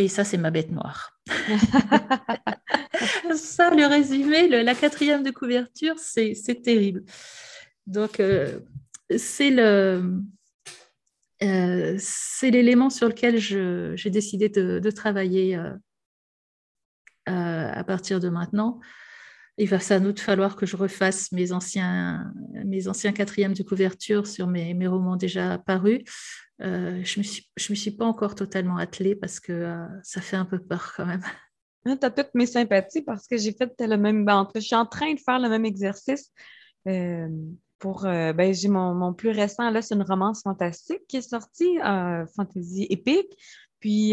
Et 0.00 0.08
ça, 0.08 0.24
c'est 0.24 0.38
ma 0.38 0.50
bête 0.50 0.70
noire. 0.70 1.20
ça, 3.36 3.68
le 3.68 3.86
résumé, 3.86 4.48
la 4.48 4.74
quatrième 4.74 5.22
de 5.22 5.30
couverture, 5.30 5.96
c'est 5.98 6.62
terrible. 6.62 7.04
Donc, 7.86 8.18
euh, 8.18 8.60
c'est 9.18 9.50
le... 9.50 10.22
Euh, 11.42 11.96
c'est 11.98 12.50
l'élément 12.50 12.88
sur 12.88 13.08
lequel 13.08 13.36
j'ai 13.38 14.08
décidé 14.10 14.48
de, 14.48 14.90
travailler 14.90 15.60
à 17.26 17.84
partir 17.84 18.20
de 18.20 18.30
maintenant 18.30 18.80
il 19.60 19.68
va 19.68 19.78
sans 19.78 20.00
doute 20.00 20.20
falloir 20.20 20.56
que 20.56 20.64
je 20.64 20.74
refasse 20.74 21.32
mes 21.32 21.52
anciens, 21.52 22.32
mes 22.64 22.88
anciens 22.88 23.12
quatrièmes 23.12 23.52
de 23.52 23.62
couverture 23.62 24.26
sur 24.26 24.46
mes, 24.46 24.74
romans 24.86 25.16
déjà 25.16 25.58
parus. 25.58 26.00
Euh, 26.62 27.02
je 27.04 27.20
ne 27.20 27.22
me, 27.22 27.28
suis, 27.28 27.50
me 27.68 27.74
suis 27.74 27.90
pas 27.90 28.06
encore 28.06 28.34
totalement 28.34 28.78
attelée 28.78 29.14
parce 29.14 29.38
que 29.38 29.52
euh, 29.52 29.86
ça 30.02 30.22
fait 30.22 30.36
un 30.36 30.46
peu 30.46 30.58
peur 30.58 30.94
quand 30.96 31.06
même. 31.06 31.22
Ah, 31.86 31.96
tu 31.96 32.04
as 32.04 32.10
toutes 32.10 32.34
mes 32.34 32.44
sympathies 32.44 33.00
parce 33.00 33.26
que 33.26 33.38
j'ai 33.38 33.52
fait 33.52 33.72
le 33.80 33.96
même. 33.96 34.26
Ben, 34.26 34.46
je 34.54 34.60
suis 34.60 34.76
en 34.76 34.84
train 34.84 35.14
de 35.14 35.18
faire 35.18 35.38
le 35.38 35.48
même 35.48 35.64
exercice. 35.64 36.30
Euh, 36.86 37.26
pour 37.78 38.02
ben, 38.02 38.52
j'ai 38.52 38.68
mon, 38.68 38.94
mon, 38.94 39.14
plus 39.14 39.30
récent, 39.30 39.70
là, 39.70 39.80
c'est 39.80 39.94
une 39.94 40.02
romance 40.02 40.42
fantastique 40.42 41.00
qui 41.08 41.16
est 41.16 41.22
sortie, 41.22 41.78
fantasy 42.36 42.86
épique. 42.90 43.34
Puis 43.80 44.12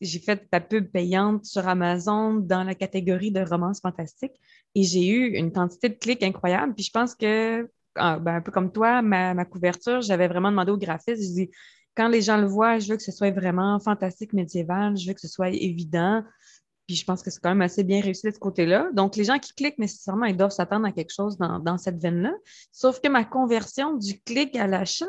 j'ai 0.00 0.18
fait 0.18 0.48
ta 0.50 0.60
pub 0.60 0.90
payante 0.90 1.44
sur 1.44 1.66
Amazon 1.68 2.34
dans 2.34 2.64
la 2.64 2.74
catégorie 2.74 3.30
de 3.30 3.40
romance 3.40 3.80
fantastique 3.80 4.32
et 4.74 4.82
j'ai 4.82 5.06
eu 5.06 5.36
une 5.36 5.52
quantité 5.52 5.88
de 5.88 5.94
clics 5.94 6.22
incroyable. 6.22 6.74
Puis 6.74 6.84
je 6.84 6.90
pense 6.90 7.14
que, 7.14 7.68
ah, 7.96 8.18
ben, 8.18 8.36
un 8.36 8.40
peu 8.40 8.50
comme 8.50 8.72
toi, 8.72 9.02
ma, 9.02 9.44
couverture, 9.44 10.00
j'avais 10.00 10.28
vraiment 10.28 10.50
demandé 10.50 10.72
au 10.72 10.78
graphiste, 10.78 11.22
je 11.22 11.34
dis, 11.34 11.50
quand 11.96 12.08
les 12.08 12.22
gens 12.22 12.38
le 12.38 12.46
voient, 12.46 12.78
je 12.78 12.88
veux 12.88 12.96
que 12.96 13.02
ce 13.02 13.12
soit 13.12 13.30
vraiment 13.30 13.78
fantastique 13.80 14.32
médiéval, 14.32 14.96
je 14.96 15.08
veux 15.08 15.14
que 15.14 15.20
ce 15.20 15.28
soit 15.28 15.50
évident. 15.50 16.22
Puis 16.86 16.96
je 16.96 17.04
pense 17.04 17.22
que 17.22 17.30
c'est 17.30 17.40
quand 17.40 17.50
même 17.50 17.62
assez 17.62 17.84
bien 17.84 18.00
réussi 18.00 18.26
de 18.26 18.32
ce 18.32 18.38
côté-là. 18.38 18.90
Donc, 18.94 19.16
les 19.16 19.24
gens 19.24 19.38
qui 19.38 19.52
cliquent 19.54 19.78
nécessairement, 19.78 20.26
ils 20.26 20.36
doivent 20.36 20.50
s'attendre 20.50 20.86
à 20.86 20.92
quelque 20.92 21.12
chose 21.12 21.36
dans, 21.36 21.58
dans 21.58 21.78
cette 21.78 22.00
veine-là. 22.00 22.32
Sauf 22.72 23.00
que 23.00 23.08
ma 23.08 23.24
conversion 23.24 23.96
du 23.96 24.20
clic 24.22 24.56
à 24.56 24.66
l'achat 24.66 25.06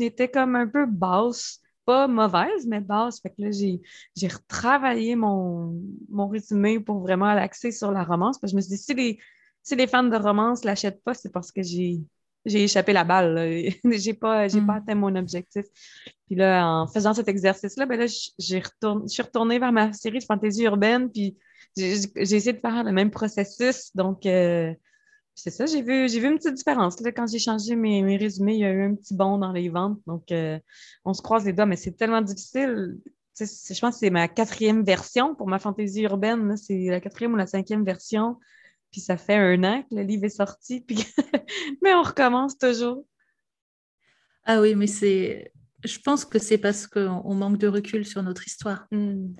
était 0.00 0.28
comme 0.28 0.56
un 0.56 0.66
peu 0.66 0.86
basse 0.86 1.60
pas 1.86 2.08
mauvaise, 2.08 2.66
mais 2.66 2.80
basse. 2.80 3.20
Fait 3.20 3.30
que 3.30 3.36
là, 3.38 3.50
j'ai, 3.50 3.80
retravaillé 4.28 5.16
mon, 5.16 5.80
mon 6.10 6.28
résumé 6.28 6.80
pour 6.80 7.00
vraiment 7.00 7.32
l'axer 7.32 7.70
sur 7.70 7.92
la 7.92 8.04
romance. 8.04 8.38
Parce 8.38 8.52
que 8.52 8.54
je 8.54 8.56
me 8.56 8.60
suis 8.60 8.76
dit, 8.76 8.82
si 8.82 8.94
les, 8.94 9.18
si 9.62 9.76
les 9.76 9.86
fans 9.86 10.02
de 10.02 10.16
romance 10.16 10.62
ne 10.62 10.66
l'achètent 10.66 11.02
pas, 11.02 11.14
c'est 11.14 11.32
parce 11.32 11.52
que 11.52 11.62
j'ai, 11.62 12.00
j'ai 12.44 12.64
échappé 12.64 12.92
la 12.92 13.04
balle. 13.04 13.36
j'ai 13.84 14.14
pas, 14.14 14.48
j'ai 14.48 14.60
pas 14.60 14.74
hmm. 14.74 14.82
atteint 14.82 14.94
mon 14.94 15.14
objectif. 15.16 15.64
Puis 16.26 16.36
là, 16.36 16.66
en 16.66 16.86
faisant 16.86 17.14
cet 17.14 17.28
exercice-là, 17.28 17.86
ben 17.86 17.98
là, 17.98 18.06
j'ai 18.38 18.60
retourné, 18.60 19.04
je 19.08 19.12
suis 19.12 19.22
retournée 19.22 19.58
vers 19.58 19.72
ma 19.72 19.92
série 19.92 20.18
de 20.18 20.24
fantasy 20.24 20.64
urbaine, 20.64 21.10
puis 21.10 21.36
j'ai, 21.76 21.94
essayé 22.16 22.52
de 22.52 22.60
faire 22.60 22.84
le 22.84 22.92
même 22.92 23.10
processus. 23.10 23.94
Donc, 23.94 24.26
euh, 24.26 24.72
c'est 25.36 25.50
ça, 25.50 25.66
j'ai 25.66 25.82
vu, 25.82 26.08
j'ai 26.08 26.18
vu 26.18 26.28
une 26.28 26.38
petite 26.38 26.54
différence. 26.54 26.98
Là, 27.00 27.12
quand 27.12 27.26
j'ai 27.26 27.38
changé 27.38 27.76
mes, 27.76 28.02
mes, 28.02 28.16
résumés, 28.16 28.54
il 28.54 28.60
y 28.60 28.64
a 28.64 28.72
eu 28.72 28.82
un 28.82 28.94
petit 28.94 29.14
bond 29.14 29.36
dans 29.36 29.52
les 29.52 29.68
ventes. 29.68 30.00
Donc, 30.06 30.32
euh, 30.32 30.58
on 31.04 31.12
se 31.12 31.20
croise 31.20 31.44
les 31.44 31.52
doigts, 31.52 31.66
mais 31.66 31.76
c'est 31.76 31.92
tellement 31.92 32.22
difficile. 32.22 32.98
je 33.38 33.80
pense 33.80 33.94
que 33.94 33.98
c'est 34.00 34.10
ma 34.10 34.28
quatrième 34.28 34.82
version 34.82 35.34
pour 35.34 35.46
ma 35.46 35.58
fantaisie 35.58 36.02
urbaine. 36.04 36.56
C'est 36.56 36.86
la 36.86 37.00
quatrième 37.02 37.34
ou 37.34 37.36
la 37.36 37.46
cinquième 37.46 37.84
version. 37.84 38.38
Puis 38.90 39.02
ça 39.02 39.18
fait 39.18 39.36
un 39.36 39.62
an 39.62 39.82
que 39.82 39.94
le 39.94 40.02
livre 40.02 40.24
est 40.24 40.30
sorti. 40.30 40.80
Puis 40.86 41.04
mais 41.82 41.92
on 41.92 42.02
recommence 42.02 42.56
toujours. 42.56 43.04
Ah 44.44 44.62
oui, 44.62 44.74
mais 44.74 44.86
c'est. 44.86 45.52
Je 45.84 45.98
pense 45.98 46.24
que 46.24 46.38
c'est 46.38 46.58
parce 46.58 46.86
qu'on 46.86 47.34
manque 47.34 47.58
de 47.58 47.68
recul 47.68 48.06
sur 48.06 48.22
notre 48.22 48.46
histoire. 48.46 48.86
Hmm. 48.90 49.34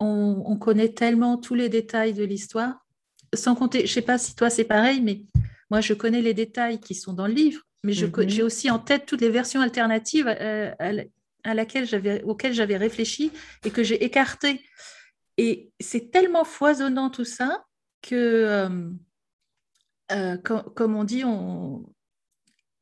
On, 0.00 0.42
on 0.46 0.56
connaît 0.56 0.94
tellement 0.94 1.36
tous 1.36 1.54
les 1.54 1.68
détails 1.68 2.14
de 2.14 2.24
l'histoire 2.24 2.87
sans 3.34 3.54
compter, 3.54 3.80
je 3.80 3.84
ne 3.84 3.88
sais 3.88 4.02
pas 4.02 4.18
si 4.18 4.34
toi 4.34 4.50
c'est 4.50 4.64
pareil, 4.64 5.00
mais 5.00 5.22
moi 5.70 5.80
je 5.80 5.94
connais 5.94 6.22
les 6.22 6.34
détails 6.34 6.80
qui 6.80 6.94
sont 6.94 7.12
dans 7.12 7.26
le 7.26 7.34
livre, 7.34 7.62
mais 7.84 7.92
mhm. 7.92 8.28
j'ai 8.28 8.42
aussi 8.42 8.70
en 8.70 8.78
tête 8.78 9.06
toutes 9.06 9.20
les 9.20 9.30
versions 9.30 9.60
alternatives 9.60 10.28
euh, 10.28 10.72
à, 11.44 11.54
laquelle 11.54 11.86
auxquelles 12.24 12.54
j'avais 12.54 12.76
réfléchi 12.76 13.32
et 13.64 13.70
que 13.70 13.82
j'ai 13.82 14.04
écartées. 14.04 14.62
Et 15.36 15.70
c'est 15.78 16.10
tellement 16.10 16.44
foisonnant 16.44 17.10
tout 17.10 17.24
ça 17.24 17.64
que, 18.02 18.14
euh, 18.14 18.90
euh, 20.12 20.36
comme, 20.36 20.96
on 20.96 21.04
dit, 21.04 21.22
on, 21.24 21.86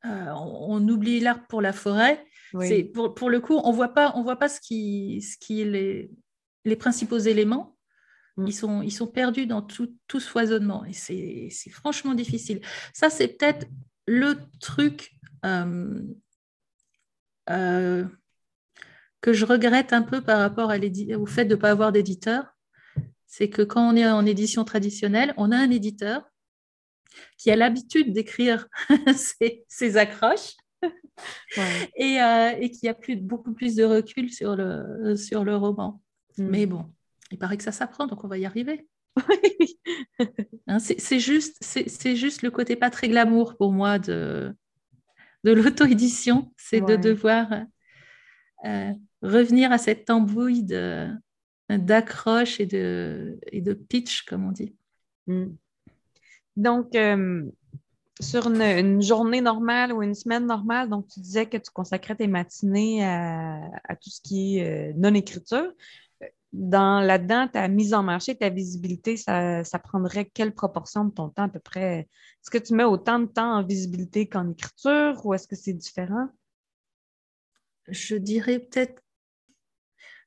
on 0.03 0.87
oublie 0.87 1.19
l'arbre 1.19 1.45
pour 1.47 1.61
la 1.61 1.73
forêt. 1.73 2.25
Pour, 2.93 3.13
pour, 3.13 3.29
le 3.29 3.39
coup, 3.39 3.59
on 3.63 3.71
voit 3.71 3.93
pas, 3.93 4.13
on 4.15 4.23
voit 4.23 4.37
pas 4.37 4.49
ce 4.49 4.59
qui, 4.59 5.21
ce 5.21 5.37
qui 5.37 5.61
est 5.61 5.65
les, 5.65 6.09
les 6.65 6.75
principaux 6.75 7.17
éléments. 7.17 7.76
Mm. 8.37 8.47
Ils 8.47 8.53
sont, 8.53 8.81
ils 8.81 8.91
sont 8.91 9.07
perdus 9.07 9.47
dans 9.47 9.61
tout, 9.61 9.93
tout 10.07 10.19
ce 10.19 10.29
foisonnement 10.29 10.85
et 10.85 10.93
c'est 10.93 11.69
franchement 11.69 12.13
difficile. 12.13 12.61
Ça, 12.93 13.09
c'est 13.09 13.27
peut-être 13.27 13.67
le 14.05 14.37
truc 14.59 15.17
euh, 15.45 16.01
euh, 17.49 18.05
que 19.21 19.33
je 19.33 19.45
regrette 19.45 19.93
un 19.93 20.03
peu 20.03 20.21
par 20.21 20.39
rapport 20.39 20.71
à 20.71 20.77
au 20.77 21.25
fait 21.25 21.45
de 21.45 21.55
ne 21.55 21.59
pas 21.59 21.71
avoir 21.71 21.91
d'éditeur. 21.91 22.45
C'est 23.25 23.49
que 23.49 23.61
quand 23.61 23.93
on 23.93 23.95
est 23.95 24.07
en 24.07 24.25
édition 24.25 24.63
traditionnelle, 24.63 25.33
on 25.37 25.51
a 25.51 25.57
un 25.57 25.69
éditeur 25.69 26.23
qui 27.37 27.51
a 27.51 27.55
l'habitude 27.55 28.13
d'écrire 28.13 28.67
ses, 29.67 29.97
accroches 29.97 30.55
et, 31.95 32.21
euh, 32.21 32.51
et, 32.59 32.69
qui 32.69 32.87
a 32.87 32.93
plus, 32.93 33.15
beaucoup 33.15 33.53
plus 33.53 33.75
de 33.75 33.83
recul 33.83 34.31
sur 34.31 34.55
le, 34.55 35.15
sur 35.15 35.43
le 35.43 35.55
roman. 35.55 36.01
Mm. 36.37 36.47
Mais 36.47 36.65
bon, 36.67 36.85
il 37.31 37.37
paraît 37.37 37.57
que 37.57 37.63
ça 37.63 37.71
s'apprend, 37.71 38.07
donc 38.07 38.23
on 38.23 38.27
va 38.27 38.37
y 38.37 38.45
arriver. 38.45 38.87
Hein, 40.69 40.79
c'est 40.79 41.19
juste, 41.19 41.63
juste 42.03 42.41
le 42.41 42.51
côté 42.51 42.75
pas 42.75 42.89
très 42.89 43.07
glamour 43.07 43.55
pour 43.55 43.71
moi 43.71 43.99
de, 43.99 44.53
de 45.45 45.51
l'auto-édition, 45.51 46.51
c'est 46.57 46.81
de 46.81 46.97
devoir 46.97 47.47
euh, 48.65 48.91
revenir 49.21 49.71
à 49.71 49.77
cette 49.77 50.05
tambouille 50.05 50.63
d'accroche 51.69 52.59
et 52.59 52.65
de, 52.65 53.39
et 53.51 53.61
de 53.61 53.73
pitch, 53.73 54.23
comme 54.23 54.45
on 54.45 54.51
dit. 54.51 54.75
Mm. 55.27 55.45
Donc, 56.57 56.95
euh, 56.95 57.43
sur 58.19 58.47
une, 58.47 59.01
journée 59.01 59.41
normale 59.41 59.93
ou 59.93 60.01
une 60.01 60.15
semaine 60.15 60.45
normale, 60.45 60.89
donc 60.89 61.07
tu 61.07 61.19
disais 61.19 61.45
que 61.45 61.57
tu 61.57 61.71
consacrais 61.71 62.15
tes 62.15 62.27
matinées 62.27 63.05
à, 63.05 63.95
tout 64.01 64.09
ce 64.09 64.21
qui 64.21 64.57
est 64.57 64.89
euh, 64.89 64.93
non-écriture. 64.97 65.71
Dans 66.53 67.01
là-dedans, 67.01 67.49
ta 67.49 67.67
mise 67.67 67.93
en 67.93 68.03
marché, 68.03 68.35
ta 68.35 68.49
visibilité, 68.49 69.17
ça, 69.17 69.63
prendrait 69.83 70.25
quelle 70.25 70.53
proportion 70.53 71.05
de 71.05 71.11
ton 71.11 71.29
temps 71.29 71.43
à 71.43 71.49
peu 71.49 71.59
près? 71.59 71.99
Est-ce 71.99 72.49
que 72.49 72.57
tu 72.57 72.73
mets 72.73 72.85
autant 72.85 73.19
de 73.19 73.25
temps 73.25 73.57
en 73.57 73.63
visibilité 73.63 74.27
qu'en 74.27 74.49
écriture 74.49 75.25
ou 75.25 75.33
est-ce 75.33 75.47
que 75.47 75.55
c'est 75.55 75.73
différent? 75.73 76.29
Je 77.87 78.15
dirais 78.15 78.59
peut-être. 78.59 79.01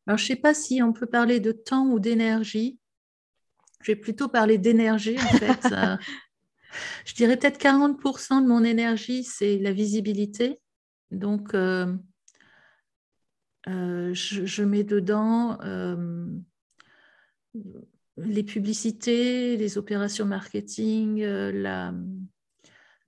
Alors, 0.07 0.19
je 0.19 0.25
ne 0.25 0.29
sais 0.29 0.37
pas 0.37 0.55
si 0.55 0.83
on 0.83 0.93
peut 0.93 1.07
parler 1.07 1.41
de 1.41 1.53
temps 1.53 1.87
ou 1.87 2.01
d'énergie. 2.01 2.79
Je 3.81 3.93
vais 3.93 3.97
plutôt 3.97 4.29
parler 4.29 4.59
d'énergie, 4.59 5.17
en 5.19 5.39
fait. 5.39 5.69
je 7.07 7.15
dirais 7.15 7.37
peut-être 7.37 7.59
40% 7.59 8.43
de 8.43 8.47
mon 8.47 8.63
énergie, 8.63 9.25
c'est 9.25 9.59
la 9.59 9.73
visibilité. 9.73 10.61
Donc, 11.11 11.55
euh, 11.55 11.95
euh, 13.69 14.15
je, 14.15 14.63
mets 14.63 14.85
dedans 14.85 15.59
euh, 15.63 16.27
les 18.17 18.43
publicités, 18.43 19.57
les 19.57 19.79
opérations 19.79 20.25
marketing, 20.25 21.23
la, 21.23 21.95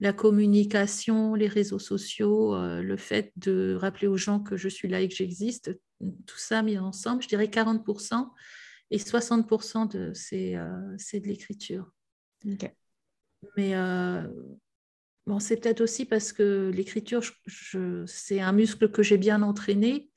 la, 0.00 0.12
communication, 0.12 1.34
les 1.34 1.48
réseaux 1.48 1.78
sociaux, 1.78 2.54
le 2.56 2.96
fait 2.96 3.32
de 3.36 3.76
rappeler 3.80 4.08
aux 4.08 4.16
gens 4.16 4.40
que 4.40 4.56
je 4.56 4.68
suis 4.68 4.88
là 4.88 5.00
et 5.00 5.08
que 5.08 5.14
j'existe, 5.14 5.78
tout 6.26 6.38
ça 6.38 6.62
mis 6.62 6.78
ensemble, 6.78 7.22
je 7.22 7.28
dirais 7.28 7.46
40%. 7.46 8.28
Et 8.90 8.98
60% 8.98 9.90
de, 9.90 10.12
c'est, 10.12 10.54
c'est 10.98 11.20
de 11.20 11.28
l'écriture. 11.28 11.90
Mais 13.56 13.74
euh, 13.74 14.22
bon, 15.26 15.38
c'est 15.38 15.56
peut-être 15.56 15.80
aussi 15.80 16.04
parce 16.04 16.32
que 16.32 16.70
l'écriture, 16.74 17.22
c'est 18.06 18.40
un 18.40 18.52
muscle 18.52 18.90
que 18.90 19.02
j'ai 19.02 19.18
bien 19.18 19.42
entraîné, 19.42 20.10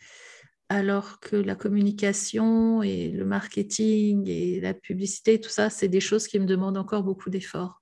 alors 0.69 1.19
que 1.19 1.35
la 1.35 1.55
communication 1.55 2.81
et 2.81 3.09
le 3.09 3.25
marketing 3.25 4.27
et 4.27 4.59
la 4.59 4.73
publicité, 4.73 5.39
tout 5.39 5.49
ça, 5.49 5.69
c'est 5.69 5.87
des 5.87 5.99
choses 5.99 6.27
qui 6.27 6.39
me 6.39 6.45
demandent 6.45 6.77
encore 6.77 7.03
beaucoup 7.03 7.29
d'efforts. 7.29 7.81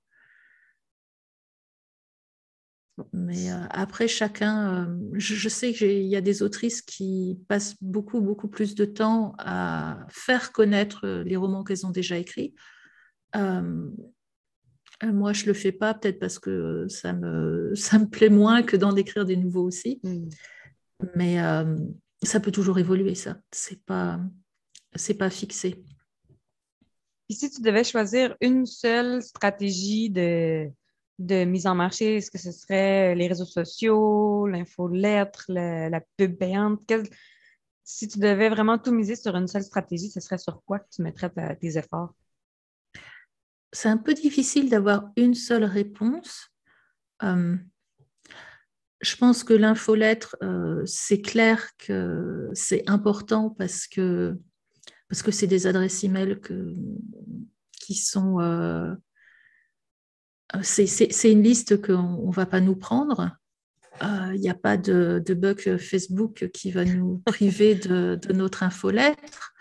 Mais 3.12 3.50
euh, 3.50 3.56
après, 3.70 4.06
chacun, 4.06 4.86
euh, 4.86 4.96
je, 5.14 5.48
sais 5.48 5.72
qu'il 5.72 6.02
y 6.02 6.14
a 6.14 6.20
des 6.20 6.42
autrices 6.42 6.80
qui 6.80 7.40
passent 7.48 7.74
beaucoup, 7.82 8.20
beaucoup 8.20 8.46
plus 8.46 8.76
de 8.76 8.84
temps 8.84 9.34
à 9.38 10.06
faire 10.10 10.52
connaître 10.52 11.06
les 11.24 11.36
romans 11.36 11.64
qu'elles 11.64 11.86
ont 11.86 11.90
déjà 11.90 12.18
écrits. 12.18 12.54
Euh, 13.34 13.90
moi, 15.02 15.32
je 15.32 15.42
ne 15.42 15.46
le 15.48 15.54
fais 15.54 15.72
pas, 15.72 15.94
peut-être 15.94 16.18
parce 16.18 16.38
que 16.38 16.86
ça 16.88 17.12
me, 17.12 17.72
ça 17.74 17.98
me 17.98 18.06
plaît 18.06 18.30
moins 18.30 18.62
que 18.62 18.76
d'en 18.76 18.94
écrire 18.96 19.24
des 19.24 19.36
nouveaux 19.36 19.64
aussi. 19.64 20.00
Mm. 20.02 20.28
Mais 21.16 21.42
euh, 21.42 21.76
ça 22.26 22.40
peut 22.40 22.52
toujours 22.52 22.78
évoluer, 22.78 23.14
ça. 23.14 23.36
Ce 23.52 23.74
n'est 23.74 23.80
pas, 23.86 24.20
pas 25.18 25.30
fixé. 25.30 25.82
Et 27.28 27.34
si 27.34 27.50
tu 27.50 27.62
devais 27.62 27.84
choisir 27.84 28.36
une 28.40 28.66
seule 28.66 29.22
stratégie 29.22 30.10
de, 30.10 30.70
de 31.18 31.44
mise 31.44 31.66
en 31.66 31.74
marché, 31.74 32.16
est-ce 32.16 32.30
que 32.30 32.38
ce 32.38 32.52
serait 32.52 33.14
les 33.14 33.28
réseaux 33.28 33.46
sociaux, 33.46 34.46
l'infolettre, 34.46 35.44
la, 35.48 35.88
la 35.90 36.00
pub 36.16 36.36
payante? 36.36 36.80
si 37.86 38.08
tu 38.08 38.18
devais 38.18 38.48
vraiment 38.48 38.78
tout 38.78 38.92
miser 38.92 39.14
sur 39.14 39.36
une 39.36 39.46
seule 39.46 39.62
stratégie, 39.62 40.10
ce 40.10 40.18
serait 40.20 40.38
sur 40.38 40.62
quoi 40.64 40.78
que 40.78 40.88
tu 40.90 41.02
mettrais 41.02 41.30
tes 41.60 41.76
efforts? 41.76 42.14
c'est 43.74 43.88
un 43.88 43.96
peu 43.96 44.14
difficile 44.14 44.70
d'avoir 44.70 45.10
une 45.16 45.34
seule 45.34 45.64
réponse. 45.64 46.48
Euh, 47.22 47.56
je 49.04 49.16
pense 49.16 49.44
que 49.44 49.52
l'infolettre, 49.52 50.36
euh, 50.42 50.82
c'est 50.86 51.20
clair 51.20 51.70
que 51.78 52.48
c'est 52.54 52.88
important 52.88 53.50
parce 53.50 53.86
que 53.86 54.36
parce 55.08 55.22
que 55.22 55.30
c'est 55.30 55.46
des 55.46 55.66
adresses 55.66 56.02
email 56.02 56.40
qui 57.72 57.94
sont. 57.94 58.40
Euh, 58.40 58.94
c'est 60.62 61.30
une 61.30 61.42
liste 61.42 61.82
qu'on 61.82 62.28
ne 62.28 62.32
va 62.32 62.46
pas 62.46 62.60
nous 62.60 62.76
prendre. 62.76 63.36
Il 64.02 64.40
n'y 64.40 64.48
a 64.48 64.54
pas 64.54 64.76
de, 64.76 65.22
bug 65.28 65.76
Facebook 65.76 66.50
qui 66.52 66.70
va 66.70 66.84
nous 66.84 67.18
priver 67.26 67.74
de, 67.74 68.18
de 68.20 68.32
notre 68.32 68.62
infolettre. 68.62 69.52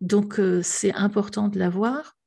Donc, 0.00 0.40
c'est 0.62 0.92
important 0.94 1.48
de 1.48 1.58
l'avoir. 1.58 2.17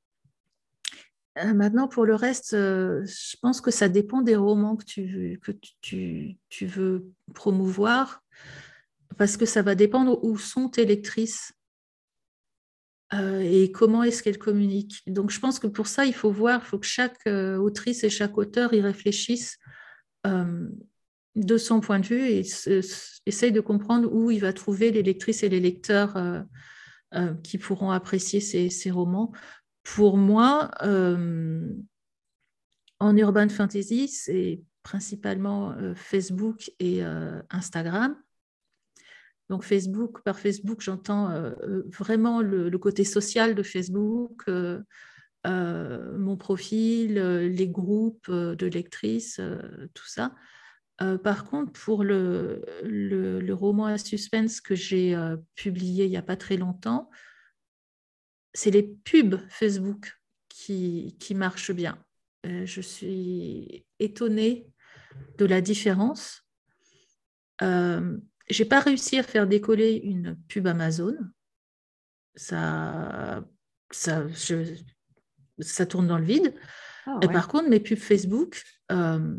Euh, 1.38 1.54
maintenant, 1.54 1.88
pour 1.88 2.06
le 2.06 2.16
reste, 2.16 2.54
euh, 2.54 3.06
je 3.06 3.38
pense 3.42 3.62
que 3.62 3.72
ça 3.72 3.88
dépend 3.88 4.22
des 4.22 4.36
romans 4.36 4.76
que 4.76 4.84
tu, 4.84 5.40
que 5.42 5.52
tu, 5.82 6.38
tu, 6.50 6.66
veux 6.66 7.08
promouvoir, 7.34 8.22
parce 9.18 9.38
que 9.38 9.46
ça 9.46 9.62
va 9.62 9.76
dépendre 9.76 10.24
où 10.24 10.38
sont 10.38 10.68
tes 10.68 10.86
lectrices 10.86 11.54
euh, 13.14 13.40
et 13.40 13.72
comment 13.72 14.04
est-ce 14.04 14.24
qu'elles 14.24 14.38
communiquent. 14.38 15.02
Donc, 15.08 15.32
je 15.32 15.40
pense 15.40 15.60
que 15.60 15.68
pour 15.68 15.88
ça, 15.88 16.06
il 16.06 16.14
faut 16.14 16.32
voir, 16.32 16.62
il 16.64 16.68
faut 16.68 16.80
que 16.80 16.86
chaque 16.86 17.26
autrice 17.26 18.04
et 18.04 18.10
chaque 18.10 18.38
auteur 18.38 18.74
y 18.74 18.82
réfléchisse 18.82 19.58
de 20.26 21.58
son 21.58 21.80
point 21.80 22.00
de 22.00 22.06
vue 22.06 22.28
et 22.28 22.42
essaye 23.26 23.52
de 23.54 23.62
comprendre 23.62 24.12
où 24.12 24.32
il 24.32 24.40
va 24.40 24.54
trouver 24.54 24.92
les 24.92 25.02
lectrices 25.02 25.44
et 25.44 25.50
les 25.50 25.60
lecteurs 25.60 26.46
qui 27.44 27.58
pourront 27.58 27.92
apprécier 27.92 28.40
ces 28.40 28.92
romans 28.92 29.34
pour 29.84 30.18
moi, 30.18 30.72
euh, 30.84 31.68
en 33.00 33.18
urban 33.18 33.50
fantasy, 33.50 34.08
c'est 34.08 34.62
principalement 34.84 35.72
euh, 35.72 35.94
Facebook 35.96 36.72
et 36.80 37.04
euh, 37.04 37.42
Instagram. 37.50 38.16
Donc 39.50 39.64
Facebook, 39.64 40.22
par 40.24 40.40
Facebook, 40.40 40.80
j'entends 40.80 41.30
vraiment 42.00 42.42
le, 42.42 42.70
côté 42.78 43.04
social 43.04 43.54
de 43.54 43.64
Facebook, 43.64 44.50
mon 45.44 46.38
profil, 46.38 47.16
les 47.16 47.68
groupes 47.68 48.32
de 48.32 48.66
lectrices, 48.66 49.42
tout 49.94 50.08
ça. 50.08 50.34
par 51.22 51.44
contre, 51.44 51.74
pour 51.74 52.06
le, 52.06 52.64
le, 52.86 53.52
roman 53.52 53.88
à 53.88 53.98
suspense 53.98 54.62
que 54.62 54.74
j'ai 54.74 55.18
publié 55.56 56.06
il 56.06 56.12
n'y 56.12 56.16
a 56.16 56.22
pas 56.22 56.38
très 56.38 56.56
longtemps, 56.56 57.10
c'est 58.54 58.72
les 58.72 58.84
pubs 58.84 59.40
Facebook 59.50 60.20
qui, 60.50 61.16
qui 61.20 61.36
marchent 61.36 61.72
bien. 61.72 61.98
Euh, 62.46 62.66
je 62.66 62.82
suis 62.82 63.86
étonnée 64.00 64.68
de 65.38 65.46
la 65.46 65.62
différence. 65.62 66.44
Euh, 67.62 68.18
je 68.50 68.64
n'ai 68.64 68.70
pas 68.70 68.80
réussi 68.80 69.18
à 69.18 69.24
faire 69.24 69.48
décoller 69.48 69.96
une 70.04 70.38
pub 70.48 70.68
Amazon. 70.68 71.16
Ça, 72.36 73.44
ça, 73.92 74.26
ça 75.60 75.86
tourne 75.86 76.08
dans 76.08 76.18
le 76.18 76.26
vide. 76.26 76.56
Ah 77.06 77.20
Et 77.22 77.28
par 77.28 77.48
contre, 77.48 77.70
mes 77.70 77.80
pubs 77.80 77.98
Facebook, 77.98 78.62
euh, 78.92 79.36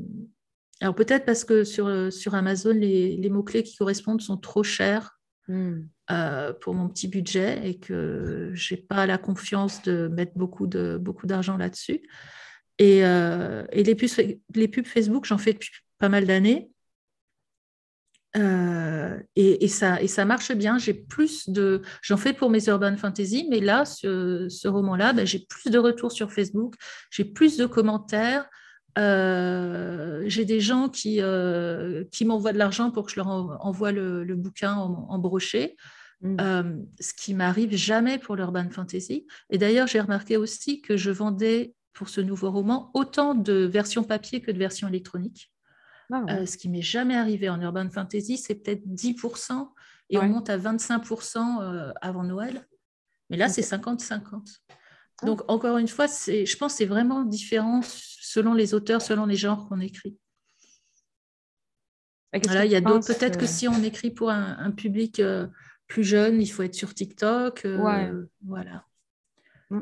alors 0.81 0.95
peut-être 0.95 1.25
parce 1.25 1.45
que 1.45 1.65
sur, 1.65 2.13
sur 2.13 2.35
Amazon, 2.35 2.73
les, 2.73 3.17
les 3.17 3.31
mots-clés 3.31 3.63
qui 3.63 3.77
correspondent 3.77 4.21
sont 4.21 4.37
trop 4.37 4.63
chers. 4.63 5.21
Hmm. 5.49 5.83
Euh, 6.13 6.53
pour 6.53 6.75
mon 6.75 6.89
petit 6.89 7.09
budget 7.09 7.67
et 7.67 7.79
que 7.79 8.51
je 8.53 8.75
n'ai 8.75 8.81
pas 8.81 9.07
la 9.07 9.17
confiance 9.17 9.83
de 9.83 10.09
mettre 10.09 10.33
beaucoup, 10.37 10.67
de, 10.67 10.99
beaucoup 11.01 11.27
d'argent 11.27 11.57
là-dessus. 11.57 12.03
Et, 12.79 13.03
euh, 13.03 13.65
les, 13.73 13.95
pubs, 13.95 14.11
les, 14.55 14.69
pubs, 14.69 14.85
Facebook, 14.85 15.25
j'en 15.25 15.39
fais 15.39 15.55
depuis 15.55 15.71
pas 15.99 16.11
mal 16.11 16.27
d'années. 16.27 16.71
Euh, 18.37 19.19
et, 19.37 19.69
ça, 19.69 20.03
et 20.03 20.07
ça 20.07 20.27
marche 20.27 20.53
bien. 20.53 20.77
J'ai 20.77 20.93
plus 20.93 21.49
de, 21.49 21.81
j'en 22.03 22.19
fais 22.19 22.35
pour 22.35 22.51
mes 22.51 22.69
urban 22.69 22.97
fantasy, 22.99 23.47
mais 23.49 23.61
là, 23.61 23.87
ce, 23.87 24.49
ce 24.51 24.69
roman-là, 24.69 25.15
ben, 25.15 25.25
j'ai 25.25 25.39
plus 25.39 25.71
de 25.71 25.79
retours 25.79 26.13
sur 26.13 26.31
Facebook, 26.31 26.75
j'ai 27.11 27.25
plus 27.25 27.57
de 27.57 27.65
commentaires. 27.65 28.51
J'ai 28.97 30.45
des 30.45 30.61
gens 30.61 30.91
qui, 30.91 31.21
qui 32.11 32.25
m'envoient 32.27 32.53
de 32.53 32.59
l'argent 32.59 32.91
pour 32.91 33.07
que 33.07 33.13
je 33.13 33.17
leur 33.17 33.29
envoie 33.29 33.93
le, 33.93 34.25
le 34.25 34.35
bouquin 34.35 34.75
en, 34.75 35.07
en 35.09 35.19
brochet. 35.19 35.77
Mm. 36.23 36.37
Euh, 36.41 36.77
ce 37.01 37.13
qui 37.15 37.35
m'arrive 37.35 37.75
jamais 37.75 38.19
pour 38.19 38.37
l'urban 38.37 38.71
fantasy. 38.71 39.27
Et 39.51 39.59
d'ailleurs, 39.59 39.89
j'ai 39.89 40.01
remarqué 40.01 40.37
aussi 40.37 40.81
que 40.81 40.97
je 40.97 41.11
vendais 41.11 41.75
pour 41.93 42.09
ce 42.09 42.21
nouveau 42.21 42.51
roman 42.51 42.91
autant 42.95 43.35
de 43.35 43.65
versions 43.65 44.05
papier 44.05 44.41
que 44.41 44.51
de 44.51 44.59
versions 44.59 44.89
électroniques. 44.89 45.53
Ah 46.13 46.25
euh, 46.31 46.47
ce 46.47 46.57
qui 46.57 46.69
m'est 46.69 46.83
jamais 46.83 47.17
arrivé 47.17 47.49
en 47.49 47.61
urban 47.61 47.89
fantasy, 47.91 48.37
c'est 48.37 48.55
peut-être 48.55 48.87
10% 48.87 49.69
et 50.11 50.19
on 50.19 50.25
monte 50.25 50.51
à 50.51 50.59
25% 50.59 51.63
euh, 51.63 51.93
avant 52.01 52.23
Noël. 52.23 52.67
Mais 53.31 53.37
là, 53.37 53.49
c'est 53.49 53.63
50-50. 53.63 54.59
Ah. 54.69 55.27
Donc, 55.27 55.43
encore 55.49 55.79
une 55.79 55.89
fois, 55.89 56.07
je 56.07 56.57
pense 56.57 56.73
que 56.73 56.79
c'est 56.79 56.87
vraiment 56.87 57.25
différent 57.25 57.81
selon 57.83 58.53
les 58.55 58.75
auteurs, 58.75 59.03
selon 59.03 59.27
les 59.27 59.37
genres 59.37 59.69
qu'on 59.69 59.81
écrit. 59.81 60.17
Voilà, 62.45 62.65
il 62.65 62.73
y 62.73 62.77
a 62.77 62.81
d'autres. 62.81 63.07
Peut-être 63.07 63.39
que 63.39 63.47
si 63.47 63.69
on 63.69 63.83
écrit 63.83 64.11
pour 64.11 64.31
un, 64.31 64.71
public 64.71 65.21
plus 65.93 66.05
jeune, 66.05 66.41
il 66.41 66.47
faut 66.47 66.63
être 66.63 66.75
sur 66.75 66.95
TikTok. 66.95 67.67
Euh, 67.67 68.25
voilà. 68.47 68.87
Mm. 69.69 69.81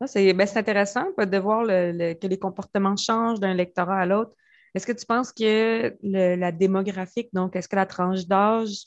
Ben, 0.00 0.06
c'est 0.06 0.58
intéressant 0.58 1.06
de 1.16 1.38
voir 1.38 1.66
que 1.66 2.26
les 2.26 2.38
comportements 2.38 2.96
changent 2.96 3.40
d'un 3.40 3.54
lectorat 3.54 4.00
à 4.00 4.06
l'autre. 4.06 4.32
Est-ce 4.74 4.86
que 4.86 4.92
tu 4.92 5.06
penses 5.06 5.32
que 5.32 5.96
la 6.02 6.52
démographique, 6.52 7.30
donc 7.32 7.56
est-ce 7.56 7.68
que 7.68 7.76
la 7.76 7.86
tranche 7.86 8.26
d'âge 8.26 8.84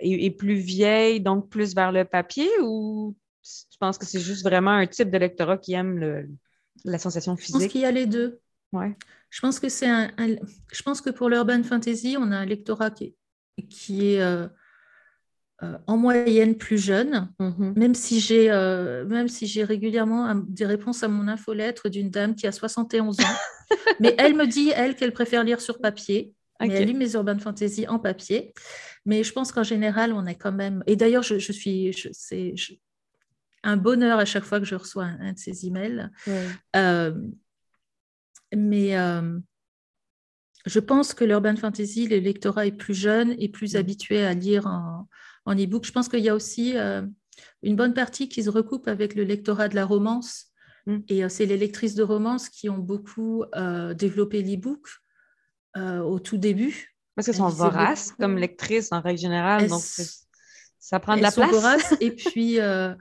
est, 0.00 0.36
plus 0.36 0.56
vieille, 0.56 1.20
donc 1.20 1.48
plus 1.48 1.72
vers 1.74 1.92
le 1.92 2.04
papier, 2.04 2.50
ou 2.60 3.16
tu 3.42 3.78
penses 3.78 3.96
que 3.96 4.06
c'est 4.06 4.20
juste 4.20 4.42
vraiment 4.42 4.72
un 4.72 4.88
type 4.88 5.10
de 5.10 5.18
lectorat 5.18 5.58
qui 5.58 5.74
aime 5.74 6.28
la 6.84 6.98
sensation 6.98 7.36
physique? 7.36 7.54
Je 7.54 7.64
pense 7.64 7.72
qu'il 7.72 7.80
y 7.80 7.86
a 7.86 7.92
les 7.92 8.06
deux. 8.06 8.40
Ouais. 8.72 8.96
Je 9.30 9.40
pense 9.40 9.60
que 9.60 9.68
c'est 9.68 9.88
un, 9.88 10.10
je 10.18 10.82
pense 10.82 11.00
que 11.00 11.10
pour 11.10 11.28
l'urban 11.28 11.62
fantasy, 11.62 12.16
on 12.18 12.32
a 12.32 12.38
un 12.38 12.44
lectorat 12.44 12.90
qui 12.90 13.04
est, 13.04 13.66
qui 13.68 14.14
est 14.14 14.20
euh, 14.20 14.48
euh, 15.62 15.78
en 15.86 15.96
moyenne 15.96 16.56
plus 16.56 16.78
jeune, 16.78 17.28
mm-hmm. 17.38 17.78
même 17.78 17.94
si 17.94 18.18
j'ai 18.18 18.50
euh, 18.50 19.04
même 19.04 19.28
si 19.28 19.46
j'ai 19.46 19.62
régulièrement 19.62 20.34
des 20.34 20.66
réponses 20.66 21.04
à 21.04 21.08
mon 21.08 21.28
infolettre 21.28 21.88
d'une 21.88 22.10
dame 22.10 22.34
qui 22.34 22.48
a 22.48 22.52
71 22.52 23.20
ans, 23.20 23.22
mais 24.00 24.16
elle 24.18 24.34
me 24.34 24.46
dit 24.46 24.72
elle 24.74 24.96
qu'elle 24.96 25.12
préfère 25.12 25.44
lire 25.44 25.60
sur 25.60 25.80
papier. 25.80 26.34
Mais 26.60 26.72
elle 26.74 26.86
lit 26.86 26.94
mes 26.94 27.12
urban 27.12 27.38
fantasy 27.38 27.86
en 27.88 27.98
papier. 27.98 28.54
Mais 29.04 29.22
je 29.22 29.32
pense 29.32 29.52
qu'en 29.52 29.64
général, 29.64 30.12
on 30.12 30.24
est 30.24 30.36
quand 30.36 30.52
même. 30.52 30.82
Et 30.86 30.96
d'ailleurs, 30.96 31.22
je, 31.22 31.36
suis. 31.36 31.94
c'est 32.12 32.54
un 33.62 33.76
bonheur 33.76 34.18
à 34.18 34.24
chaque 34.24 34.44
fois 34.44 34.60
que 34.60 34.64
je 34.64 34.74
reçois 34.74 35.04
un, 35.04 35.34
de 35.34 35.38
ces 35.38 35.66
emails. 35.66 36.08
Euh, 36.74 37.12
mais 38.54 38.96
je 40.66 40.80
pense 40.80 41.12
que 41.12 41.24
l'urban 41.24 41.56
fantasy, 41.56 42.08
le 42.08 42.18
lectorat 42.18 42.66
est 42.66 42.72
plus 42.72 42.94
jeune 42.94 43.34
et 43.38 43.48
plus 43.48 43.76
habitué 43.76 44.24
à 44.24 44.32
lire 44.32 44.66
en, 44.66 45.06
en 45.44 45.54
e-book. 45.54 45.84
Je 45.84 45.92
pense 45.92 46.08
qu'il 46.08 46.20
y 46.20 46.28
a 46.28 46.34
aussi 46.34 46.76
euh, 46.76 47.02
une 47.62 47.76
bonne 47.76 47.94
partie 47.94 48.28
qui 48.28 48.42
se 48.42 48.50
recoupe 48.50 48.88
avec 48.88 49.14
le 49.14 49.24
lectorat 49.24 49.68
de 49.68 49.74
la 49.74 49.84
romance. 49.84 50.46
Mm. 50.86 50.98
Et 51.08 51.28
c'est 51.28 51.46
les 51.46 51.56
lectrices 51.56 51.94
de 51.94 52.02
romance 52.02 52.48
qui 52.48 52.68
ont 52.68 52.78
beaucoup 52.78 53.44
développé 53.94 54.42
l'e-book 54.42 54.88
au 55.76 56.18
tout 56.20 56.36
début. 56.36 56.94
Parce 57.14 57.26
qu'elles 57.26 57.36
sont 57.36 57.48
voraces 57.48 58.12
comme 58.12 58.36
lectrices 58.36 58.90
en 58.90 59.00
règle 59.00 59.20
générale, 59.20 59.68
donc 59.68 59.82
ça 60.84 61.00
prend 61.00 61.16
de 61.16 61.22
la 61.22 61.32
place. 61.32 61.50
Voraces, 61.50 61.94
et 62.00 62.10
puis, 62.14 62.60
euh, 62.60 62.94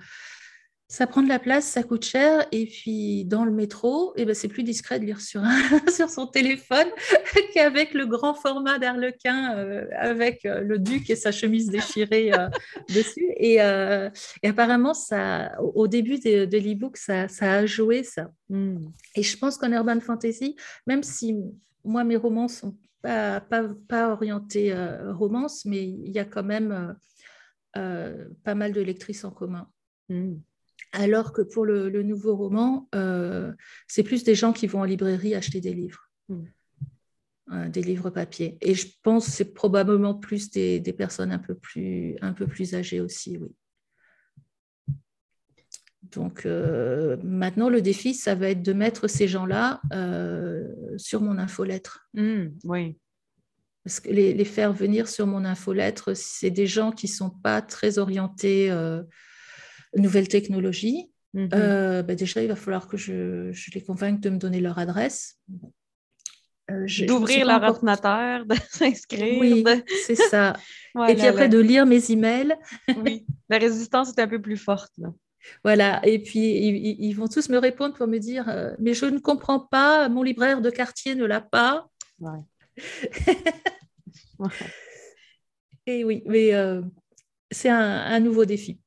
ça 0.94 1.08
prend 1.08 1.24
de 1.24 1.28
la 1.28 1.40
place, 1.40 1.66
ça 1.66 1.82
coûte 1.82 2.06
cher. 2.06 2.46
Et 2.52 2.66
puis, 2.66 3.26
dans 3.26 3.46
le 3.46 3.52
métro, 3.52 4.14
eh 4.16 4.26
ben, 4.26 4.36
c'est 4.36 4.48
plus 4.48 4.64
discret 4.64 5.00
de 5.00 5.06
lire 5.06 5.22
sur, 5.22 5.42
sur 5.90 6.10
son 6.10 6.28
téléphone 6.28 6.88
qu'avec 7.54 7.94
le 7.94 8.06
grand 8.06 8.34
format 8.34 8.78
d'Arlequin, 8.78 9.58
euh, 9.58 9.86
avec 9.98 10.46
euh, 10.46 10.62
le 10.62 10.78
duc 10.78 11.10
et 11.10 11.16
sa 11.16 11.32
chemise 11.32 11.70
déchirée 11.70 12.32
dessus. 12.94 13.34
Et, 13.38 13.60
apparemment, 14.44 14.94
ça, 14.94 15.52
au 15.60 15.88
début 15.88 16.20
de, 16.20 16.58
l'e-book, 16.58 16.98
ça, 16.98 17.28
ça, 17.28 17.54
a 17.54 17.66
joué 17.66 18.04
ça. 18.04 18.30
Hmm. 18.50 18.78
Et 19.16 19.24
je 19.24 19.38
pense 19.38 19.58
qu'en 19.58 19.72
urban 19.72 20.00
fantasy, 20.00 20.56
même 20.86 21.02
si 21.02 21.36
moi, 21.84 22.04
mes 22.04 22.18
romans 22.18 22.48
sont 22.48 22.76
pas, 23.02 23.42
pas, 23.88 24.12
orienté 24.12 24.74
euh, 24.74 25.14
romance, 25.14 25.66
mais 25.66 25.84
il 25.84 26.12
y 26.12 26.20
a 26.20 26.26
quand 26.26 26.44
même 26.44 26.72
euh, 26.72 26.94
euh, 27.78 28.30
pas 28.44 28.56
mal 28.56 28.72
de 28.72 28.82
lectrices 28.82 29.26
en 29.26 29.32
commun. 29.32 29.70
Hmm. 30.10 30.36
Alors 30.94 31.34
que 31.34 31.42
pour 31.42 31.66
le, 31.66 31.90
nouveau 32.04 32.36
roman, 32.36 32.90
c'est 33.88 34.04
plus 34.04 34.24
des 34.24 34.36
gens 34.36 34.54
qui 34.54 34.68
vont 34.68 34.82
en 34.82 34.86
librairie 34.86 35.36
acheter 35.36 35.60
des 35.60 35.74
livres. 35.74 36.10
Hmm. 36.30 36.46
des 37.70 37.82
livres 37.82 38.10
papier. 38.10 38.58
Et 38.62 38.74
je 38.74 38.88
pense 39.04 39.26
que 39.26 39.32
c'est 39.32 39.54
probablement 39.54 40.14
plus 40.14 40.50
des, 40.52 40.80
des, 40.80 40.94
personnes 40.94 41.34
un 41.34 41.40
peu 41.40 41.56
plus, 41.56 42.16
un 42.22 42.32
peu 42.32 42.48
plus 42.48 42.74
âgées 42.74 43.02
aussi, 43.02 43.38
oui. 43.38 43.50
Donc 46.12 46.46
euh, 46.46 47.18
maintenant, 47.24 47.70
le 47.70 47.82
défi, 47.82 48.14
ça 48.14 48.36
va 48.36 48.50
être 48.50 48.62
de 48.62 48.74
mettre 48.74 49.08
ces 49.08 49.28
gens-là 49.28 49.82
euh, 49.94 50.68
sur 50.98 51.22
mon 51.22 51.38
infolettre. 51.38 52.08
Mmh, 52.14 52.46
oui. 52.66 52.98
Parce 53.84 54.00
que 54.00 54.10
les, 54.10 54.46
faire 54.46 54.72
venir 54.72 55.08
sur 55.10 55.28
mon 55.28 55.44
infolettre, 55.44 56.16
c'est 56.16 56.52
des 56.52 56.68
gens 56.68 56.92
qui 56.92 57.08
ne 57.08 57.12
sont 57.12 57.30
pas 57.30 57.62
très 57.62 57.98
orientés 57.98 58.72
euh, 58.72 59.04
nouvelles 59.96 60.28
technologies. 60.28 61.10
Mmh. 61.34 61.48
Bah, 61.48 62.16
déjà, 62.16 62.42
il 62.42 62.48
va 62.48 62.56
falloir 62.56 62.88
que 62.88 62.98
je, 62.98 63.52
les 63.74 63.82
convainque 63.82 64.20
de 64.20 64.30
me 64.30 64.38
donner 64.38 64.60
leur 64.60 64.78
adresse. 64.78 65.40
D'ouvrir 67.08 67.46
leur 67.46 67.64
ordinateur, 67.64 68.46
de 68.46 68.56
s'inscrire. 68.70 69.40
Oui, 69.40 69.64
c'est 70.06 70.16
ça. 70.16 70.54
Et 71.10 71.16
puis 71.16 71.26
après, 71.26 71.50
de 71.50 71.60
lire 71.60 71.86
mes 71.86 72.12
emails. 72.12 72.56
oui, 72.98 73.26
la 73.50 73.58
résistance 73.58 74.10
est 74.10 74.22
un 74.22 74.28
peu 74.28 74.42
plus 74.42 74.58
forte. 74.58 74.92
Là. 74.98 75.10
Voilà, 75.64 76.02
et 76.06 76.20
puis 76.20 76.40
ils, 77.00 77.14
vont 77.14 77.28
tous 77.28 77.50
me 77.50 77.58
répondre 77.58 77.96
pour 77.96 78.08
me 78.08 78.18
dire 78.18 78.48
euh, 78.50 78.74
Mais 78.80 78.94
je 78.94 79.06
ne 79.06 79.20
comprends 79.20 79.60
pas, 79.60 80.08
mon 80.10 80.24
libraire 80.24 80.62
de 80.62 80.70
quartier 80.70 81.16
ne 81.16 81.26
l'a 81.26 81.42
pas. 81.42 81.90
Et 85.86 86.06
oui, 86.06 86.24
mais 86.26 86.54
euh, 86.54 86.82
c'est 87.52 87.70
un, 87.70 88.20
nouveau 88.22 88.46
défi. 88.46 88.80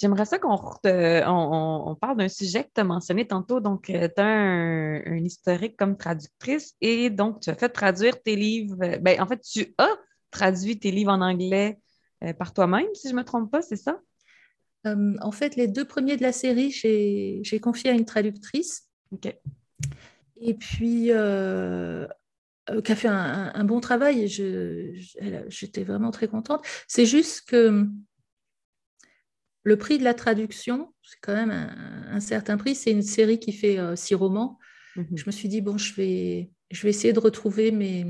J'aimerais 0.00 0.24
ça 0.24 0.38
qu'on 0.38 0.58
on, 0.82 1.96
parle 2.00 2.16
d'un 2.16 2.28
sujet 2.28 2.64
que 2.64 2.70
tu 2.74 2.80
as 2.80 2.84
mentionné 2.84 3.26
tantôt. 3.26 3.60
Donc, 3.60 3.90
euh, 3.90 4.08
tu 4.08 4.22
as 4.22 4.26
un, 4.26 5.16
historique 5.18 5.76
comme 5.76 5.96
traductrice 5.96 6.74
et 6.80 7.10
donc 7.10 7.40
tu 7.40 7.50
as 7.50 7.54
fait 7.54 7.68
traduire 7.68 8.20
tes 8.22 8.34
livres. 8.34 8.76
Ben, 9.00 9.20
en 9.20 9.26
fait, 9.26 9.40
tu 9.40 9.74
as 9.78 9.90
traduit 10.30 10.78
tes 10.78 10.90
livres 10.90 11.12
en 11.12 11.20
anglais 11.20 11.78
par 12.38 12.52
toi-même, 12.52 12.86
si 12.92 13.08
je 13.08 13.14
ne 13.14 13.18
me 13.18 13.24
trompe 13.24 13.50
pas, 13.50 13.62
c'est 13.62 13.76
ça? 13.76 13.98
Euh, 14.86 15.14
en 15.20 15.32
fait, 15.32 15.56
les 15.56 15.68
deux 15.68 15.84
premiers 15.84 16.16
de 16.16 16.22
la 16.22 16.32
série, 16.32 16.70
j'ai 16.70 17.60
confié 17.60 17.90
à 17.90 17.92
une 17.92 18.04
traductrice. 18.04 18.88
Et 20.40 20.54
puis, 20.54 21.10
euh, 21.10 22.06
euh, 22.70 22.80
qui 22.80 22.92
a 22.92 22.96
fait 22.96 23.08
un, 23.08 23.64
bon 23.64 23.80
travail 23.80 24.24
et 24.24 24.28
j'étais 25.48 25.84
vraiment 25.84 26.10
très 26.10 26.28
contente. 26.28 26.64
C'est 26.88 27.06
juste 27.06 27.48
que 27.48 27.86
le 29.62 29.76
prix 29.76 29.98
de 29.98 30.04
la 30.04 30.14
traduction, 30.14 30.92
c'est 31.02 31.18
quand 31.20 31.34
même 31.34 31.50
un, 31.50 32.20
certain 32.20 32.56
prix. 32.56 32.74
C'est 32.74 32.90
une 32.90 33.02
série 33.02 33.38
qui 33.38 33.52
fait 33.52 33.78
six 33.96 34.14
romans. 34.14 34.58
Mhm. 34.96 35.16
Je 35.16 35.24
me 35.26 35.30
suis 35.30 35.48
dit, 35.48 35.60
bon, 35.60 35.76
je 35.76 35.94
vais, 35.94 36.50
je 36.70 36.82
vais 36.82 36.90
essayer 36.90 37.12
de 37.12 37.20
retrouver 37.20 37.70
mes, 37.70 38.06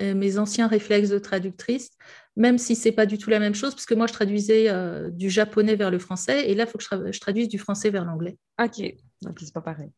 mes 0.00 0.38
anciens 0.38 0.66
réflexes 0.66 1.10
de 1.10 1.18
traductrice 1.18 1.90
même 2.38 2.56
si 2.56 2.76
c'est 2.76 2.92
pas 2.92 3.04
du 3.04 3.18
tout 3.18 3.30
la 3.30 3.40
même 3.40 3.54
chose, 3.54 3.74
parce 3.74 3.84
que 3.84 3.94
moi, 3.94 4.06
je 4.06 4.12
traduisais 4.12 4.68
euh, 4.68 5.10
du 5.10 5.28
japonais 5.28 5.74
vers 5.74 5.90
le 5.90 5.98
français, 5.98 6.48
et 6.48 6.54
là, 6.54 6.64
il 6.64 6.70
faut 6.70 6.78
que 6.78 6.84
je, 7.12 7.20
traduise 7.20 7.48
du 7.48 7.58
français 7.58 7.90
vers 7.90 8.04
l'anglais. 8.04 8.38
Ok, 8.62 8.80
donc 9.22 9.40
c'est 9.40 9.52
pas 9.52 9.60
pareil. 9.60 9.90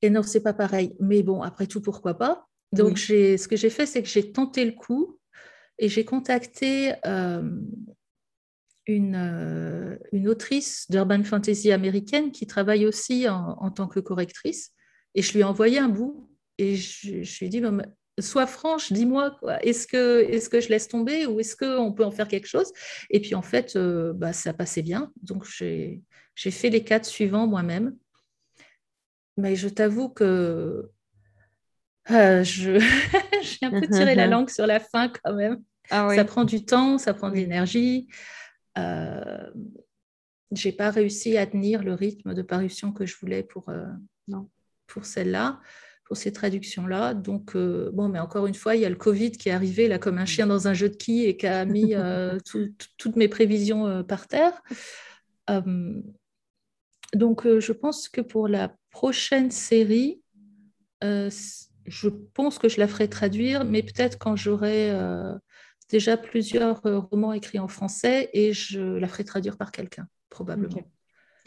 Et 0.00 0.10
non, 0.10 0.22
c'est 0.22 0.42
pas 0.42 0.54
pareil. 0.54 0.94
Mais 1.00 1.24
bon, 1.24 1.42
après 1.42 1.66
tout, 1.66 1.80
pourquoi 1.80 2.14
pas? 2.14 2.46
Donc, 2.72 2.98
ce 2.98 3.48
que 3.48 3.56
j'ai 3.56 3.70
fait, 3.70 3.84
c'est 3.84 4.00
que 4.00 4.08
j'ai 4.08 4.30
tenté 4.30 4.64
le 4.64 4.72
coup, 4.72 5.18
et 5.80 5.88
j'ai 5.88 6.04
contacté 6.04 6.94
euh, 7.04 7.42
une, 8.88 9.14
euh, 9.14 9.96
une, 10.12 10.28
autrice 10.28 10.86
d'urban 10.90 11.22
fantasy 11.22 11.70
américaine 11.70 12.32
qui 12.32 12.46
travaille 12.46 12.86
aussi 12.86 13.28
en, 13.28 13.70
tant 13.70 13.86
que 13.86 14.00
correctrice, 14.00 14.72
et 15.14 15.22
je 15.22 15.32
lui 15.32 15.40
ai 15.40 15.44
envoyé 15.44 15.78
un 15.78 15.88
bout, 15.88 16.28
et 16.58 16.74
je, 16.74 17.22
je 17.22 17.38
lui 17.38 17.46
ai 17.46 17.48
dit, 17.48 17.62
sois 18.20 18.46
franche, 18.46 18.92
dis-moi, 18.92 19.38
est-ce 19.62 19.86
que, 19.86 20.20
est 20.22 20.48
que 20.48 20.60
je 20.60 20.68
laisse 20.68 20.88
tomber 20.88 21.26
ou 21.26 21.40
est-ce 21.40 21.56
qu'on 21.56 21.92
peut 21.92 22.04
en 22.04 22.10
faire 22.10 22.28
quelque 22.28 22.46
chose? 22.46 22.72
Et 23.10 23.20
puis 23.20 23.34
en 23.34 23.42
fait, 23.42 23.76
euh, 23.76 24.12
bah, 24.12 24.32
ça 24.32 24.52
passait 24.52 24.82
bien. 24.82 25.12
Donc 25.22 25.46
j'ai 25.46 26.02
fait 26.36 26.70
les 26.70 26.84
quatre 26.84 27.04
suivants 27.04 27.46
moi-même. 27.46 27.96
Mais 29.36 29.54
je 29.54 29.68
t'avoue 29.68 30.08
que 30.08 30.90
euh, 32.10 32.42
je 32.42 32.78
j'ai 33.42 33.66
un 33.66 33.70
peu 33.70 33.86
tiré 33.86 34.14
la 34.14 34.26
langue 34.26 34.50
sur 34.50 34.66
la 34.66 34.80
fin 34.80 35.08
quand 35.08 35.34
même. 35.34 35.62
Ah 35.90 36.08
ça 36.14 36.24
prend 36.24 36.44
du 36.44 36.64
temps, 36.64 36.98
ça 36.98 37.14
prend 37.14 37.30
de 37.30 37.36
l'énergie. 37.36 38.08
Euh, 38.78 39.50
j'ai 40.52 40.72
pas 40.72 40.90
réussi 40.90 41.36
à 41.36 41.46
tenir 41.46 41.82
le 41.82 41.94
rythme 41.94 42.34
de 42.34 42.42
parution 42.42 42.92
que 42.92 43.04
je 43.04 43.16
voulais 43.18 43.42
pour, 43.42 43.68
euh, 43.68 43.84
pour 44.86 45.04
celle-là 45.04 45.60
pour 46.04 46.16
ces 46.16 46.32
traductions-là. 46.32 47.12
Donc, 47.12 47.54
euh, 47.54 47.90
bon, 47.92 48.08
mais 48.08 48.18
encore 48.18 48.46
une 48.46 48.54
fois, 48.54 48.74
il 48.74 48.80
y 48.80 48.86
a 48.86 48.88
le 48.88 48.96
Covid 48.96 49.32
qui 49.32 49.50
est 49.50 49.52
arrivé 49.52 49.88
là 49.88 49.98
comme 49.98 50.16
un 50.16 50.24
chien 50.24 50.46
dans 50.46 50.66
un 50.66 50.72
jeu 50.72 50.88
de 50.88 50.96
quilles 50.96 51.26
et 51.26 51.36
qui 51.36 51.46
a 51.46 51.66
mis 51.66 51.94
toutes 52.96 53.16
mes 53.16 53.28
prévisions 53.28 54.02
par 54.04 54.26
terre. 54.26 54.62
donc, 57.12 57.46
je 57.46 57.72
pense 57.72 58.08
que 58.08 58.22
pour 58.22 58.48
la 58.48 58.74
prochaine 58.90 59.50
série, 59.50 60.22
je 61.02 62.08
pense 62.32 62.58
que 62.58 62.70
je 62.70 62.80
la 62.80 62.88
ferai 62.88 63.10
traduire, 63.10 63.66
mais 63.66 63.82
peut-être 63.82 64.18
quand 64.18 64.34
j'aurai 64.34 64.90
déjà 65.88 66.16
plusieurs 66.16 66.82
romans 66.82 67.32
écrits 67.32 67.58
en 67.58 67.68
français 67.68 68.30
et 68.32 68.52
je 68.52 68.80
la 68.80 69.08
ferai 69.08 69.24
traduire 69.24 69.56
par 69.56 69.72
quelqu'un, 69.72 70.06
probablement. 70.30 70.82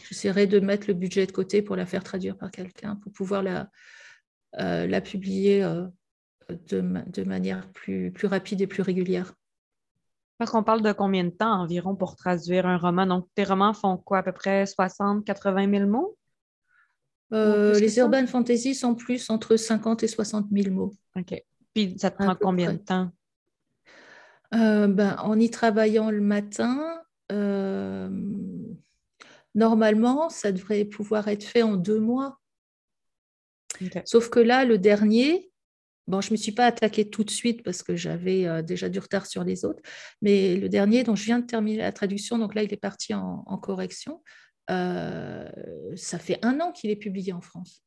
J'essaierai 0.08 0.48
de 0.48 0.60
mettre 0.60 0.88
le 0.88 0.94
budget 0.94 1.26
de 1.28 1.32
côté 1.32 1.62
pour 1.62 1.76
la 1.76 1.86
faire 1.86 2.04
traduire 2.04 2.38
par 2.38 2.50
quelqu'un, 2.50 2.96
pour 2.96 3.12
pouvoir 3.12 3.44
la, 3.44 3.70
la 4.54 5.02
publier 5.02 5.62
de, 6.50 6.82
de, 7.08 7.24
manière 7.24 7.70
plus, 7.72 8.12
plus 8.12 8.28
rapide 8.28 8.62
et 8.62 8.68
plus 8.68 8.82
régulière. 8.82 9.34
Parce 10.38 10.50
qu'on 10.50 10.64
parle 10.64 10.82
de 10.82 10.92
combien 10.92 11.24
de 11.24 11.30
temps 11.30 11.62
environ 11.62 11.96
pour 11.96 12.16
traduire 12.16 12.66
un 12.66 12.78
roman? 12.78 13.06
Donc, 13.06 13.28
tes 13.36 13.44
romans 13.44 13.74
font 13.74 13.98
quoi, 13.98 14.20
à 14.20 14.24
peu 14.24 14.32
près 14.32 14.66
60, 14.66 15.24
80 15.24 15.70
000 15.70 15.88
mots? 15.88 16.18
Euh, 17.32 17.80
les 17.80 18.00
urban 18.00 18.26
fantasy 18.26 18.74
sont 18.74 18.96
plus 18.96 19.30
entre 19.30 19.56
50 19.56 20.04
et 20.04 20.08
60 20.08 20.48
000 20.52 20.74
mots. 20.74 20.94
OK. 21.16 21.42
Puis, 21.74 21.96
ça 22.00 22.10
te 22.10 22.24
prend 22.24 22.36
combien 22.36 22.74
de 22.74 22.80
temps? 22.80 23.12
Euh, 24.54 24.88
ben, 24.88 25.16
en 25.20 25.40
y 25.40 25.50
travaillant 25.50 26.12
le 26.12 26.22
matin, 26.22 27.02
euh, 27.32 28.10
normalement, 29.56 30.30
ça 30.30 30.52
devrait 30.52 30.86
pouvoir 30.86 31.28
être 31.28 31.44
fait 31.44 31.64
en 31.64 31.76
deux 31.76 32.00
mois. 32.00 32.40
Sauf 34.06 34.30
que 34.30 34.40
là, 34.40 34.66
le 34.66 34.78
dernier, 34.78 35.52
Bon, 36.08 36.20
je 36.20 36.30
ne 36.30 36.32
me 36.34 36.38
suis 36.38 36.52
pas 36.52 36.66
attaquée 36.66 37.10
tout 37.10 37.24
de 37.24 37.30
suite 37.30 37.64
parce 37.64 37.84
que 37.84 37.96
j'avais 37.96 38.48
euh, 38.48 38.62
déjà 38.62 38.90
du 38.90 39.00
retard 39.00 39.26
sur 39.28 39.44
les 39.44 39.64
autres, 39.66 39.82
mais 40.22 40.56
le 40.56 40.68
dernier 40.68 41.04
dont 41.04 41.16
je 41.16 41.24
viens 41.26 41.40
de 41.40 41.46
terminer 41.46 41.78
la 41.78 41.92
traduction, 41.92 42.38
donc 42.38 42.56
là 42.56 42.64
il 42.64 42.74
est 42.74 42.78
parti 42.78 43.14
en, 43.14 43.58
correction, 43.58 44.22
euh, 44.72 45.48
ça 45.96 46.20
fait 46.20 46.38
un 46.44 46.60
an 46.60 46.72
qu'il 46.72 46.90
est 46.90 46.96
publié 46.96 47.34
en 47.34 47.42
France. 47.42 47.84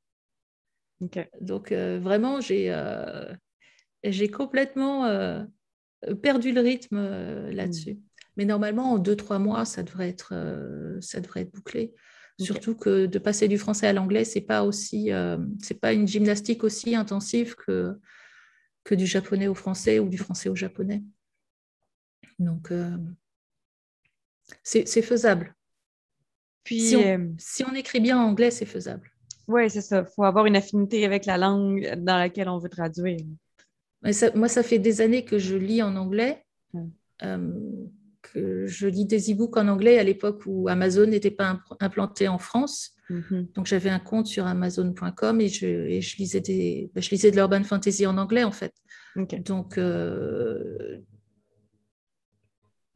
Donc 1.40 1.72
euh, 1.72 1.98
vraiment, 2.00 2.40
j'ai 2.40 2.70
complètement 4.30 5.46
perdu 6.22 6.52
le 6.52 6.60
rythme 6.60 7.50
là-dessus. 7.50 7.94
Hmm. 7.94 8.02
Mais 8.36 8.44
normalement, 8.44 8.92
en 8.92 8.98
deux, 8.98 9.16
trois 9.16 9.38
mois, 9.38 9.64
ça 9.64 9.82
devrait 9.82 10.08
être, 10.08 10.34
ça 11.00 11.20
devrait 11.20 11.42
être 11.42 11.52
bouclé. 11.52 11.94
Surtout 12.40 12.74
que 12.74 13.06
de 13.06 13.18
passer 13.18 13.46
du 13.46 13.58
français 13.58 13.86
à 13.86 13.92
l'anglais, 13.92 14.24
c'est 14.24 14.40
pas 14.40 14.64
aussi, 14.64 15.12
euh, 15.12 15.38
c'est 15.62 15.80
pas 15.80 15.92
une 15.92 16.08
gymnastique 16.08 16.64
aussi 16.64 16.96
intensive 16.96 17.54
que, 17.54 17.96
que 18.82 18.96
du 18.96 19.06
japonais 19.06 19.46
au 19.46 19.54
français 19.54 20.00
ou 20.00 20.08
du 20.08 20.18
français 20.18 20.48
au 20.48 20.56
japonais. 20.56 21.04
Donc, 22.40 22.72
euh, 22.72 22.96
c'est 24.64 25.02
faisable. 25.02 25.54
Puis, 26.64 26.80
si 26.80 26.96
on, 26.96 27.02
euh, 27.02 27.28
si 27.38 27.64
on, 27.64 27.74
écrit 27.74 28.00
bien 28.00 28.18
en 28.18 28.24
anglais, 28.24 28.50
c'est 28.50 28.66
faisable. 28.66 29.12
Oui, 29.46 29.70
c'est 29.70 29.82
ça. 29.82 30.00
Il 30.00 30.12
faut 30.12 30.24
avoir 30.24 30.46
une 30.46 30.56
affinité 30.56 31.04
avec 31.04 31.26
la 31.26 31.38
langue 31.38 31.94
dans 31.98 32.16
laquelle 32.16 32.48
on 32.48 32.58
veut 32.58 32.68
traduire. 32.68 33.20
Moi, 34.34 34.48
ça 34.48 34.62
fait 34.62 34.78
des 34.78 35.00
années 35.00 35.24
que 35.24 35.38
je 35.38 35.56
lis 35.56 35.82
en 35.82 35.96
anglais 35.96 36.44
je 38.34 38.86
lis 38.86 39.04
des 39.04 39.32
e-books 39.32 39.56
en 39.56 39.68
anglais 39.68 39.98
à 39.98 40.04
l'époque 40.04 40.42
où 40.46 40.68
Amazon 40.68 41.06
n'était 41.06 41.30
pas 41.30 41.60
implanté 41.80 42.28
en 42.28 42.38
France. 42.38 42.92
Mhm. 43.10 43.48
Donc 43.54 43.66
j'avais 43.66 43.90
un 43.90 43.98
compte 43.98 44.26
sur 44.26 44.46
Amazon.com 44.46 45.40
et, 45.40 45.48
je, 45.48 46.16
lisais 46.16 46.40
des, 46.40 46.90
bah, 46.94 47.00
je 47.00 47.10
lisais 47.10 47.30
de 47.30 47.36
l'urban 47.36 47.62
fantasy 47.62 48.06
en 48.06 48.16
anglais 48.16 48.44
en 48.44 48.52
fait. 48.52 48.74
Donc 49.16 49.78
euh, 49.78 51.00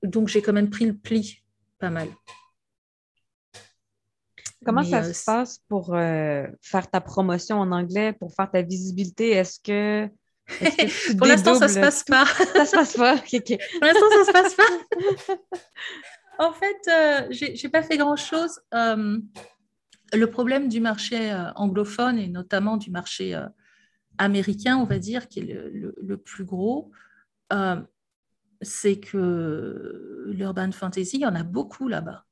donc 0.02 0.28
j'ai 0.28 0.42
quand 0.42 0.52
même 0.52 0.70
pris 0.70 0.86
le 0.86 0.96
pli 0.96 1.42
pas 1.78 1.90
mal. 1.90 2.08
Comment 4.64 4.82
ça 4.82 5.04
euh, 5.04 5.12
se 5.12 5.24
passe 5.24 5.60
pour 5.68 5.94
euh, 5.94 6.46
faire 6.62 6.90
ta 6.90 7.00
promotion 7.00 7.60
en 7.60 7.70
anglais, 7.70 8.12
pour 8.12 8.34
faire 8.34 8.50
ta 8.50 8.62
visibilité? 8.62 9.30
Est-ce 9.30 9.60
que 9.60 10.10
Pour 11.18 11.26
l'instant, 11.26 11.54
ça 11.54 11.68
se 11.68 11.78
passe 11.78 12.04
pas. 12.04 12.24
ça 12.26 12.64
se 12.64 12.72
passe 12.72 12.96
pas. 12.96 13.16
Pour 13.16 13.86
l'instant, 13.86 14.06
ça 14.10 14.24
se 14.24 14.32
passe 14.32 14.54
pas. 14.54 15.34
en 16.38 16.52
fait, 16.52 16.76
euh, 16.88 17.26
j'ai 17.30 17.68
pas 17.68 17.82
fait 17.82 17.96
grand-chose. 17.96 18.60
Euh, 18.74 19.18
le 20.14 20.26
problème 20.30 20.68
du 20.68 20.80
marché 20.80 21.30
euh, 21.32 21.52
anglophone 21.54 22.18
et 22.18 22.28
notamment 22.28 22.76
du 22.76 22.90
marché 22.90 23.34
euh, 23.34 23.46
américain, 24.16 24.76
on 24.78 24.84
va 24.84 24.98
dire, 24.98 25.28
qui 25.28 25.40
est 25.40 25.44
le, 25.44 25.94
le 26.00 26.16
plus 26.16 26.44
gros, 26.44 26.90
c'est 28.60 28.98
que 28.98 30.24
l'urban 30.26 30.72
fantasy, 30.72 31.16
il 31.18 31.22
y 31.22 31.26
en 31.26 31.34
a 31.34 31.44
beaucoup 31.44 31.88
là-bas. 31.88 32.24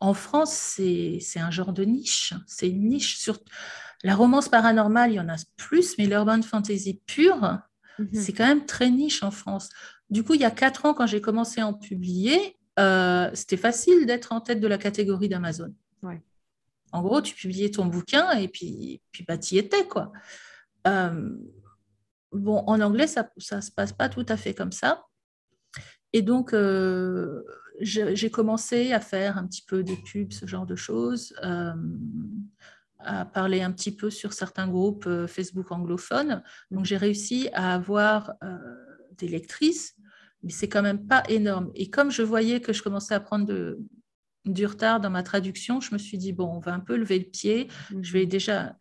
En 0.00 0.14
France, 0.14 0.54
c'est 0.54 1.20
un 1.36 1.50
genre 1.50 1.72
de 1.72 1.84
niche. 1.84 2.32
C'est 2.46 2.70
une 2.70 2.88
niche. 2.88 3.18
Sur... 3.18 3.38
La 4.02 4.14
romance 4.14 4.48
paranormale, 4.48 5.12
il 5.12 5.16
y 5.16 5.20
en 5.20 5.28
a 5.28 5.36
plus, 5.56 5.98
mais 5.98 6.06
l'urban 6.06 6.42
fantasy 6.42 7.00
pure, 7.06 7.58
mhm. 7.98 8.08
c'est 8.14 8.32
quand 8.32 8.46
même 8.46 8.66
très 8.66 8.90
niche 8.90 9.22
en 9.22 9.30
France. 9.30 9.68
Du 10.08 10.24
coup, 10.24 10.34
il 10.34 10.40
y 10.40 10.44
a 10.44 10.50
quatre 10.50 10.86
ans, 10.86 10.94
quand 10.94 11.06
j'ai 11.06 11.20
commencé 11.20 11.60
à 11.60 11.66
en 11.66 11.74
publier, 11.74 12.56
euh, 12.78 13.30
c'était 13.34 13.56
facile 13.56 14.06
d'être 14.06 14.32
en 14.32 14.40
tête 14.40 14.60
de 14.60 14.66
la 14.66 14.78
catégorie 14.78 15.28
d'Amazon. 15.28 15.74
En 16.92 17.02
gros, 17.02 17.22
tu 17.22 17.36
publiais 17.36 17.70
ton 17.70 17.86
bouquin 17.86 18.32
et 18.32 18.48
puis, 18.48 19.00
puis 19.12 19.22
bah, 19.22 19.38
tu 19.38 19.54
y 19.54 19.58
étais. 19.58 19.86
Quoi. 19.86 20.10
Euh, 20.88 21.30
bon, 22.32 22.64
en 22.66 22.80
anglais, 22.80 23.06
ça 23.06 23.30
ne 23.36 23.60
se 23.60 23.70
passe 23.70 23.92
pas 23.92 24.08
tout 24.08 24.26
à 24.28 24.36
fait 24.36 24.54
comme 24.54 24.72
ça. 24.72 25.04
Et 26.12 26.22
donc, 26.22 26.52
euh, 26.52 27.44
j'ai 27.80 28.30
commencé 28.30 28.92
à 28.92 28.98
faire 28.98 29.38
un 29.38 29.46
petit 29.46 29.62
peu 29.62 29.84
des 29.84 29.96
pubs, 29.96 30.32
ce 30.32 30.46
genre 30.46 30.66
de 30.66 30.74
choses, 30.74 31.32
à 33.04 33.24
parler 33.24 33.62
un 33.62 33.72
petit 33.72 33.94
peu 33.94 34.10
sur 34.10 34.32
certains 34.32 34.68
groupes 34.68 35.06
euh, 35.06 35.26
Facebook 35.26 35.70
anglophones. 35.72 36.42
Donc 36.70 36.84
j'ai 36.84 36.96
réussi 36.96 37.48
à 37.52 37.74
avoir 37.74 38.32
euh, 38.42 38.56
des 39.18 39.28
lectrices, 39.28 39.94
mais 40.42 40.50
c'est 40.50 40.68
quand 40.68 40.82
même 40.82 41.06
pas 41.06 41.22
énorme. 41.28 41.70
Et 41.74 41.90
comme 41.90 42.10
je 42.10 42.22
voyais 42.22 42.60
que 42.60 42.72
je 42.72 42.82
commençais 42.82 43.14
à 43.14 43.20
prendre 43.20 43.46
de, 43.46 43.78
du 44.44 44.66
retard 44.66 45.00
dans 45.00 45.10
ma 45.10 45.22
traduction, 45.22 45.80
je 45.80 45.92
me 45.92 45.98
suis 45.98 46.18
dit, 46.18 46.32
bon, 46.32 46.46
on 46.46 46.60
va 46.60 46.72
un 46.72 46.80
peu 46.80 46.96
lever 46.96 47.18
le 47.18 47.26
pied, 47.26 47.68
je 48.00 48.12
vais 48.12 48.26
déjà 48.26 48.76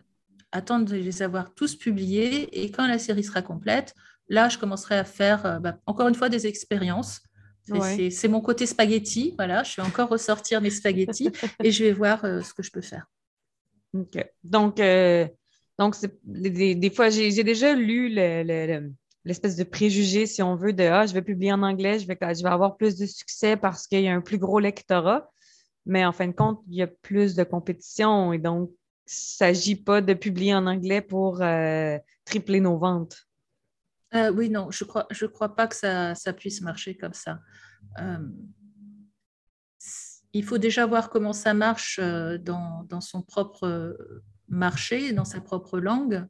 attendre 0.51 0.85
de 0.85 0.95
les 0.95 1.21
avoir 1.21 1.53
tous 1.53 1.75
publiés, 1.75 2.63
et 2.63 2.71
quand 2.71 2.87
la 2.87 2.97
série 2.97 3.23
sera 3.23 3.41
complète, 3.41 3.93
là, 4.29 4.49
je 4.49 4.57
commencerai 4.57 4.97
à 4.97 5.03
faire, 5.03 5.59
bah, 5.61 5.77
encore 5.85 6.07
une 6.07 6.15
fois, 6.15 6.29
des 6.29 6.47
expériences 6.47 7.21
c'est 8.09 8.27
mon 8.27 8.41
côté 8.41 8.65
spaghetti. 8.65 9.33
Voilà, 9.37 9.63
je 9.63 9.75
vais 9.75 9.87
encore 9.87 10.09
ressortir 10.09 10.61
mes 10.61 10.69
spaghettis 10.69 11.31
et 11.63 11.71
je 11.71 11.83
vais 11.83 11.91
voir 11.91 12.23
euh, 12.25 12.41
ce 12.41 12.53
que 12.53 12.63
je 12.63 12.71
peux 12.71 12.81
faire. 12.81 13.05
Donc, 14.43 14.79
euh, 14.79 15.27
donc 15.77 15.95
des, 16.23 16.75
des, 16.75 16.89
fois, 16.89 17.09
j'ai 17.09 17.43
déjà 17.43 17.73
lu 17.73 18.09
l'espèce 19.25 19.55
de 19.55 19.63
préjugé, 19.63 20.25
si 20.25 20.41
on 20.41 20.55
veut, 20.55 20.73
de 20.73 20.83
ah, 20.83 21.05
je 21.05 21.13
vais 21.13 21.21
publier 21.21 21.53
en 21.53 21.63
anglais, 21.63 21.99
je 21.99 22.07
vais, 22.07 22.17
je 22.21 22.43
vais 22.43 22.49
avoir 22.49 22.77
plus 22.77 22.95
de 22.95 23.05
succès 23.05 23.57
parce 23.57 23.87
qu'il 23.87 24.01
y 24.01 24.07
a 24.07 24.13
un 24.13 24.21
plus 24.21 24.37
gros 24.37 24.59
lectorat. 24.59 25.31
Mais 25.85 26.05
en 26.05 26.11
fin 26.11 26.27
de 26.27 26.33
compte, 26.33 26.61
il 26.67 26.75
y 26.75 26.81
a 26.81 26.87
plus 26.87 27.35
de 27.35 27.43
compétition 27.43 28.33
et 28.33 28.37
donc, 28.37 28.69
il 28.69 29.11
ne 29.11 29.47
s'agit 29.47 29.75
pas 29.75 30.01
de 30.01 30.13
publier 30.13 30.53
en 30.53 30.67
anglais 30.67 31.01
pour 31.01 31.41
euh, 31.41 31.97
tripler 32.25 32.59
nos 32.59 32.77
ventes. 32.77 33.17
Euh, 34.13 34.31
oui, 34.31 34.49
non, 34.49 34.69
je 34.69 34.83
ne 34.83 34.87
crois, 34.87 35.07
je 35.09 35.25
crois 35.25 35.55
pas 35.55 35.67
que 35.67 35.75
ça, 35.75 36.13
ça 36.13 36.33
puisse 36.33 36.61
marcher 36.61 36.95
comme 36.95 37.13
ça. 37.13 37.39
Euh, 40.29 40.33
il 40.33 40.43
faut 40.43 40.57
déjà 40.57 40.85
voir 40.85 41.09
comment 41.09 41.33
ça 41.33 41.53
marche 41.53 41.99
euh, 42.01 42.37
dans, 42.37 43.01
son 43.01 43.21
propre 43.21 43.97
marché, 44.47 45.13
dans 45.13 45.25
sa 45.25 45.41
propre 45.41 45.79
langue, 45.79 46.25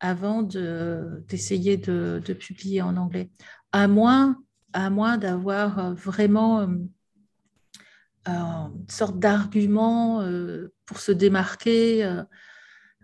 avant 0.00 0.42
d'essayer 0.42 1.76
de, 1.76 2.22
de, 2.24 2.32
publier 2.32 2.82
en 2.82 2.96
anglais. 2.96 3.30
À 3.72 3.86
moins, 3.86 4.42
à 4.72 4.88
moins 4.88 5.18
d'avoir 5.18 5.94
vraiment 5.94 6.60
une 8.26 8.88
sorte 8.88 9.18
d'argument 9.18 10.24
pour 10.86 11.00
se 11.00 11.12
démarquer 11.12 12.24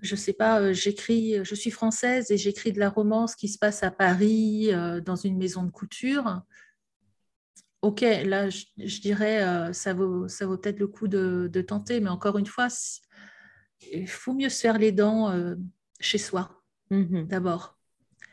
je 0.02 0.16
sais 0.16 0.32
pas, 0.32 0.60
euh, 0.60 0.72
j'écris, 0.72 1.44
je 1.44 1.54
suis 1.54 1.70
française 1.70 2.30
et 2.30 2.36
j'écris 2.36 2.72
de 2.72 2.78
la 2.78 2.90
romance 2.90 3.34
qui 3.34 3.48
se 3.48 3.58
passe 3.58 3.82
à 3.82 3.90
Paris 3.90 4.72
euh, 4.72 5.00
dans 5.00 5.16
une 5.16 5.36
maison 5.36 5.62
de 5.62 5.70
couture. 5.70 6.42
Ok, 7.82 8.00
là, 8.00 8.48
je, 8.50 9.00
dirais, 9.00 9.42
euh, 9.42 9.72
ça 9.72 9.94
vaut, 9.94 10.28
ça 10.28 10.46
vaut 10.46 10.56
peut-être 10.56 10.80
le 10.80 10.88
coup 10.88 11.08
de, 11.08 11.48
tenter, 11.66 12.00
mais 12.00 12.08
encore 12.08 12.38
une 12.38 12.46
fois, 12.46 12.68
il 13.92 14.08
faut 14.08 14.34
mieux 14.34 14.48
se 14.48 14.60
faire 14.60 14.78
les 14.78 14.92
dents 14.92 15.32
chez 16.00 16.18
soi, 16.18 16.62
mm-hmm. 16.90 17.26
d'abord. 17.26 17.78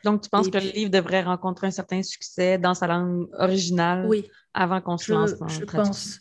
Donc, 0.02 0.22
tu 0.22 0.28
penses 0.28 0.48
que 0.48 0.58
le 0.58 0.70
livre 0.70 0.90
devrait 0.90 1.22
rencontrer 1.22 1.68
un 1.68 1.70
certain 1.70 2.02
succès 2.02 2.58
dans 2.58 2.74
sa 2.74 2.86
langue 2.86 3.28
originale 3.38 4.06
oui, 4.06 4.28
avant 4.52 4.80
qu'on 4.80 4.98
se 4.98 5.12
lance 5.12 5.38
dans 5.38 5.48
Je 5.48 5.64
pense. 5.64 6.20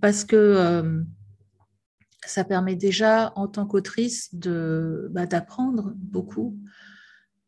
Parce 0.00 0.24
que 0.24 1.04
ça 2.26 2.44
permet 2.44 2.76
déjà 2.76 3.32
en 3.36 3.48
tant 3.48 3.66
qu'autrice 3.66 4.34
bah, 4.34 5.26
d'apprendre 5.26 5.92
beaucoup. 5.96 6.58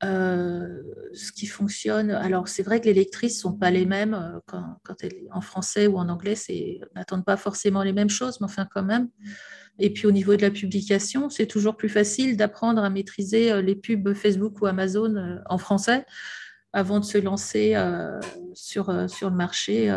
Euh, 0.04 0.82
ce 1.14 1.32
qui 1.32 1.46
fonctionne. 1.46 2.10
Alors, 2.10 2.48
c'est 2.48 2.62
vrai 2.62 2.82
que 2.82 2.84
les 2.84 2.92
lectrices 2.92 3.36
ne 3.36 3.40
sont 3.40 3.52
pas 3.54 3.70
les 3.70 3.86
mêmes 3.86 4.12
euh, 4.12 4.40
quand, 4.44 4.76
quand 4.84 5.02
elles, 5.02 5.22
en 5.32 5.40
français 5.40 5.86
ou 5.86 5.96
en 5.96 6.10
anglais, 6.10 6.34
n'attendent 6.94 7.24
pas 7.24 7.38
forcément 7.38 7.82
les 7.82 7.94
mêmes 7.94 8.10
choses, 8.10 8.38
mais 8.40 8.44
enfin, 8.44 8.68
quand 8.70 8.82
même. 8.82 9.08
Et 9.78 9.90
puis, 9.90 10.06
au 10.06 10.10
niveau 10.10 10.36
de 10.36 10.42
la 10.42 10.50
publication, 10.50 11.30
c'est 11.30 11.46
toujours 11.46 11.78
plus 11.78 11.88
facile 11.88 12.36
d'apprendre 12.36 12.82
à 12.82 12.90
maîtriser 12.90 13.50
euh, 13.50 13.62
les 13.62 13.74
pubs 13.74 14.12
Facebook 14.12 14.60
ou 14.60 14.66
Amazon 14.66 15.40
en 15.46 15.56
français 15.56 16.04
avant 16.74 17.00
de 17.00 17.04
se 17.06 17.16
lancer 17.16 17.74
sur, 18.52 19.08
sur 19.08 19.30
le 19.30 19.36
marché 19.36 19.90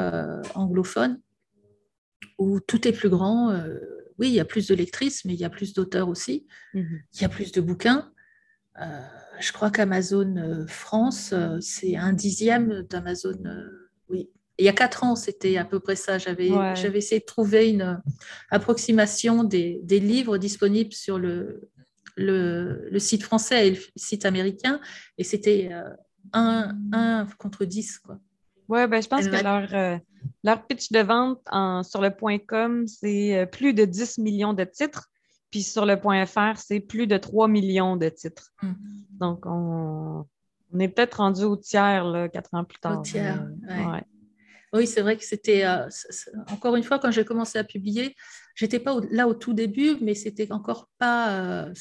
anglophone, 0.55 1.19
où 2.37 2.61
tout 2.61 2.87
est 2.87 2.93
plus 2.93 3.09
grand. 3.09 3.51
oui, 4.17 4.29
il 4.29 4.33
y 4.33 4.39
a 4.39 4.45
plus 4.45 4.65
de 4.67 4.75
lectrices, 4.75 5.25
mais 5.25 5.33
il 5.33 5.39
y 5.41 5.43
a 5.43 5.49
plus 5.49 5.73
d'auteurs 5.73 6.07
aussi. 6.07 6.47
Mhm. 6.73 7.01
Il 7.15 7.21
y 7.21 7.25
a 7.25 7.29
plus 7.29 7.51
de 7.51 7.59
bouquins. 7.59 8.13
Je 9.39 9.51
crois 9.51 9.71
qu'Amazon 9.71 10.65
France, 10.67 11.33
c'est 11.61 11.95
un 11.95 12.13
dixième 12.13 12.83
d'Amazon. 12.83 13.39
oui, 14.09 14.29
il 14.59 14.65
y 14.65 14.69
a 14.69 14.73
quatre 14.73 15.03
ans, 15.03 15.15
c'était 15.15 15.57
à 15.57 15.65
peu 15.65 15.79
près 15.79 15.95
ça. 15.95 16.17
J'avais 16.17 16.49
essayé 16.93 17.21
de 17.21 17.25
trouver 17.25 17.69
une 17.69 18.01
approximation 18.51 19.43
des, 19.43 19.81
livres 19.89 20.37
disponibles 20.37 20.93
sur 20.93 21.17
le, 21.17 21.69
le, 22.17 22.99
site 22.99 23.23
français 23.23 23.67
et 23.67 23.71
le 23.71 23.81
site 23.95 24.25
américain, 24.25 24.79
et 25.17 25.23
c'était 25.23 25.69
euh, 25.71 25.89
un, 26.33 27.27
contre 27.37 27.65
10. 27.65 27.99
Quoi. 27.99 28.19
Oui, 28.67 28.85
ben, 28.87 29.01
je 29.01 29.07
pense 29.07 29.27
que 29.27 29.43
leur, 29.43 29.73
euh, 29.73 29.97
leur 30.43 30.67
pitch 30.67 30.91
de 30.91 30.99
vente 30.99 31.41
en, 31.49 31.83
sur 31.83 32.01
le 32.01 32.11
point 32.11 32.37
.com, 32.37 32.85
c'est 32.87 33.37
euh, 33.37 33.45
plus 33.45 33.73
de 33.73 33.85
10 33.85 34.19
millions 34.19 34.53
de 34.53 34.63
titres. 34.63 35.08
Puis 35.51 35.63
sur 35.63 35.85
le 35.85 35.99
point 35.99 36.25
.fr, 36.25 36.57
c'est 36.57 36.79
plus 36.79 37.07
de 37.07 37.17
3 37.17 37.47
millions 37.47 37.95
de 37.95 38.09
titres. 38.09 38.51
Hum. 38.61 38.75
Donc, 39.19 39.45
on, 39.45 40.25
on 40.73 40.79
est 40.79 40.87
peut-être 40.87 41.15
rendu 41.15 41.43
au 41.43 41.55
tiers, 41.55 42.05
là, 42.05 42.29
quatre 42.29 42.53
ans 42.53 42.63
plus 42.63 42.79
tard. 42.79 42.99
Au 42.99 43.01
tiers, 43.01 43.45
oui, 44.73 44.85
c'est 44.85 45.01
vrai 45.01 45.17
que 45.17 45.23
c'était, 45.23 45.65
euh, 45.65 45.87
encore 46.51 46.75
une 46.75 46.83
fois, 46.83 46.99
quand 46.99 47.11
j'ai 47.11 47.25
commencé 47.25 47.57
à 47.57 47.63
publier, 47.63 48.15
j'étais 48.55 48.79
pas 48.79 48.95
là 49.09 49.27
au 49.27 49.33
tout 49.33 49.53
début, 49.53 49.97
mais 50.01 50.13
c'était 50.13 50.51
encore 50.51 50.89
pas, 50.99 51.41
euh, 51.41 51.73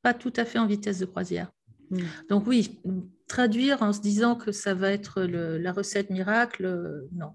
pas 0.00 0.14
tout 0.14 0.32
à 0.36 0.44
fait 0.44 0.58
en 0.58 0.66
vitesse 0.66 0.98
de 0.98 1.04
croisière. 1.04 1.52
Hmm. 1.90 2.00
Donc 2.30 2.46
oui, 2.46 2.80
traduire 3.28 3.82
en 3.82 3.92
se 3.92 4.00
disant 4.00 4.34
que 4.34 4.50
ça 4.50 4.72
va 4.72 4.92
être 4.92 5.22
la 5.22 5.72
recette 5.72 6.08
miracle, 6.08 6.64
euh, 6.64 7.08
non. 7.12 7.34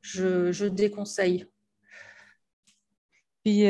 Je, 0.00 0.50
je 0.50 0.64
déconseille. 0.64 1.46
Puis, 3.44 3.64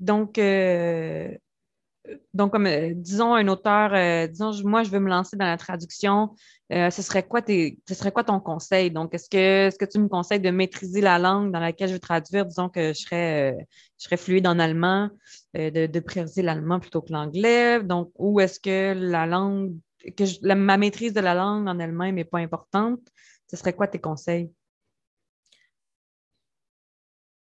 donc, 0.00 0.38
donc, 2.34 2.52
comme 2.52 2.66
euh, 2.66 2.92
disons 2.94 3.34
un 3.34 3.48
auteur, 3.48 3.92
euh, 3.94 4.26
disons 4.26 4.52
moi 4.64 4.82
je 4.82 4.90
veux 4.90 5.00
me 5.00 5.08
lancer 5.08 5.36
dans 5.36 5.46
la 5.46 5.56
traduction, 5.56 6.30
euh, 6.72 6.90
ce 6.90 7.02
serait 7.02 7.26
quoi 7.26 7.40
ce 7.46 7.94
serait 7.94 8.12
quoi 8.12 8.24
ton 8.24 8.40
conseil? 8.40 8.90
Donc, 8.90 9.14
est-ce 9.14 9.28
que 9.28 9.66
est-ce 9.68 9.78
que 9.78 9.84
tu 9.84 9.98
me 9.98 10.08
conseilles 10.08 10.40
de 10.40 10.50
maîtriser 10.50 11.00
la 11.00 11.18
langue 11.18 11.52
dans 11.52 11.60
laquelle 11.60 11.88
je 11.88 11.94
veux 11.94 12.00
traduire? 12.00 12.46
Disons 12.46 12.68
que 12.68 12.88
je 12.88 13.00
serais 13.00 13.56
je 13.98 14.04
serais 14.04 14.16
fluide 14.16 14.46
en 14.46 14.58
allemand, 14.58 15.10
de, 15.54 15.86
de 15.86 16.00
prioriser 16.00 16.42
l'allemand 16.42 16.80
plutôt 16.80 17.02
que 17.02 17.12
l'anglais. 17.12 17.82
Donc, 17.82 18.10
ou 18.16 18.40
est-ce 18.40 18.60
que 18.60 18.94
la 18.94 19.26
langue 19.26 19.74
que 20.16 20.54
ma 20.54 20.76
maîtrise 20.76 21.12
de 21.12 21.20
la 21.20 21.34
langue 21.34 21.68
en 21.68 21.78
elle-même 21.78 22.14
n'est 22.14 22.24
pas 22.24 22.38
importante? 22.38 23.00
Ce 23.50 23.56
serait 23.56 23.72
quoi 23.74 23.88
tes 23.88 23.98
conseils? 23.98 24.50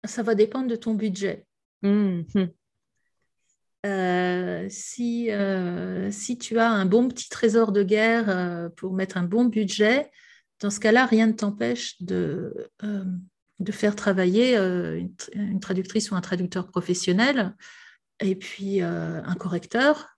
Ça 0.04 0.22
va 0.22 0.34
dépendre 0.34 0.68
de 0.68 0.76
ton 0.76 0.94
budget. 0.94 1.46
Hum. 1.82 2.24
Euh, 3.84 4.66
si, 4.70 5.32
euh, 5.32 6.10
si 6.12 6.38
tu 6.38 6.58
as 6.58 6.70
un 6.70 6.86
bon 6.86 7.08
petit 7.08 7.28
trésor 7.28 7.72
de 7.72 7.82
guerre 7.82 8.28
euh, 8.28 8.68
pour 8.68 8.92
mettre 8.92 9.16
un 9.16 9.24
bon 9.24 9.46
budget, 9.46 10.10
dans 10.60 10.70
ce 10.70 10.78
cas-là, 10.78 11.06
rien 11.06 11.26
ne 11.26 11.32
t'empêche 11.32 12.00
de, 12.00 12.70
de 13.58 13.72
faire 13.72 13.96
travailler 13.96 14.56
une, 14.56 15.58
traductrice 15.60 16.12
ou 16.12 16.14
un 16.14 16.20
traducteur 16.20 16.68
professionnel 16.68 17.56
et 18.20 18.36
puis 18.36 18.80
un 18.80 19.34
correcteur. 19.34 20.16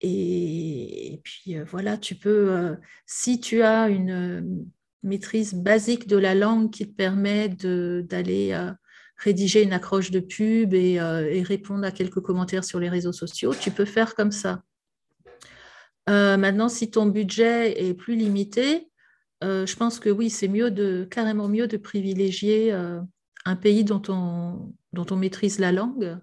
Et, 0.00 1.20
puis 1.24 1.58
voilà, 1.64 1.98
tu 1.98 2.14
peux, 2.14 2.78
si 3.04 3.38
tu 3.38 3.60
as 3.60 3.90
une 3.90 4.66
maîtrise 5.02 5.54
basique 5.54 6.06
de 6.06 6.16
la 6.16 6.34
langue 6.34 6.70
qui 6.70 6.88
te 6.88 6.94
permet 6.94 7.48
d'aller 7.48 8.52
rédiger 9.18 9.62
une 9.62 9.72
accroche 9.72 10.10
de 10.10 10.20
pub 10.20 10.72
euh, 10.72 11.28
et, 11.28 11.42
répondre 11.42 11.84
à 11.84 11.90
quelques 11.90 12.20
commentaires 12.20 12.64
sur 12.64 12.78
les 12.78 12.88
réseaux 12.88 13.12
sociaux, 13.12 13.52
tu 13.54 13.70
peux 13.70 13.84
faire 13.84 14.14
comme 14.14 14.30
ça. 14.30 14.62
Euh, 16.08 16.36
maintenant, 16.36 16.68
si 16.68 16.90
ton 16.90 17.06
budget 17.06 17.84
est 17.84 17.94
plus 17.94 18.16
limité, 18.16 18.88
euh, 19.44 19.66
je 19.66 19.76
pense 19.76 19.98
que 20.00 20.08
oui, 20.08 20.30
c'est 20.30 20.48
mieux 20.48 20.70
de 20.70 21.06
carrément 21.10 21.48
mieux 21.48 21.66
de 21.66 21.76
privilégier 21.76 22.72
un 22.72 23.56
pays 23.56 23.84
dont 23.84 24.02
on, 24.08 24.72
dont 24.92 25.06
on 25.10 25.16
maîtrise 25.16 25.58
la 25.58 25.72
langue 25.72 26.18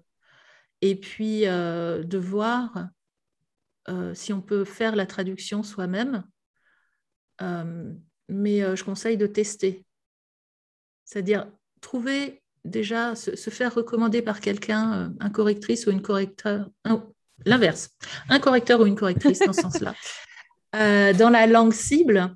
et 0.82 0.96
puis 0.96 1.42
de 1.42 2.18
voir 2.18 2.88
si 4.14 4.32
on 4.32 4.42
peut 4.42 4.64
faire 4.64 4.96
la 4.96 5.06
traduction 5.06 5.62
soi-même. 5.62 6.24
Mais 8.28 8.76
je 8.76 8.84
conseille 8.84 9.16
de 9.16 9.26
tester. 9.26 9.84
C'est-à-dire 11.04 11.46
trouver 11.80 12.42
déjà 12.66 13.14
se, 13.14 13.50
faire 13.50 13.74
recommander 13.74 14.22
par 14.22 14.40
quelqu'un, 14.40 14.94
euh, 14.94 15.08
un 15.20 15.30
correctrice 15.30 15.86
ou 15.86 15.90
une 15.90 16.02
correcteur, 16.02 16.68
l'inverse, 17.44 17.90
un 18.28 18.40
correcteur 18.40 18.80
ou 18.80 18.86
une 18.86 18.96
correctrice 18.96 19.40
dans 19.40 19.52
ce 19.52 19.62
sens-là, 19.62 19.94
euh, 20.74 21.12
dans 21.12 21.30
la 21.30 21.46
langue 21.46 21.72
cible, 21.72 22.34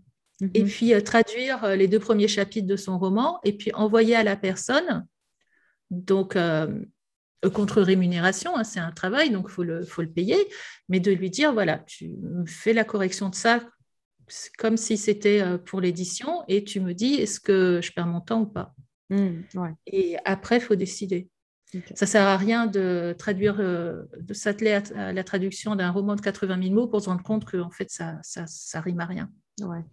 et 0.55 0.63
mhm. 0.63 0.69
puis 0.69 0.95
euh, 0.95 1.01
traduire 1.01 1.77
les 1.77 1.89
deux 1.89 1.99
premiers 1.99 2.29
chapitres 2.29 2.69
de 2.69 2.77
son 2.77 2.99
roman, 2.99 3.41
et 3.45 3.53
puis 3.53 3.73
envoyer 3.75 4.17
à 4.17 4.23
la 4.23 4.37
personne, 4.37 5.07
donc 5.91 6.39
contre 7.53 7.83
rémunération, 7.83 8.57
hein, 8.57 8.65
c'est 8.65 8.81
un 8.81 8.93
travail, 8.93 9.31
donc 9.31 9.47
il 9.49 9.53
faut 9.53 9.65
le, 9.65 9.83
faut 9.83 10.03
le 10.03 10.11
payer, 10.11 10.37
mais 10.89 11.01
de 11.01 11.11
lui 11.11 11.31
dire, 11.31 11.53
voilà, 11.53 11.79
tu 11.79 12.13
fais 12.47 12.73
la 12.73 12.85
correction 12.85 13.29
de 13.29 13.35
ça 13.35 13.61
comme 14.59 14.77
si 14.77 14.97
c'était 14.97 15.43
pour 15.67 15.81
l'édition, 15.81 16.43
et 16.49 16.65
tu 16.65 16.81
me 16.81 16.95
dis, 16.95 17.15
est-ce 17.15 17.41
que 17.41 17.81
je 17.83 17.93
perds 17.93 18.07
mon 18.07 18.21
temps 18.21 18.43
ou 18.43 18.47
pas? 18.47 18.75
Mmh, 19.11 19.43
et 19.87 20.17
après, 20.25 20.59
il 20.59 20.61
faut 20.61 20.77
décider. 20.77 21.29
Ça 21.95 22.05
ne 22.05 22.11
sert 22.11 22.27
à 22.27 22.37
rien 22.37 22.67
de 22.67 23.15
traduire, 23.17 23.61
euh, 23.61 24.03
de 24.19 24.35
s'atteler 24.35 24.81
à, 24.97 25.13
la 25.13 25.25
traduction 25.25 25.77
d'un 25.77 25.91
roman 25.91 26.17
de 26.17 26.21
80 26.21 26.61
000 26.63 26.75
mots 26.75 26.89
pour 26.89 27.01
se 27.01 27.09
rendre 27.09 27.23
compte 27.23 27.45
que 27.45 27.59
en 27.59 27.71
fait, 27.71 27.91
ça, 27.91 28.19
ça, 28.23 28.45
ça 28.47 28.81
rime 28.81 29.01
à 29.01 29.07
rien. 29.07 29.31
Ouais. 29.61 29.85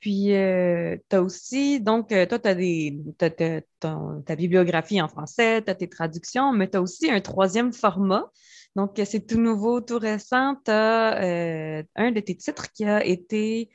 Puis, 0.00 0.34
euh, 0.34 0.96
tu 1.08 1.16
as 1.16 1.22
aussi, 1.22 1.80
donc, 1.80 2.10
euh, 2.10 2.26
toi, 2.26 2.38
tu 2.38 2.48
as, 2.48 3.62
ta 4.24 4.36
bibliographie 4.36 5.00
en 5.00 5.08
français, 5.08 5.62
tu 5.62 5.70
as 5.70 5.74
tes 5.74 5.88
traductions, 5.88 6.52
mais 6.52 6.68
tu 6.68 6.78
as 6.78 6.82
aussi 6.82 7.10
un 7.10 7.20
troisième 7.20 7.72
format. 7.72 8.30
Donc, 8.76 9.00
c'est 9.04 9.26
tout 9.26 9.40
nouveau, 9.40 9.80
tout 9.80 9.98
récent. 9.98 10.56
Tu 10.64 10.70
as 10.70 11.84
un 11.96 12.12
de 12.12 12.20
tes 12.20 12.36
titres 12.36 12.70
qui 12.72 12.84
a 12.84 13.04
été 13.04 13.70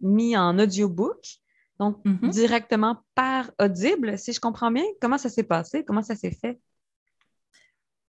mis 0.00 0.36
en 0.36 0.58
audiobook, 0.58 1.40
donc 1.78 2.04
mhm. 2.04 2.30
directement 2.30 3.02
par 3.14 3.50
Audible, 3.58 4.18
si 4.18 4.32
je 4.32 4.40
comprends 4.40 4.70
bien. 4.70 4.84
Comment 5.00 5.18
ça 5.18 5.28
s'est 5.28 5.44
passé? 5.44 5.84
Comment 5.84 6.02
ça 6.02 6.14
s'est 6.14 6.30
fait? 6.30 6.60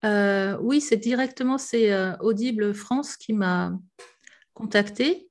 Euh, 0.03 0.57
oui, 0.61 0.81
c'est 0.81 0.97
directement, 0.97 1.57
c'est 1.57 1.93
euh, 1.93 2.15
Audible 2.17 2.73
France 2.73 3.17
qui 3.17 3.33
m'a 3.33 3.77
contacté 4.53 5.29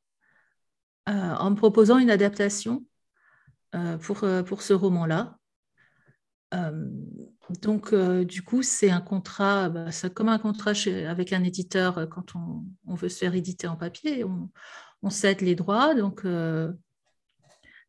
euh, 1.09 1.13
en 1.13 1.51
me 1.51 1.57
proposant 1.57 1.99
une 1.99 2.11
adaptation 2.11 2.85
pour, 4.01 4.25
pour 4.47 4.63
ce 4.63 4.73
roman-là. 4.73 5.37
Donc, 7.63 7.95
du 7.95 8.43
coup, 8.43 8.63
c'est 8.63 8.91
un 8.91 9.01
contrat, 9.01 9.69
bah, 9.69 9.91
c'est 9.91 10.13
comme 10.13 10.29
un 10.29 10.39
contrat 10.39 10.73
avec 11.09 11.33
un 11.33 11.43
éditeur 11.45 12.09
quand 12.11 12.35
on, 12.35 12.95
veut 12.95 13.09
se 13.09 13.19
faire 13.19 13.35
éditer 13.35 13.67
en 13.67 13.77
papier. 13.77 14.25
On, 15.03 15.11
cède 15.11 15.41
les 15.41 15.55
droits. 15.55 15.95
Donc, 15.95 16.25
euh, 16.25 16.73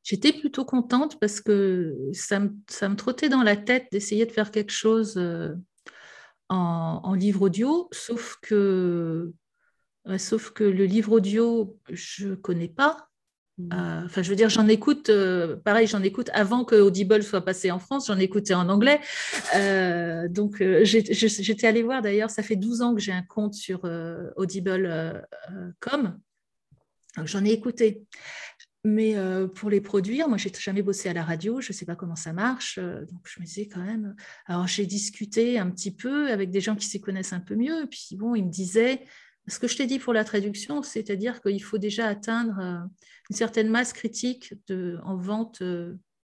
j'étais 0.04 0.34
plutôt 0.34 0.66
contente 0.66 1.20
parce 1.20 1.42
que 1.42 1.96
ça 2.14 2.40
me, 2.40 2.96
trottait 2.96 3.30
dans 3.30 3.44
la 3.44 3.58
tête 3.58 3.88
d'essayer 3.92 4.26
de 4.26 4.32
faire 4.32 4.52
quelque 4.52 4.72
chose 4.72 5.16
euh, 5.18 5.54
en, 6.50 7.14
livre 7.14 7.44
audio, 7.44 7.88
sauf 7.92 8.38
que, 8.42 9.34
euh, 10.08 10.18
sauf 10.18 10.52
que 10.52 10.64
le 10.64 10.86
livre 10.86 11.14
audio, 11.14 11.78
je 11.90 12.30
ne 12.30 12.36
connais 12.36 12.70
pas. 12.70 13.11
Mmh. 13.70 14.04
Enfin, 14.06 14.22
je 14.22 14.30
veux 14.30 14.36
dire, 14.36 14.50
j'en 14.50 14.68
écoute, 14.68 15.12
pareil, 15.64 15.88
j'en 15.88 16.04
écoute 16.04 16.30
avant 16.34 16.64
que 16.66 16.76
Audible 16.76 17.24
soit 17.24 17.46
passé 17.46 17.72
en 17.72 17.80
France, 17.80 18.08
j'en 18.08 18.18
écoutais 18.18 18.54
en 18.54 18.70
anglais. 18.70 19.00
donc, 20.30 20.64
j'étais 20.84 21.68
allée 21.68 21.84
voir 21.84 22.02
d'ailleurs, 22.02 22.30
ça 22.30 22.44
fait 22.44 22.56
12 22.56 22.82
ans 22.82 22.96
que 22.96 23.02
j'ai 23.02 23.12
un 23.14 23.24
compte 23.24 23.54
sur 23.54 23.82
audible.com 24.36 26.20
J'en 27.26 27.44
ai 27.44 27.52
écouté. 27.52 28.06
Mais 28.84 29.16
euh, 29.16 29.48
pour 29.48 29.70
les 29.70 29.82
produire, 29.82 30.28
moi, 30.28 30.38
j'ai 30.38 30.52
jamais 30.60 30.82
bossé 30.82 31.08
à 31.10 31.14
la 31.14 31.24
radio, 31.24 31.62
je 31.62 31.72
ne 31.72 31.74
sais 31.74 31.86
pas 31.86 31.96
comment 31.96 32.16
ça 32.16 32.34
marche. 32.34 32.80
Euh, 32.82 33.06
donc, 33.06 33.22
je 33.26 33.40
me 33.40 33.46
disais 33.46 33.68
quand 33.68 33.84
même. 33.84 34.16
Alors, 34.48 34.68
j'ai 34.68 34.88
discuté 34.88 35.60
un 35.60 35.70
petit 35.70 35.92
peu 35.92 36.32
avec 36.32 36.50
des 36.50 36.62
gens 36.62 36.76
qui 36.76 36.88
s'y 36.88 37.00
connaissent 37.00 37.34
un 37.34 37.42
peu 37.42 37.56
mieux. 37.56 37.86
Puis, 37.92 38.16
bon, 38.16 38.34
ils 38.34 38.44
me 38.44 38.50
disaient 38.50 39.06
ce 39.48 39.60
que 39.60 39.68
je 39.68 39.78
t'ai 39.78 39.88
dit 39.88 40.00
pour 40.00 40.14
la 40.14 40.24
traduction, 40.24 40.84
c'est-à-dire 40.84 41.42
qu'il 41.42 41.64
faut 41.64 41.78
déjà 41.78 42.08
atteindre 42.08 42.60
euh, 42.60 42.80
une 43.30 43.36
certaine 43.36 43.70
masse 43.70 43.94
critique 43.94 44.54
de, 44.68 45.00
en 45.04 45.16
vente 45.16 45.62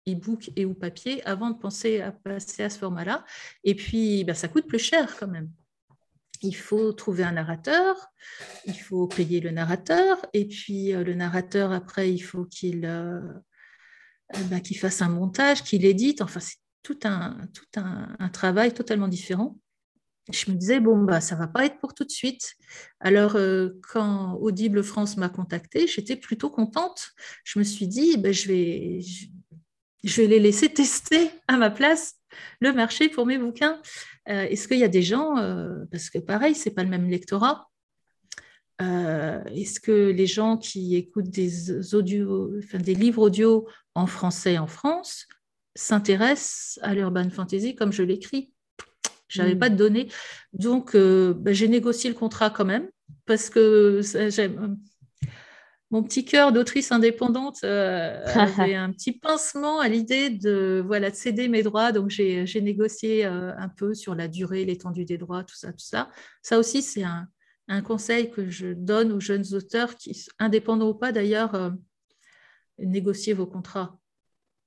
e-book 0.08 0.50
et 0.56 0.64
ou 0.64 0.74
papier 0.74 1.24
avant 1.26 1.50
de 1.50 1.58
penser 1.58 2.00
à 2.00 2.12
passer 2.12 2.62
à 2.62 2.70
ce 2.70 2.78
format-là. 2.78 3.24
Et 3.64 3.74
puis, 3.74 4.24
ben, 4.24 4.34
ça 4.34 4.48
coûte 4.48 4.66
plus 4.66 4.78
cher 4.78 5.16
quand 5.18 5.28
même. 5.28 5.50
il 6.42 6.56
faut 6.56 6.92
trouver 6.92 7.24
un 7.24 7.32
narrateur, 7.32 7.96
il 8.66 8.78
faut 8.78 9.06
payer 9.06 9.40
le 9.40 9.50
narrateur, 9.50 10.24
et 10.32 10.46
puis 10.46 10.92
le 10.92 11.14
narrateur, 11.14 11.72
après, 11.72 12.12
il 12.12 12.20
faut 12.20 12.44
qu'il 12.44 12.80
bah, 14.32 14.56
fasse 14.78 15.02
un 15.02 15.08
montage, 15.08 15.62
qu'il 15.62 15.84
édite. 15.84 16.22
Enfin, 16.22 16.40
c'est 16.40 16.56
tout 16.82 16.98
un, 17.04 17.36
tout 17.52 17.80
un, 17.80 18.28
travail 18.30 18.72
totalement 18.72 19.08
différent. 19.08 19.58
Je 20.32 20.50
me 20.50 20.56
disais, 20.56 20.80
bon, 20.80 21.02
bah, 21.02 21.20
ça 21.20 21.34
ne 21.34 21.40
va 21.40 21.48
pas 21.48 21.64
être 21.66 21.78
pour 21.78 21.94
tout 21.94 22.04
de 22.04 22.10
suite. 22.10 22.54
Alors, 23.00 23.36
euh, 23.36 23.70
quand 23.92 24.34
Audible 24.34 24.82
France 24.82 25.16
m'a 25.16 25.28
contactée, 25.28 25.86
j'étais 25.86 26.16
plutôt 26.16 26.50
contente. 26.50 27.10
Je 27.44 27.58
me 27.58 27.64
suis 27.64 27.86
dit, 27.86 28.16
bah, 28.16 28.32
je, 28.32 28.48
vais, 28.48 29.00
les 30.26 30.40
laisser 30.40 30.68
tester 30.72 31.30
à 31.48 31.56
ma 31.56 31.70
place 31.70 32.16
le 32.60 32.72
marché 32.72 33.08
pour 33.08 33.26
mes 33.26 33.38
bouquins. 33.38 33.80
Euh, 34.28 34.42
est-ce 34.42 34.68
qu'il 34.68 34.78
y 34.78 34.84
a 34.84 34.88
des 34.88 35.02
gens, 35.02 35.38
euh, 35.38 35.84
parce 35.90 36.10
que 36.10 36.18
pareil, 36.18 36.54
ce 36.54 36.68
n'est 36.68 36.74
pas 36.74 36.84
le 36.84 36.90
même 36.90 37.08
lectorat, 37.08 37.66
est-ce 38.80 39.78
que 39.78 40.08
les 40.08 40.26
gens 40.26 40.56
qui 40.56 40.96
écoutent 40.96 41.28
des, 41.28 41.94
audio, 41.94 42.50
enfin, 42.64 42.78
des 42.78 42.94
livres 42.94 43.20
audio 43.20 43.68
en 43.94 44.06
français 44.06 44.56
en 44.56 44.66
France 44.66 45.26
s'intéresse 45.74 46.78
à 46.80 46.94
l'urban 46.94 47.28
fantasy 47.28 47.74
comme 47.74 47.92
je 47.92 48.02
l'écris? 48.02 48.54
Je 49.30 49.40
n'avais 49.40 49.54
hmm. 49.54 49.58
pas 49.58 49.70
de 49.70 49.76
données. 49.76 50.08
Donc, 50.52 50.94
euh, 50.94 51.32
ben, 51.34 51.54
j'ai 51.54 51.68
négocié 51.68 52.10
le 52.10 52.16
contrat 52.16 52.50
quand 52.50 52.64
même 52.64 52.88
parce 53.26 53.48
que 53.48 54.00
j'aime. 54.28 54.76
Mon 55.92 56.04
petit 56.04 56.24
cœur 56.24 56.52
d'autrice 56.52 56.92
indépendante 56.92 57.58
euh, 57.64 58.24
avait 58.34 58.76
un 58.76 58.92
petit 58.92 59.12
pincement 59.12 59.80
à 59.80 59.88
l'idée 59.88 60.30
de, 60.30 60.82
voilà, 60.86 61.10
de 61.10 61.16
céder 61.16 61.48
mes 61.48 61.62
droits. 61.62 61.90
Donc, 61.90 62.10
j'ai 62.10 62.60
négocié 62.60 63.24
euh, 63.24 63.52
un 63.56 63.68
peu 63.68 63.94
sur 63.94 64.14
la 64.14 64.28
durée, 64.28 64.64
l'étendue 64.64 65.04
des 65.04 65.18
droits, 65.18 65.42
tout 65.42 65.56
ça, 65.56 65.72
tout 65.72 65.84
ça. 65.84 66.10
Ça 66.42 66.58
aussi, 66.58 66.82
c'est 66.82 67.02
un, 67.02 67.26
un, 67.66 67.82
conseil 67.82 68.30
que 68.30 68.48
je 68.48 68.68
donne 68.72 69.10
aux 69.10 69.20
jeunes 69.20 69.52
auteurs, 69.52 69.96
qui, 69.96 70.26
indépendants 70.38 70.90
ou 70.90 70.94
pas 70.94 71.10
d'ailleurs, 71.10 71.72
négociez 72.78 73.32
vos 73.32 73.46
contrats. 73.46 74.00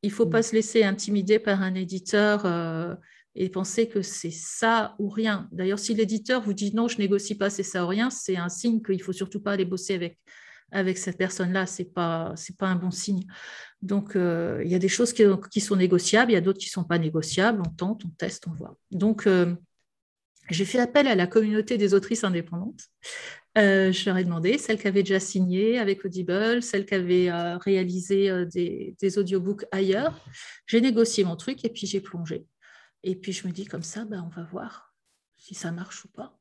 Il 0.04 0.10
ne 0.10 0.14
faut 0.14 0.28
pas 0.28 0.40
mm. 0.40 0.44
se 0.44 0.54
laisser 0.54 0.84
intimider 0.84 1.40
par 1.40 1.62
un 1.62 1.74
éditeur 1.74 2.46
euh, 2.46 2.94
et 3.36 3.50
penser 3.50 3.88
que 3.88 4.02
c'est 4.02 4.32
ça 4.32 4.96
ou 5.00 5.10
rien. 5.10 5.50
D'ailleurs, 5.52 5.80
si 5.80 5.94
l'éditeur 5.94 6.42
vous 6.42 6.54
dit 6.54 6.74
non, 6.74 6.88
je 6.88 6.98
négocie 6.98 7.36
pas, 7.36 7.50
c'est 7.50 7.64
ça 7.64 7.84
ou 7.86 7.88
rien, 7.88 8.10
c'est 8.10 8.38
un 8.38 8.50
signe 8.50 8.82
qu'il 8.82 9.02
faut 9.02 9.14
surtout 9.14 9.40
pas 9.40 9.54
aller 9.54 9.66
bosser 9.66 9.96
avec, 9.96 10.20
avec 10.72 10.98
cette 10.98 11.18
personne-là. 11.18 11.66
C'est 11.66 11.94
pas 11.94 12.36
pas 12.58 12.68
un 12.68 12.76
bon 12.76 12.92
signe. 12.92 13.26
Donc, 13.82 14.16
euh, 14.16 14.62
il 14.64 14.72
y 14.72 14.76
a 14.76 14.80
des 14.80 14.90
choses 14.90 15.14
qui, 15.14 15.62
sont 15.62 15.76
négociables, 15.76 16.32
il 16.32 16.36
y 16.36 16.38
a 16.38 16.42
d'autres 16.42 16.60
qui 16.60 16.70
sont 16.70 16.84
pas 16.84 17.00
négociables. 17.00 17.62
On 17.66 17.70
tente, 17.70 18.06
on 18.06 18.10
teste, 18.10 18.48
on 18.48 18.54
voit. 18.54 18.78
Donc, 18.92 19.28
euh, 19.28 19.56
j'ai 20.50 20.66
fait 20.66 20.80
appel 20.80 21.08
à 21.08 21.16
la 21.16 21.28
communauté 21.28 21.78
des 21.78 21.94
autrices 21.94 22.24
indépendantes 22.24 22.90
euh, 23.58 23.92
je 23.92 24.06
leur 24.10 24.18
ai 24.18 24.24
demandé, 24.24 24.58
celles 24.58 24.80
qui 24.80 24.88
avaient 24.88 25.04
déjà 25.04 25.20
signé 25.20 25.78
avec 25.78 26.04
Audible, 26.06 26.64
celles 26.64 26.88
qui 26.88 26.96
avaient 26.96 27.30
réalisé 27.58 28.30
euh, 28.30 28.46
des, 28.46 29.18
audiobooks 29.18 29.66
ailleurs. 29.72 30.20
J'ai 30.66 30.82
négocié 30.82 31.24
mon 31.24 31.36
truc 31.36 31.64
et 31.64 31.70
puis 31.70 31.86
j'ai 31.86 32.02
plongé. 32.02 32.46
Et 33.04 33.16
puis 33.16 33.34
je 33.34 33.48
me 33.48 33.54
dis 33.54 33.66
comme 33.66 33.84
ça, 33.84 34.06
ben, 34.06 34.24
on 34.26 34.30
va 34.30 34.44
voir 34.44 34.94
si 35.38 35.54
ça 35.54 35.72
marche 35.72 36.06
ou 36.06 36.08
pas. 36.10 36.40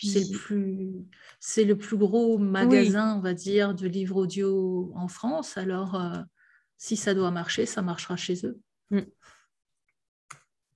C'est 0.00 0.30
le, 0.30 0.38
plus, 0.38 1.08
c'est 1.40 1.64
le 1.64 1.76
plus 1.76 1.96
gros 1.96 2.38
magasin, 2.38 3.16
on 3.16 3.20
va 3.20 3.34
dire, 3.34 3.74
de 3.74 3.88
livres 3.88 4.16
audio 4.16 4.92
en 4.94 5.08
France. 5.08 5.56
Alors, 5.56 6.00
si 6.76 6.96
ça 6.96 7.14
doit 7.14 7.32
marcher, 7.32 7.66
ça 7.66 7.82
marchera 7.82 8.16
chez 8.16 8.46
eux. 8.46 8.60
Mm. 8.90 9.00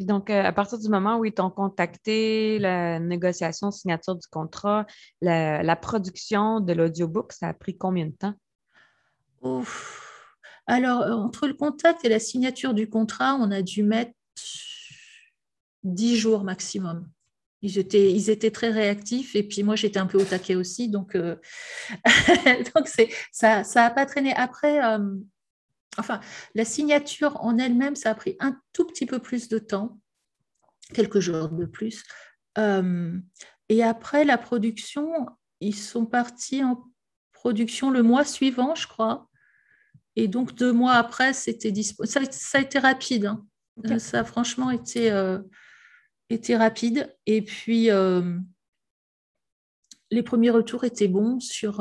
Donc, 0.01 0.31
euh, 0.31 0.43
à 0.43 0.53
partir 0.53 0.79
du 0.79 0.89
moment 0.89 1.19
où 1.19 1.25
ils 1.25 1.33
t'ont 1.33 1.51
contacté, 1.51 2.59
la 2.59 2.99
négociation, 2.99 3.71
signature 3.71 4.17
du 4.17 4.27
contrat, 4.29 4.87
la, 5.21 5.77
production 5.77 6.61
de 6.61 6.73
l'audiobook, 6.73 7.33
ça 7.33 7.49
a 7.49 7.55
pris 7.55 7.77
combien 7.77 8.07
de 8.07 8.13
temps? 8.13 8.35
Alors, 10.67 11.03
euh, 11.03 11.13
entre 11.13 11.47
le 11.47 11.55
contact 11.55 12.05
et 12.05 12.09
la 12.09 12.19
signature 12.19 12.75
du 12.75 12.89
contrat, 12.89 13.35
on 13.35 13.51
a 13.51 13.63
dû 13.63 13.83
mettre 13.83 14.13
dix 15.83 16.17
jours 16.17 16.45
maximum. 16.45 17.09
Ils 17.63 17.79
étaient, 17.79 18.13
ils 18.13 18.29
étaient 18.29 18.51
très 18.51 18.71
réactifs 18.71 19.37
et 19.37 19.45
puis 19.45 19.63
moi 19.63 19.77
j'étais 19.77 19.99
un 19.99 20.07
peu 20.07 20.21
au 20.21 20.25
taquet 20.25 20.57
aussi, 20.57 20.89
donc, 20.89 21.15
euh, 21.15 21.37
donc 22.75 22.89
ça 23.31 23.63
n'a 23.75 23.91
pas 23.91 24.05
traîné. 24.05 24.35
Après, 24.35 24.81
enfin, 25.97 26.21
la 26.55 26.65
signature 26.65 27.37
en 27.45 27.59
elle-même, 27.59 27.95
ça 27.95 28.11
a 28.11 28.15
pris 28.15 28.37
un 28.41 28.61
tout 28.73 28.87
petit 28.87 29.07
peu 29.07 29.21
plus 29.21 29.49
de 29.49 29.59
temps, 29.59 30.01
quelques 30.93 31.21
jours 31.21 31.49
de 31.49 31.67
plus. 31.67 32.03
Euh, 32.59 33.19
et 33.69 33.83
après 33.83 34.25
la 34.25 34.39
production, 34.39 35.27
ils 35.61 35.77
sont 35.77 36.07
partis 36.07 36.63
en 36.63 36.85
production 37.33 37.91
le 37.91 38.03
mois 38.03 38.25
suivant, 38.25 38.75
je 38.75 38.87
crois. 38.87 39.29
Et 40.17 40.29
donc 40.29 40.55
deux 40.55 40.73
mois 40.73 40.95
après, 40.95 41.33
c'était 41.33 41.73
Ça, 41.83 42.21
ça, 42.31 42.59
a 42.59 42.61
été 42.61 42.79
rapide. 42.79 43.27
Hein. 43.27 43.47
Ça 43.99 44.21
a 44.21 44.25
franchement 44.25 44.71
été, 44.71 45.11
euh, 45.11 45.39
été 46.31 46.57
rapide. 46.57 47.15
Et 47.27 47.43
puis, 47.43 47.91
euh, 47.91 48.39
les 50.11 50.23
premiers 50.23 50.51
retours 50.51 50.85
étaient 50.85 51.09
bons 51.09 51.41
sur, 51.41 51.81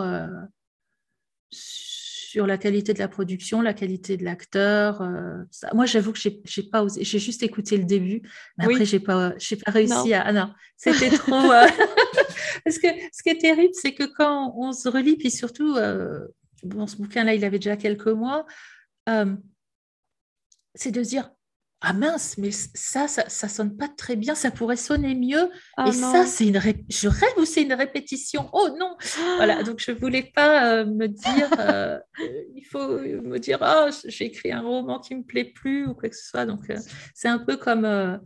sur 2.32 2.48
la 2.48 2.58
qualité 2.58 2.94
de 2.94 3.00
la 3.00 3.10
production, 3.10 3.62
la 3.62 3.74
qualité 3.74 4.16
de 4.16 4.24
l'acteur. 4.24 5.02
Euh, 5.02 5.44
moi, 5.74 5.86
j'avoue 5.86 6.14
que 6.14 6.20
j'ai 6.20 6.64
pas 6.64 6.82
osé. 6.82 7.04
J'ai 7.04 7.20
juste 7.20 7.44
écouté 7.44 7.76
le 7.76 7.84
début, 7.84 8.22
mais 8.58 8.66
après, 8.66 8.86
j'ai 8.86 9.02
pas, 9.02 9.32
pas 9.66 9.72
réussi 9.72 10.14
à. 10.14 10.22
Ah 10.22 10.32
non, 10.32 10.54
c'était 10.78 11.10
trop. 11.10 11.52
Euh, 11.52 11.68
parce 12.64 12.78
que 12.80 12.88
ce 13.12 13.22
qui 13.22 13.30
est 13.30 13.38
terrible, 13.38 13.74
c'est 13.74 13.94
que 13.94 14.06
quand 14.06 14.54
on 14.56 14.72
se 14.72 14.88
relit, 14.88 15.18
puis 15.18 15.30
surtout, 15.30 15.76
euh, 15.76 16.26
bon, 16.64 16.88
ce 16.88 16.96
bouquin-là, 16.96 17.34
il 17.34 17.44
avait 17.44 17.60
déjà 17.60 17.76
quelques 17.76 18.08
mois, 18.08 18.46
c'est 20.74 20.92
de 20.92 21.04
se 21.04 21.10
dire 21.10 21.32
ah 21.84 21.94
mince, 21.94 22.38
mais 22.38 22.52
ça, 22.52 23.08
ça, 23.08 23.28
ça 23.28 23.48
sonne 23.48 23.76
pas 23.76 23.88
très 23.88 24.16
bien, 24.16 24.36
ça 24.36 24.52
pourrait 24.52 24.76
sonner 24.76 25.16
mieux. 25.16 25.50
Ah 25.78 25.88
et 25.88 25.92
ça, 25.92 26.28
c'est 26.28 26.46
une 26.48 26.60
je 26.90 27.08
rêve 27.08 27.34
ou 27.38 27.46
c'est 27.46 27.64
une 27.64 27.74
répétition. 27.74 28.50
Oh 28.54 28.70
non, 28.80 28.96
voilà. 29.38 29.64
Donc 29.64 29.80
je 29.80 29.92
voulais 29.92 30.32
pas 30.36 30.76
euh, 30.76 30.86
me 30.86 31.08
dire, 31.08 31.50
euh, 31.58 31.98
il 32.56 32.64
faut 32.64 33.00
me 33.00 33.40
dire, 33.40 33.58
oh, 33.62 33.90
j'ai 34.06 34.26
écrit 34.26 34.52
un 34.52 34.62
roman 34.62 35.00
qui 35.00 35.16
me 35.16 35.24
plaît 35.24 35.46
plus 35.46 35.88
ou 35.88 35.96
quoi 35.96 36.10
que 36.10 36.16
ce 36.16 36.30
soit. 36.30 36.46
Donc 36.46 36.70
euh, 36.70 36.78
c'est 37.16 37.30
un 37.30 37.40
peu 37.40 37.58
comme 37.58 38.20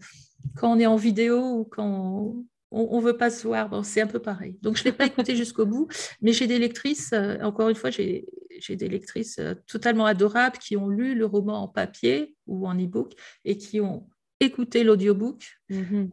quand 0.57 0.73
on 0.75 0.79
est 0.79 0.85
en 0.85 0.97
vidéo 0.97 1.59
ou 1.59 1.63
quand 1.63 1.87
on 1.87 2.45
ne 2.75 3.01
veut 3.01 3.17
pas 3.17 3.29
se 3.29 3.47
voir. 3.47 3.69
Bon, 3.69 3.83
c'est 3.83 4.01
un 4.01 4.07
peu 4.07 4.19
pareil. 4.19 4.57
Donc, 4.61 4.77
je 4.77 4.81
ne 4.81 4.85
l'ai 4.85 4.91
pas 4.91 5.05
écouté 5.05 5.35
jusqu'au 5.35 5.65
bout, 5.65 5.87
mais 6.21 6.33
j'ai 6.33 6.47
des 6.47 6.59
lectrices, 6.59 7.11
euh, 7.13 7.37
encore 7.41 7.69
une 7.69 7.75
fois, 7.75 7.89
j'ai 7.89 8.25
des 8.69 8.87
lectrices 8.87 9.39
euh, 9.39 9.53
totalement 9.67 10.05
adorables 10.05 10.57
qui 10.57 10.77
ont 10.77 10.89
lu 10.89 11.15
le 11.15 11.25
roman 11.25 11.63
en 11.63 11.67
papier 11.67 12.35
ou 12.47 12.67
en 12.67 12.75
e-book 12.75 13.13
et 13.43 13.57
qui 13.57 13.81
ont 13.81 14.07
écouté 14.41 14.83
l'audiobook 14.83 15.45
mm 15.69 16.05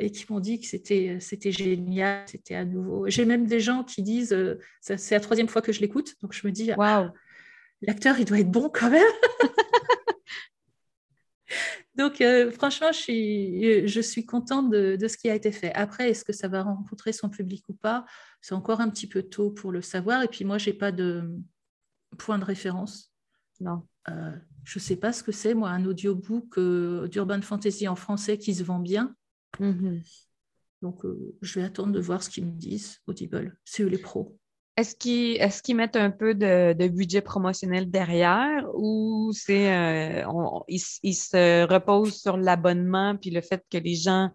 et 0.00 0.10
qui 0.10 0.26
m'ont 0.28 0.40
dit 0.40 0.60
que 0.60 0.66
c'était 0.66 1.52
génial, 1.52 2.24
c'était 2.26 2.56
à 2.56 2.64
nouveau. 2.64 3.08
J'ai 3.08 3.24
même 3.24 3.46
des 3.46 3.60
gens 3.60 3.84
qui 3.84 4.02
disent, 4.02 4.36
c'est 4.80 5.10
la 5.12 5.20
troisième 5.20 5.48
fois 5.48 5.62
que 5.62 5.72
je 5.72 5.80
l'écoute, 5.80 6.14
donc 6.20 6.32
je 6.32 6.46
me 6.46 6.52
dis, 6.52 6.72
waouh, 6.72 7.10
l'acteur, 7.82 8.18
il 8.18 8.24
doit 8.24 8.40
être 8.40 8.50
bon 8.50 8.70
quand 8.72 8.90
même. 8.90 9.02
Donc, 11.98 12.20
euh, 12.20 12.52
franchement, 12.52 12.92
je 12.92 12.98
suis, 12.98 13.88
je 13.88 14.00
suis 14.00 14.24
contente 14.24 14.70
de, 14.70 15.08
ce 15.08 15.16
qui 15.16 15.28
a 15.28 15.34
été 15.34 15.50
fait. 15.50 15.74
Après, 15.74 16.10
est-ce 16.10 16.24
que 16.24 16.32
ça 16.32 16.46
va 16.46 16.62
rencontrer 16.62 17.12
son 17.12 17.28
public 17.28 17.68
ou 17.68 17.74
pas 17.74 18.06
C'est 18.40 18.54
encore 18.54 18.80
un 18.80 18.88
petit 18.88 19.08
peu 19.08 19.24
tôt 19.24 19.50
pour 19.50 19.72
le 19.72 19.82
savoir. 19.82 20.22
Et 20.22 20.28
puis, 20.28 20.44
moi, 20.44 20.58
je 20.58 20.70
n'ai 20.70 20.76
pas 20.76 20.92
de 20.92 21.28
point 22.16 22.38
de 22.38 22.44
référence. 22.44 23.12
Non. 23.58 23.82
Euh, 24.08 24.30
je 24.62 24.78
ne 24.78 24.82
sais 24.82 24.94
pas 24.94 25.12
ce 25.12 25.24
que 25.24 25.32
c'est, 25.32 25.54
moi, 25.54 25.70
un 25.70 25.84
audiobook 25.86 26.56
euh, 26.58 27.08
d'urban 27.08 27.42
fantasy 27.42 27.88
en 27.88 27.96
français 27.96 28.38
qui 28.38 28.54
se 28.54 28.62
vend 28.62 28.78
bien. 28.78 29.16
Mm-hmm. 29.58 30.28
Donc, 30.82 31.02
je 31.42 31.58
vais 31.58 31.66
attendre 31.66 31.92
de 31.92 31.98
voir 31.98 32.22
ce 32.22 32.30
qu'ils 32.30 32.46
me 32.46 32.52
disent, 32.52 33.00
Audible. 33.08 33.58
C'est 33.64 33.82
eux 33.82 33.88
les 33.88 33.98
pros. 33.98 34.38
Est-ce 34.78 35.62
qu'ils 35.62 35.76
mettent 35.76 35.96
un 35.96 36.12
peu 36.12 36.34
de, 36.34 36.88
budget 36.88 37.20
promotionnel 37.20 37.90
derrière 37.90 38.64
ou 38.74 39.32
c'est 39.34 39.72
euh, 39.72 40.24
ils, 40.68 40.78
se 40.78 41.66
reposent 41.66 42.20
sur 42.20 42.36
l'abonnement 42.36 43.16
puis 43.16 43.30
le 43.30 43.40
fait 43.40 43.64
que 43.68 43.78
les 43.78 43.96
gens 43.96 44.30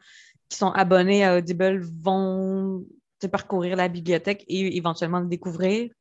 qui 0.49 0.57
sont 0.57 0.71
abonnés 0.71 1.23
à 1.23 1.37
Audible 1.37 1.79
vont 2.01 2.85
parcourir 3.27 3.77
la 3.77 3.87
bibliothèque 3.87 4.43
et 4.47 4.75
éventuellement 4.75 5.19
le 5.19 5.27
découvrir? 5.27 5.91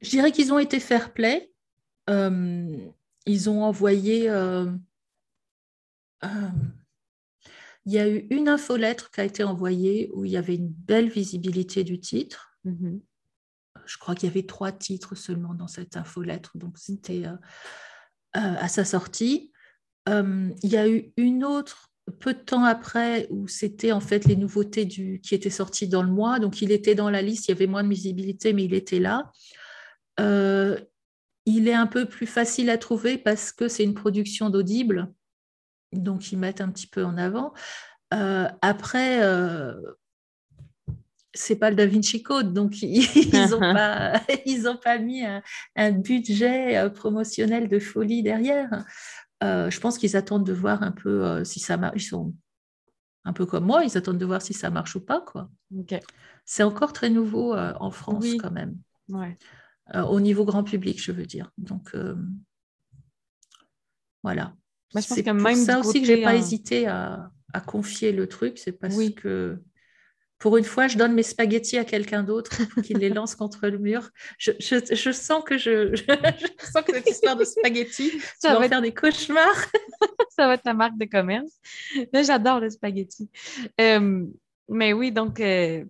Je 0.00 0.10
dirais 0.10 0.32
qu'ils 0.32 0.52
ont 0.52 0.58
été 0.58 0.80
fair 0.80 1.12
play. 1.12 1.52
Euh, 2.08 2.76
ils 3.26 3.50
ont 3.50 3.64
envoyé. 3.64 4.30
Euh, 4.30 4.70
il 7.86 7.92
y 7.92 7.98
a 7.98 8.08
eu 8.08 8.26
une 8.30 8.48
infolettre 8.48 9.10
qui 9.10 9.20
a 9.20 9.24
été 9.24 9.42
envoyée 9.42 10.10
où 10.14 10.24
il 10.24 10.30
y 10.30 10.36
avait 10.36 10.54
une 10.54 10.68
belle 10.68 11.08
visibilité 11.08 11.84
du 11.84 11.98
titre. 11.98 12.49
Mhm. 12.64 13.00
Je 13.86 13.98
crois 13.98 14.14
qu'il 14.14 14.28
y 14.28 14.32
avait 14.32 14.46
trois 14.46 14.72
titres 14.72 15.14
seulement 15.14 15.54
dans 15.54 15.68
cette 15.68 15.96
infolettre, 15.96 16.56
donc 16.58 16.78
c'était 16.78 17.26
euh, 17.26 17.36
euh, 18.36 18.56
à 18.58 18.68
sa 18.68 18.84
sortie. 18.84 19.52
Il 20.06 20.56
y 20.64 20.76
a 20.76 20.88
eu 20.88 21.12
une 21.16 21.44
autre 21.44 21.92
peu 22.18 22.34
de 22.34 22.40
temps 22.40 22.64
après, 22.64 23.28
où 23.30 23.46
c'était 23.46 23.92
en 23.92 24.00
fait 24.00 24.24
les 24.24 24.34
nouveautés 24.34 24.88
qui 24.88 25.34
étaient 25.34 25.50
sorties 25.50 25.86
dans 25.86 26.02
le 26.02 26.10
mois. 26.10 26.40
Donc, 26.40 26.60
il 26.62 26.72
était 26.72 26.96
dans 26.96 27.10
la 27.10 27.22
liste, 27.22 27.46
il 27.46 27.52
y 27.52 27.54
avait 27.54 27.68
moins 27.68 27.84
de 27.84 27.88
visibilité, 27.88 28.52
mais 28.52 28.64
il 28.64 28.74
était 28.74 28.98
là. 28.98 29.30
Euh, 30.18 30.80
il 31.46 31.68
est 31.68 31.74
un 31.74 31.86
peu 31.86 32.06
plus 32.06 32.26
facile 32.26 32.70
à 32.70 32.78
trouver 32.78 33.18
parce 33.18 33.52
que 33.52 33.68
c'est 33.68 33.84
une 33.84 33.94
production 33.94 34.50
d'audible. 34.50 35.12
Donc, 35.92 36.32
ils 36.32 36.38
mettent 36.38 36.60
un 36.60 36.70
petit 36.70 36.88
peu 36.88 37.04
en 37.04 37.16
avant. 37.16 37.54
Après, 38.10 39.20
c'est 41.32 41.56
pas 41.56 41.70
le 41.70 41.76
Da 41.76 41.86
Vinci 41.86 42.22
Code, 42.22 42.52
donc 42.52 42.74
ils 42.82 43.50
n'ont 43.50 43.60
pas, 43.60 44.20
pas 44.84 44.98
mis 44.98 45.22
un 45.76 45.92
budget 45.92 46.90
promotionnel 46.94 47.68
de 47.68 47.78
folie 47.78 48.22
derrière. 48.22 48.84
Euh, 49.42 49.70
je 49.70 49.80
pense 49.80 49.96
qu'ils 49.96 50.16
attendent 50.16 50.44
de 50.44 50.52
voir 50.52 50.82
un 50.82 50.92
peu 50.92 51.24
euh, 51.24 51.44
si 51.44 51.60
ça 51.60 51.76
marche. 51.76 51.94
Ils 51.96 52.08
sont 52.08 52.34
un 53.24 53.32
peu 53.32 53.46
comme 53.46 53.64
moi, 53.64 53.84
ils 53.84 53.96
attendent 53.96 54.18
de 54.18 54.26
voir 54.26 54.42
si 54.42 54.52
ça 54.52 54.70
marche 54.70 54.96
ou 54.96 55.00
pas. 55.00 55.20
Quoi. 55.20 55.50
C'est 56.44 56.62
encore 56.62 56.92
très 56.92 57.10
nouveau 57.10 57.54
euh, 57.54 57.72
en 57.80 57.90
France 57.90 58.26
quand 58.38 58.50
même. 58.50 58.76
au 60.08 60.20
niveau 60.20 60.44
grand 60.44 60.64
public, 60.64 61.02
je 61.02 61.12
veux 61.12 61.26
dire. 61.26 61.50
Donc, 61.56 61.94
voilà. 64.22 64.54
c'est 64.94 65.22
pour 65.22 65.56
ça 65.56 65.80
aussi 65.80 66.00
que 66.00 66.06
je 66.06 66.12
n'ai 66.12 66.22
pas 66.22 66.34
hésité 66.34 66.86
à, 66.86 67.30
confier 67.66 68.12
le 68.12 68.28
truc. 68.28 68.58
C'est 68.58 68.72
parce 68.72 69.10
que 69.10 69.60
pour 70.40 70.56
une 70.56 70.64
fois, 70.64 70.88
je 70.88 70.96
donne 70.96 71.12
mes 71.12 71.22
spaghettis 71.22 71.76
à 71.76 71.84
quelqu'un 71.84 72.22
d'autre 72.22 72.50
pour 72.72 72.82
qu'il 72.82 72.96
les 72.96 73.10
lance 73.10 73.36
contre 73.36 73.68
le 73.68 73.78
mur. 73.78 74.08
Je, 74.38 74.52
sens 75.12 75.44
que 75.44 75.58
je, 75.58 75.94
sens 75.94 76.82
que 76.82 76.94
cette 76.94 77.08
histoire 77.08 77.36
de 77.36 77.44
spaghettis, 77.44 78.10
ça 78.38 78.58
va 78.58 78.66
faire 78.66 78.80
des 78.80 78.92
cauchemars. 78.92 79.66
ça 80.30 80.46
va 80.46 80.54
être 80.54 80.62
ta 80.62 80.72
marque 80.72 80.96
de 80.96 81.04
commerce. 81.04 81.52
Mais 82.14 82.24
j'adore 82.24 82.58
le 82.60 82.70
spaghetti. 82.70 83.28
Euh, 83.80 84.26
mais 84.70 84.94
oui, 84.94 85.12
donc 85.12 85.40
euh, 85.40 85.84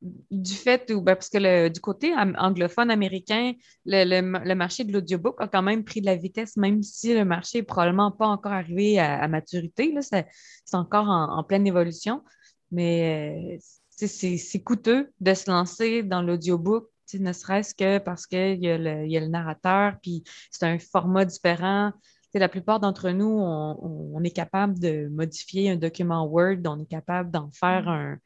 du 0.00 0.54
fait 0.54 0.90
où, 0.90 1.02
ben, 1.02 1.14
parce 1.14 1.28
que 1.28 1.68
du 1.68 1.80
côté 1.80 2.14
anglophone 2.14 2.90
américain, 2.90 3.52
le, 3.84 4.54
marché 4.54 4.84
de 4.84 4.92
l'audiobook 4.92 5.38
a 5.38 5.48
quand 5.48 5.62
même 5.62 5.84
pris 5.84 6.00
de 6.00 6.06
la 6.06 6.16
vitesse, 6.16 6.56
même 6.56 6.82
si 6.82 7.14
le 7.14 7.26
marché 7.26 7.58
n'est 7.58 7.64
probablement 7.64 8.10
pas 8.10 8.26
encore 8.26 8.52
arrivé 8.52 8.98
à, 8.98 9.28
maturité. 9.28 9.94
C'est 10.00 10.24
encore 10.72 11.08
en, 11.10 11.36
en, 11.36 11.44
pleine 11.44 11.66
évolution. 11.66 12.22
Mais 12.70 13.58
euh, 13.58 13.58
c'est 14.06 14.62
coûteux 14.62 15.10
de 15.20 15.34
se 15.34 15.50
lancer 15.50 16.02
dans 16.02 16.22
l'audiobook, 16.22 16.88
ne 17.14 17.32
serait-ce 17.32 17.74
que 17.74 17.98
parce 17.98 18.26
qu'il 18.26 18.62
y, 18.62 18.68
a 18.68 18.78
le 18.78 19.26
narrateur, 19.26 19.94
puis 20.02 20.24
c'est 20.50 20.66
un 20.66 20.78
format 20.78 21.24
différent. 21.24 21.92
la 22.34 22.48
plupart 22.48 22.80
d'entre 22.80 23.10
nous, 23.10 23.38
on, 23.38 24.22
est 24.24 24.30
capable 24.30 24.78
de 24.78 25.08
modifier 25.08 25.70
un 25.70 25.76
document 25.76 26.24
Word, 26.24 26.58
on 26.64 26.80
est 26.80 26.86
capable 26.86 27.30
d'en 27.30 27.50
faire 27.50 27.84
mm. 27.84 28.18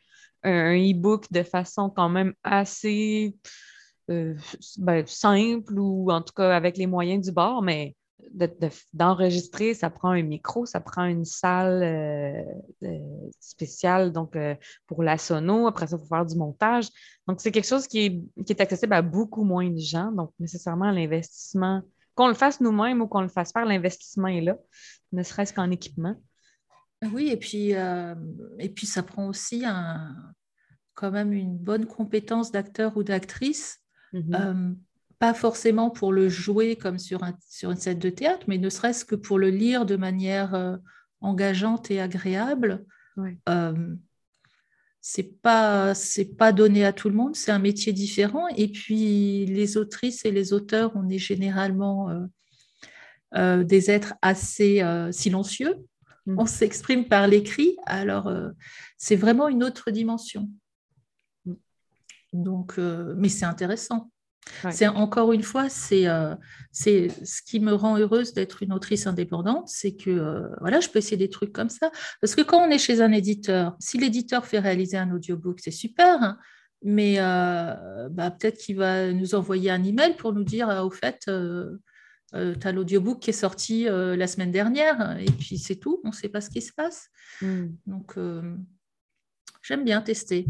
un, 0.44 0.92
e-book 0.92 1.30
de 1.32 1.42
façon 1.42 1.90
quand 1.90 2.08
même 2.08 2.34
assez 2.44 3.34
euh, 4.10 4.34
ben, 4.78 5.04
simple 5.06 5.78
ou 5.78 6.10
en 6.12 6.22
tout 6.22 6.34
cas 6.34 6.54
avec 6.54 6.76
les 6.76 6.86
moyens 6.86 7.24
du 7.24 7.32
bord, 7.32 7.62
mais 7.62 7.96
d'enregistrer, 8.92 9.74
ça 9.74 9.90
prend 9.90 10.10
un 10.10 10.22
micro, 10.22 10.66
ça 10.66 10.80
prend 10.80 11.04
une 11.04 11.24
salle 11.24 11.82
euh, 11.82 12.92
spéciale 13.40 14.12
donc, 14.12 14.36
euh, 14.36 14.54
pour 14.86 15.02
la 15.02 15.18
sono. 15.18 15.66
Après 15.66 15.86
ça, 15.86 15.96
il 15.96 16.00
faut 16.00 16.06
faire 16.06 16.26
du 16.26 16.36
montage. 16.36 16.88
Donc, 17.26 17.40
c'est 17.40 17.50
quelque 17.50 17.66
chose 17.66 17.86
qui 17.86 17.98
est, 18.00 18.44
qui 18.44 18.52
est, 18.52 18.60
accessible 18.60 18.94
à 18.94 19.02
beaucoup 19.02 19.44
moins 19.44 19.68
de 19.70 19.78
gens. 19.78 20.12
Donc, 20.12 20.32
nécessairement, 20.38 20.90
l'investissement, 20.90 21.82
qu'on 22.14 22.28
le 22.28 22.34
fasse 22.34 22.60
nous-mêmes 22.60 23.00
ou 23.00 23.06
qu'on 23.06 23.22
le 23.22 23.28
fasse 23.28 23.52
faire, 23.52 23.64
l'investissement 23.66 24.28
est 24.28 24.40
là, 24.40 24.56
ne 25.12 25.22
serait-ce 25.22 25.52
qu'en 25.52 25.70
équipement. 25.70 26.16
Oui, 27.12 27.28
et 27.28 27.36
puis, 27.36 27.74
euh, 27.74 28.14
et 28.58 28.68
puis 28.68 28.86
ça 28.86 29.02
prend 29.02 29.28
aussi 29.28 29.64
un, 29.64 30.14
quand 30.94 31.10
même 31.10 31.32
une 31.32 31.56
bonne 31.58 31.86
compétence 31.86 32.50
d'acteur 32.50 32.96
ou 32.96 33.02
d'actrice. 33.02 33.80
Mm-hmm 34.12 34.76
pas 35.18 35.34
forcément 35.34 35.90
pour 35.90 36.12
le 36.12 36.28
jouer 36.28 36.76
comme 36.76 36.98
sur, 36.98 37.22
un, 37.22 37.34
sur 37.48 37.70
une 37.70 37.78
scène 37.78 37.98
de 37.98 38.10
théâtre, 38.10 38.44
mais 38.48 38.58
ne 38.58 38.68
serait-ce 38.68 39.04
que 39.04 39.14
pour 39.14 39.38
le 39.38 39.48
lire 39.48 39.86
de 39.86 39.96
manière 39.96 40.54
euh, 40.54 40.76
engageante 41.20 41.90
et 41.90 42.00
agréable. 42.00 42.84
Euh, 43.48 43.94
c'est 45.00 45.40
pas 45.40 45.94
c'est 45.94 46.36
pas 46.36 46.52
donné 46.52 46.84
à 46.84 46.92
tout 46.92 47.08
le 47.08 47.14
monde, 47.14 47.36
c'est 47.36 47.52
un 47.52 47.58
métier 47.58 47.92
différent. 47.92 48.48
Et 48.48 48.68
puis 48.68 49.46
les 49.46 49.78
autrices 49.78 50.24
et 50.24 50.32
les 50.32 50.52
auteurs, 50.52 50.92
on 50.96 51.08
est 51.08 51.18
généralement 51.18 52.10
euh, 53.34 53.64
des 53.64 53.90
êtres 53.90 54.14
assez 54.20 54.82
silencieux. 55.12 55.76
Mm. 56.26 56.40
On 56.40 56.46
s'exprime 56.46 57.08
par 57.08 57.26
l'écrit, 57.26 57.76
alors 57.86 58.30
c'est 58.98 59.16
vraiment 59.16 59.48
une 59.48 59.64
autre 59.64 59.90
dimension. 59.90 60.50
Mm. 61.46 61.54
Donc, 62.34 62.78
mais 62.78 63.30
c'est 63.30 63.46
intéressant. 63.46 64.10
C'est 64.70 64.86
encore 64.86 65.32
une 65.32 65.42
fois, 65.42 65.66
euh, 65.92 66.36
c'est 66.72 67.08
ce 67.24 67.42
qui 67.42 67.60
me 67.60 67.72
rend 67.72 67.98
heureuse 67.98 68.32
d'être 68.32 68.62
une 68.62 68.72
autrice 68.72 69.06
indépendante, 69.06 69.68
c'est 69.68 69.94
que 69.96 70.10
euh, 70.10 70.48
voilà, 70.60 70.80
je 70.80 70.88
peux 70.88 70.98
essayer 70.98 71.16
des 71.16 71.30
trucs 71.30 71.52
comme 71.52 71.68
ça. 71.68 71.90
Parce 72.20 72.34
que 72.34 72.42
quand 72.42 72.66
on 72.66 72.70
est 72.70 72.78
chez 72.78 73.00
un 73.00 73.12
éditeur, 73.12 73.76
si 73.80 73.98
l'éditeur 73.98 74.46
fait 74.46 74.58
réaliser 74.58 74.96
un 74.96 75.10
audiobook, 75.12 75.60
c'est 75.60 75.70
super, 75.70 76.22
hein. 76.22 76.38
mais 76.82 77.16
euh, 77.18 78.08
bah, 78.10 78.30
peut-être 78.30 78.58
qu'il 78.58 78.76
va 78.76 79.12
nous 79.12 79.34
envoyer 79.34 79.70
un 79.70 79.82
email 79.82 80.16
pour 80.16 80.32
nous 80.32 80.44
dire 80.44 80.68
au 80.84 80.90
fait, 80.90 81.28
tu 82.32 82.68
as 82.68 82.72
l'audiobook 82.72 83.20
qui 83.20 83.30
est 83.30 83.34
sorti 83.34 83.84
la 83.84 84.26
semaine 84.26 84.52
dernière, 84.52 85.18
et 85.18 85.26
puis 85.26 85.58
c'est 85.58 85.76
tout, 85.76 86.00
on 86.04 86.08
ne 86.08 86.14
sait 86.14 86.28
pas 86.28 86.40
ce 86.40 86.50
qui 86.50 86.62
se 86.62 86.72
passe. 86.72 87.08
Hmm. 87.42 87.68
Donc, 87.86 88.16
j'aime 89.62 89.84
bien 89.84 90.00
tester 90.02 90.46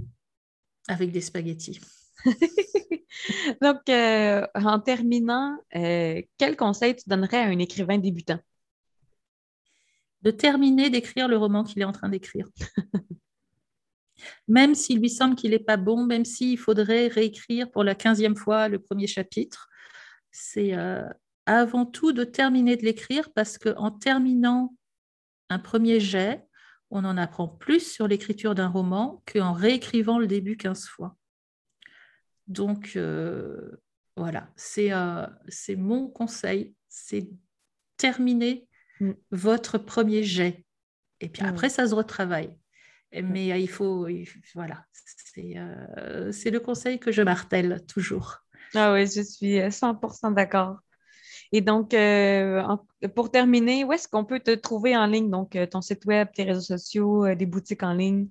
avec 0.89 1.11
des 1.11 1.21
spaghettis. 1.21 1.81
Donc, 3.63 3.89
euh, 3.89 4.47
en 4.55 4.81
terminant, 4.81 5.57
euh, 5.75 6.23
quel 6.39 6.57
conseil 6.57 6.97
tu 6.97 7.09
donnerais 7.09 7.39
à 7.39 7.47
un 7.47 7.59
écrivain 7.59 7.99
débutant? 7.99 8.39
De 10.23 10.31
terminer 10.31 10.91
d'écrire 10.91 11.29
le 11.29 11.37
roman 11.37 11.63
qu'il 11.63 11.81
est 11.83 11.85
en 11.85 11.93
train 11.93 12.09
d'écrire. 12.09 12.49
même 14.49 14.75
s'il 14.75 15.01
lui 15.01 15.11
semble 15.11 15.37
qu'il 15.37 15.51
n'est 15.51 15.59
pas 15.59 15.77
bon, 15.77 16.05
même 16.05 16.25
s'il 16.25 16.59
faudrait 16.59 17.09
réécrire 17.09 17.71
pour 17.71 17.85
la 17.85 17.95
quinzième 17.95 18.37
fois 18.37 18.69
le 18.69 18.79
premier 18.79 19.07
chapitre, 19.07 19.69
c'est 20.31 20.75
euh, 20.75 21.05
avant 21.47 21.87
tout 21.87 22.13
de 22.13 22.25
terminer 22.25 22.77
de 22.77 22.83
l'écrire 22.83 23.33
parce 23.33 23.59
qu'en 23.59 23.91
terminant 23.91 24.75
un 25.49 25.59
premier 25.59 26.01
jet, 26.01 26.45
on 26.91 27.05
en 27.05 27.17
apprend 27.17 27.49
plus 27.49 27.81
sur 27.81 28.09
l'écriture 28.09 28.55
d'un 28.55 28.69
roman 28.69 29.23
qu'en 29.33 29.53
réécrivant 29.53 30.19
le 30.19 30.27
début 30.27 30.57
quinze 30.57 30.87
fois. 30.87 31.17
Donc, 32.47 32.93
euh, 32.97 33.81
voilà, 34.17 34.49
euh, 34.79 35.27
c'est 35.49 35.77
mon 35.77 36.09
conseil, 36.09 36.75
c'est 36.89 37.29
terminer 37.97 38.69
mm. 39.01 39.13
votre 39.31 39.79
premier 39.79 40.23
jet. 40.23 40.65
Et 41.21 41.29
puis 41.29 41.43
après, 41.43 41.69
ça 41.69 41.87
se 41.87 41.95
retravaille. 41.95 42.57
Mais 43.13 43.53
euh, 43.53 43.57
il 43.57 43.69
faut, 43.69 44.07
voilà, 44.55 44.85
c'est 44.95 46.51
le 46.51 46.59
conseil 46.59 46.99
que 46.99 47.11
je 47.11 47.23
martèle 47.23 47.85
toujours. 47.87 48.39
Ah 48.75 48.93
oui, 48.93 49.07
je 49.07 49.23
suis 49.23 49.59
100% 49.59 50.35
d'accord. 50.35 50.79
Et 51.53 51.61
donc, 51.61 51.97
pour 53.15 53.31
terminer, 53.31 53.85
où 53.85 53.93
est-ce 53.93 54.09
qu'on 54.09 54.25
peut 54.25 54.41
te 54.41 54.55
trouver 54.55 54.97
en 54.97 55.07
ligne? 55.07 55.31
Donc, 55.31 55.57
ton 55.71 55.81
site 55.81 56.05
web, 56.05 56.29
tes 56.35 56.43
réseaux 56.43 56.61
sociaux, 56.61 57.35
des 57.35 57.47
boutiques 57.47 57.85
en 57.85 57.95
ligne? 57.95 58.29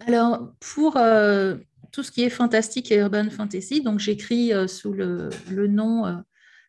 Alors, 0.00 0.52
pour, 0.58 0.96
tout 1.92 2.02
ce 2.02 2.10
qui 2.10 2.22
est 2.22 2.30
fantastique 2.30 2.90
et 2.92 2.96
urban 2.96 3.30
fantasy. 3.30 3.82
Donc, 3.82 3.98
j'écris 3.98 4.52
euh, 4.52 4.66
sous 4.66 4.92
le, 4.92 5.30
nom 5.66 6.06
euh, 6.06 6.16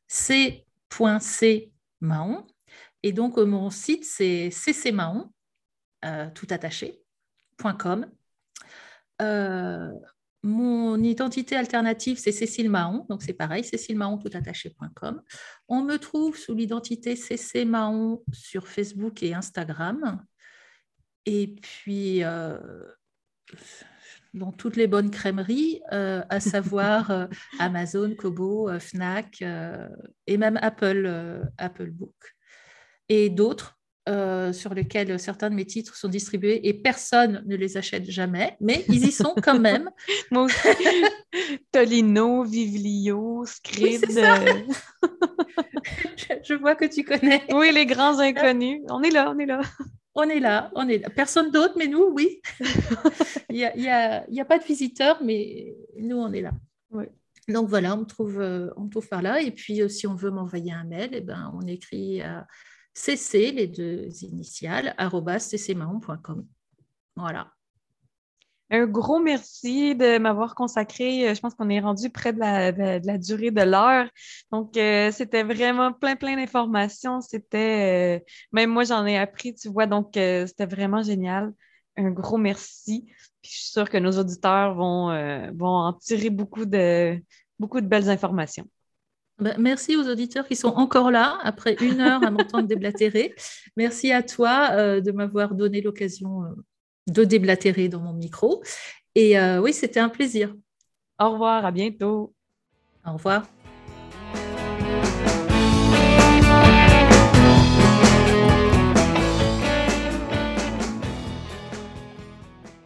c.c 0.08 1.72
Mahon. 2.02 2.48
Et 3.04 3.14
donc, 3.14 3.38
euh, 3.38 3.46
mon 3.46 3.70
site, 3.70 4.06
c'est 4.06 4.50
ccmahon, 4.50 5.32
tout 6.34 6.48
attaché, 6.50 7.00
.com. 7.80 8.06
mon 10.44 11.04
identité 11.04 11.56
alternative, 11.56 12.18
c'est 12.18 12.32
Cécile 12.32 12.72
donc 13.08 13.22
c'est 13.22 13.34
pareil, 13.34 13.64
Cécile 13.64 13.98
Mahon, 13.98 14.18
tout 14.18 14.32
attaché.com. 14.34 15.22
On 15.68 15.84
me 15.84 15.98
trouve 15.98 16.36
sous 16.38 16.56
l'identité 16.56 17.16
CC 17.16 17.66
Mahon 17.66 18.24
sur 18.34 18.68
Facebook 18.68 19.22
et 19.22 19.36
Instagram. 19.36 20.26
Et 21.28 21.56
puis, 21.62 22.24
dans 24.34 24.52
toutes 24.52 24.76
les 24.76 24.88
bonnes 24.88 25.12
crèmeries, 25.12 25.82
euh, 25.92 26.22
à 26.30 26.40
savoir 26.40 27.12
euh, 27.12 27.28
Amazon, 27.60 28.14
Kobo, 28.16 28.70
euh, 28.70 28.80
Fnac 28.80 29.44
et 30.28 30.38
même 30.38 30.58
Apple, 30.62 31.42
Apple 31.58 31.92
Book 31.92 32.16
et 33.10 33.30
d'autres. 33.30 33.78
sur 34.54 34.74
lesquels 34.74 35.20
certains 35.20 35.50
de 35.50 35.56
mes 35.56 35.66
titres 35.66 35.96
sont 35.96 36.10
distribués 36.10 36.68
et 36.68 36.74
personne 36.74 37.44
ne 37.46 37.56
les 37.56 37.78
achète 37.78 38.10
jamais, 38.10 38.58
mais 38.60 38.84
ils 38.90 39.06
y 39.06 39.12
sont 39.12 39.36
quand 39.42 39.60
même. 39.60 39.90
Moi 40.32 40.44
aussi. 40.44 40.68
Tolino, 41.72 42.44
Vivlio, 42.44 43.46
Scribd. 43.46 44.12
je, 46.18 46.34
je, 46.44 46.54
vois 46.56 46.76
que 46.76 46.86
tu 46.86 47.04
connais. 47.04 47.44
Oui, 47.54 47.72
les 47.72 47.86
grands 47.86 48.20
inconnus. 48.20 48.82
On 48.90 49.02
est 49.04 49.12
là, 49.12 49.32
on 49.34 49.40
est 49.40 49.46
là. 49.46 49.62
On 50.14 50.24
est 50.24 50.40
là, 50.40 50.72
on 50.76 50.88
est 50.90 50.98
là. 50.98 51.10
Personne 51.10 51.52
d'autre, 51.52 51.76
mais 51.78 51.88
nous, 51.88 52.10
oui. 52.14 52.42
Il 53.50 53.56
n'y 53.56 53.66
a, 53.66 53.78
y 53.78 53.88
a, 53.88 54.30
y 54.30 54.42
a, 54.42 54.46
pas 54.46 54.60
de 54.60 54.64
visiteurs, 54.64 55.24
mais 55.24 55.76
nous, 55.98 56.18
on 56.18 56.32
est 56.34 56.42
là. 56.42 56.52
Oui. 56.92 57.06
Donc 57.48 57.70
voilà, 57.70 57.96
on 57.96 58.00
me 58.00 58.06
trouve, 58.06 58.40
euh, 58.40 58.70
on 58.76 58.84
me 58.84 58.90
trouve 58.90 59.08
par 59.08 59.22
là. 59.22 59.42
Et 59.42 59.52
puis, 59.52 59.82
euh, 59.82 59.88
si 59.88 60.08
on 60.08 60.16
veut 60.16 60.32
m'envoyer 60.32 60.72
un 60.72 60.84
mail, 60.84 61.12
eh 61.14 61.22
ben, 61.22 61.52
on 61.54 61.66
écrit 61.68 62.22
à 62.22 62.48
cc, 62.94 63.52
les 63.52 63.68
deux 63.68 64.10
initiales, 64.24 64.96
ccmahon.com. 64.98 66.46
Voilà. 67.16 67.52
Un 68.72 68.86
gros 68.88 69.20
merci 69.20 69.96
de 69.96 70.18
m'avoir 70.18 70.56
consacré. 70.56 71.30
Euh, 71.30 71.36
je 71.36 71.42
pense 71.42 71.54
qu'on 71.56 71.70
est 71.70 71.80
rendu 71.82 72.10
près 72.10 72.34
de 72.34 72.40
la, 72.40 73.18
durée 73.18 73.52
de 73.52 73.62
l'heure. 73.62 74.08
Donc, 74.52 74.78
euh, 74.78 75.12
c'était 75.12 75.44
vraiment 75.44 75.94
plein, 75.94 76.16
plein 76.16 76.36
d'informations. 76.36 77.22
C'était, 77.22 78.20
euh, 78.22 78.26
même 78.52 78.72
moi, 78.72 78.84
j'en 78.86 79.06
ai 79.06 79.18
appris, 79.18 79.54
tu 79.54 79.70
vois. 79.70 79.88
Donc, 79.88 80.12
c'était 80.14 80.66
vraiment 80.66 81.04
génial. 81.04 81.54
Un 81.98 82.12
gros 82.12 82.38
merci. 82.38 83.06
Puis, 83.42 83.52
je 83.52 83.58
suis 83.58 83.72
sûre 83.72 83.90
que 83.90 83.98
nos 83.98 84.18
auditeurs 84.18 84.74
vont, 84.76 85.10
vont 85.54 85.68
en 85.68 85.94
tirer 85.94 86.30
beaucoup 86.30 86.66
de, 86.66 87.22
beaucoup 87.60 87.82
de 87.82 87.88
belles 87.88 88.10
informations. 88.10 88.68
Ben, 89.42 89.56
merci 89.58 89.96
aux 89.98 90.08
auditeurs 90.08 90.48
qui 90.48 90.56
sont 90.56 90.68
encore 90.68 91.10
là 91.10 91.40
après 91.42 91.76
une 91.82 92.00
heure 92.00 92.24
à 92.24 92.30
m'entendre 92.32 92.68
déblatérer. 92.68 93.34
Merci 93.76 94.12
à 94.12 94.22
toi 94.22 94.70
euh, 94.74 95.02
de 95.02 95.12
m'avoir 95.12 95.56
donné 95.56 95.82
l'occasion 95.82 96.44
euh, 96.44 96.50
de 97.12 97.24
déblatérer 97.24 97.90
dans 97.90 98.00
mon 98.00 98.14
micro. 98.14 98.64
Et 99.16 99.38
euh, 99.38 99.60
oui, 99.60 99.74
c'était 99.74 100.00
un 100.00 100.10
plaisir. 100.10 100.56
Au 101.20 101.32
revoir, 101.32 101.66
à 101.66 101.72
bientôt. 101.72 102.34
Au 103.06 103.14
revoir. 103.14 103.44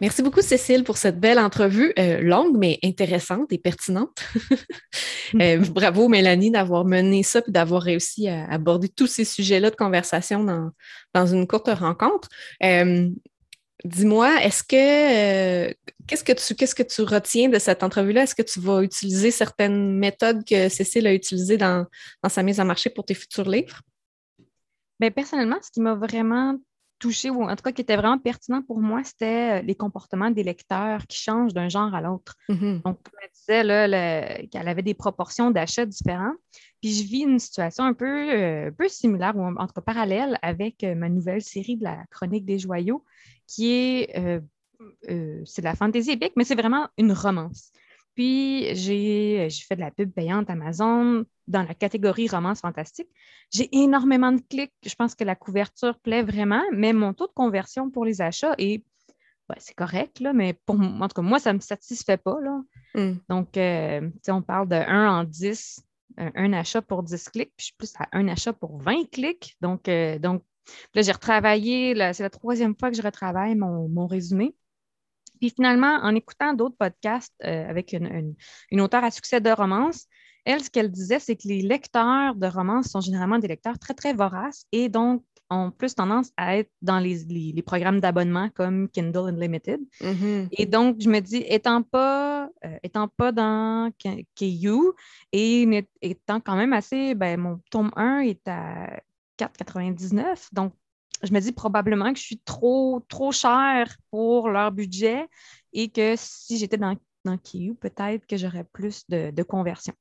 Merci 0.02 0.22
beaucoup, 0.22 0.42
Cécile, 0.42 0.84
pour 0.84 0.98
cette 0.98 1.18
belle 1.18 1.38
entrevue, 1.38 1.94
euh, 1.98 2.20
longue, 2.20 2.58
mais 2.58 2.78
intéressante 2.84 3.50
et 3.50 3.56
pertinente. 3.56 4.28
euh, 5.40 5.58
bravo, 5.70 6.08
Mélanie, 6.08 6.50
d'avoir 6.50 6.84
mené 6.84 7.22
ça 7.22 7.40
et 7.46 7.50
d'avoir 7.50 7.82
réussi 7.82 8.28
à 8.28 8.44
aborder 8.50 8.90
tous 8.90 9.06
ces 9.06 9.24
sujets-là 9.24 9.70
de 9.70 9.76
conversation 9.76 10.44
dans, 10.44 10.70
dans 11.14 11.26
une 11.26 11.46
courte 11.46 11.70
rencontre. 11.70 12.28
Euh, 12.62 13.08
dis-moi, 13.86 14.42
est-ce 14.42 14.62
que 14.62 14.76
euh, 14.76 15.72
qu'est-ce 16.06 16.24
que 16.24 16.32
tu 16.32 16.54
qu'est-ce 16.54 16.74
que 16.74 16.82
tu 16.82 17.02
retiens 17.02 17.48
de 17.48 17.58
cette 17.58 17.82
entrevue-là? 17.82 18.24
Est-ce 18.24 18.34
que 18.34 18.42
tu 18.42 18.60
vas 18.60 18.82
utiliser 18.82 19.30
certaines 19.30 19.96
méthodes 19.98 20.44
que 20.44 20.68
Cécile 20.68 21.06
a 21.06 21.14
utilisées 21.14 21.56
dans, 21.56 21.86
dans 22.22 22.28
sa 22.28 22.42
mise 22.42 22.60
en 22.60 22.64
marché 22.64 22.90
pour 22.90 23.04
tes 23.04 23.14
futurs 23.14 23.48
livres? 23.48 23.80
Bien, 24.98 25.10
personnellement, 25.10 25.58
ce 25.62 25.70
qui 25.70 25.80
m'a 25.80 25.94
vraiment 25.94 26.58
touché, 26.98 27.28
ou 27.28 27.42
en 27.42 27.54
tout 27.54 27.62
cas 27.62 27.72
qui 27.72 27.82
était 27.82 27.96
vraiment 27.96 28.18
pertinent 28.18 28.62
pour 28.62 28.80
moi, 28.80 29.02
c'était 29.04 29.60
euh, 29.60 29.62
les 29.62 29.74
comportements 29.74 30.30
des 30.30 30.42
lecteurs 30.42 31.06
qui 31.06 31.18
changent 31.18 31.52
d'un 31.52 31.68
genre 31.68 31.94
à 31.94 32.00
l'autre. 32.00 32.34
Mm-hmm. 32.48 32.82
Donc, 32.82 32.98
elle 33.22 33.28
disait 33.34 34.48
qu'elle 34.50 34.68
avait 34.68 34.82
des 34.82 34.94
proportions 34.94 35.50
d'achat 35.50 35.84
différentes. 35.84 36.36
Puis 36.80 36.94
je 36.94 37.02
vis 37.02 37.20
une 37.20 37.38
situation 37.38 37.84
un 37.84 37.92
peu, 37.92 38.06
euh, 38.06 38.70
peu 38.70 38.88
similaire, 38.88 39.36
ou 39.36 39.42
en 39.44 39.66
tout 39.66 39.74
cas 39.74 39.80
parallèle, 39.82 40.38
avec 40.40 40.82
ma 40.82 41.10
nouvelle 41.10 41.42
série 41.42 41.76
de 41.76 41.84
la 41.84 41.98
Chronique 42.10 42.46
des 42.46 42.58
joyaux, 42.58 43.04
qui 43.46 43.72
est, 43.72 44.42
c'est 45.44 45.62
de 45.62 45.64
la 45.64 45.74
fantaisie 45.74 46.12
épique, 46.12 46.32
mais 46.36 46.44
c'est 46.44 46.54
vraiment 46.54 46.88
une 46.98 47.12
romance. 47.12 47.72
Puis, 48.16 48.74
j'ai 48.74 49.48
fait 49.50 49.76
de 49.76 49.80
la 49.80 49.90
pub 49.90 50.10
payante 50.10 50.48
Amazon 50.48 51.26
dans 51.46 51.62
la 51.62 51.74
catégorie 51.74 52.28
romance 52.28 52.60
fantastique. 52.60 53.08
J'ai 53.52 53.68
énormément 53.76 54.32
de 54.32 54.40
clics. 54.40 54.72
Je 54.84 54.94
pense 54.94 55.14
que 55.14 55.22
la 55.22 55.36
couverture 55.36 55.98
plaît 55.98 56.22
vraiment, 56.22 56.62
mais 56.72 56.94
mon 56.94 57.12
taux 57.12 57.26
de 57.26 57.32
conversion 57.32 57.90
pour 57.90 58.06
les 58.06 58.22
achats 58.22 58.54
est. 58.56 58.82
c'est 59.58 59.74
correct, 59.74 60.20
là, 60.20 60.32
mais 60.32 60.54
pour 60.64 60.80
en 60.80 61.08
tout 61.08 61.14
cas, 61.14 61.22
moi, 61.22 61.38
ça 61.38 61.52
ne 61.52 61.58
me 61.58 61.62
satisfait 61.62 62.16
pas. 62.16 62.40
Là. 62.40 62.62
Hmm. 62.94 63.16
Donc, 63.28 63.58
euh, 63.58 64.10
on 64.28 64.40
parle 64.40 64.68
de 64.68 64.76
1 64.76 65.20
en 65.20 65.24
10, 65.24 65.84
un, 66.16 66.52
achat 66.54 66.80
pour 66.80 67.02
10 67.02 67.28
clics, 67.28 67.52
puis 67.54 67.58
je 67.58 67.64
suis 67.66 67.74
plus 67.76 67.92
à 67.98 68.08
un 68.12 68.28
achat 68.28 68.54
pour 68.54 68.78
20 68.78 69.10
clics. 69.10 69.56
Donc, 69.60 69.88
euh, 69.88 70.18
donc 70.18 70.42
là, 70.94 71.02
j'ai 71.02 71.12
retravaillé, 71.12 71.94
c'est 72.12 72.22
la 72.22 72.30
troisième 72.30 72.74
fois 72.78 72.90
que 72.90 72.96
je 72.96 73.02
retravaille 73.02 73.54
mon, 73.54 73.88
mon 73.88 74.06
résumé. 74.06 74.54
Puis 75.40 75.50
finalement, 75.50 75.98
en 76.02 76.14
écoutant 76.14 76.54
d'autres 76.54 76.76
podcasts 76.76 77.34
euh, 77.44 77.68
avec 77.68 77.92
une, 77.92 78.34
une, 78.70 78.80
auteure 78.80 79.04
à 79.04 79.10
succès 79.10 79.40
de 79.40 79.50
romance, 79.50 80.06
elle, 80.44 80.62
ce 80.62 80.70
qu'elle 80.70 80.90
disait, 80.90 81.18
c'est 81.18 81.36
que 81.36 81.48
les 81.48 81.60
lecteurs 81.60 82.34
de 82.36 82.46
romance 82.46 82.86
sont 82.86 83.00
généralement 83.00 83.38
des 83.38 83.48
lecteurs 83.48 83.78
très, 83.78 83.94
très 83.94 84.12
voraces 84.12 84.64
et 84.72 84.88
donc 84.88 85.24
ont 85.50 85.70
plus 85.70 85.94
tendance 85.94 86.32
à 86.36 86.56
être 86.56 86.70
dans 86.82 86.98
les, 86.98 87.24
les, 87.24 87.62
programmes 87.62 88.00
d'abonnement 88.00 88.48
comme 88.50 88.88
Kindle 88.88 89.28
Unlimited. 89.28 89.80
Mm-hmm. 90.00 90.48
Et 90.52 90.66
donc, 90.66 90.96
je 91.00 91.08
me 91.08 91.20
dis, 91.20 91.44
étant 91.46 91.82
pas, 91.82 92.48
euh, 92.64 92.78
étant 92.82 93.08
pas 93.08 93.30
dans 93.32 93.92
KU 94.36 94.92
et 95.32 95.86
étant 96.02 96.40
quand 96.40 96.56
même 96.56 96.72
assez, 96.72 97.14
ben, 97.14 97.38
mon 97.38 97.60
tome 97.70 97.92
1 97.96 98.20
est 98.20 98.48
à 98.48 99.00
4,99. 99.38 100.48
Donc, 100.52 100.72
je 101.22 101.32
me 101.32 101.40
dis 101.40 101.52
probablement 101.52 102.12
que 102.12 102.18
je 102.18 102.24
suis 102.24 102.40
trop, 102.40 103.02
trop 103.08 103.32
chère 103.32 103.96
pour 104.10 104.48
leur 104.50 104.72
budget 104.72 105.26
et 105.72 105.88
que 105.88 106.14
si 106.16 106.58
j'étais 106.58 106.76
dans, 106.76 106.96
dans 107.24 107.38
peut-être 107.80 108.26
que 108.26 108.36
j'aurais 108.36 108.64
plus 108.64 109.04
de, 109.08 109.42
conversion. 109.42 109.94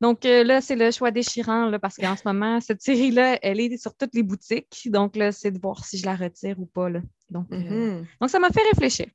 Donc 0.00 0.26
euh, 0.26 0.44
là, 0.44 0.60
c'est 0.60 0.76
le 0.76 0.90
choix 0.90 1.10
déchirant 1.10 1.70
là, 1.70 1.78
parce 1.78 1.96
qu'en 1.96 2.16
ce 2.16 2.22
moment, 2.26 2.60
cette 2.60 2.82
série-là, 2.82 3.38
elle 3.42 3.60
est 3.60 3.78
sur 3.78 3.94
toutes 3.94 4.14
les 4.14 4.22
boutiques. 4.22 4.88
Donc 4.90 5.16
là, 5.16 5.32
c'est 5.32 5.50
de 5.50 5.58
voir 5.58 5.84
si 5.86 5.96
je 5.96 6.04
la 6.04 6.14
retire 6.14 6.60
ou 6.60 6.66
pas. 6.66 6.90
Donc, 7.30 7.46
euh, 7.52 7.56
mm-hmm. 7.56 8.06
donc, 8.20 8.30
ça 8.30 8.38
m'a 8.38 8.50
fait 8.50 8.62
réfléchir. 8.72 9.06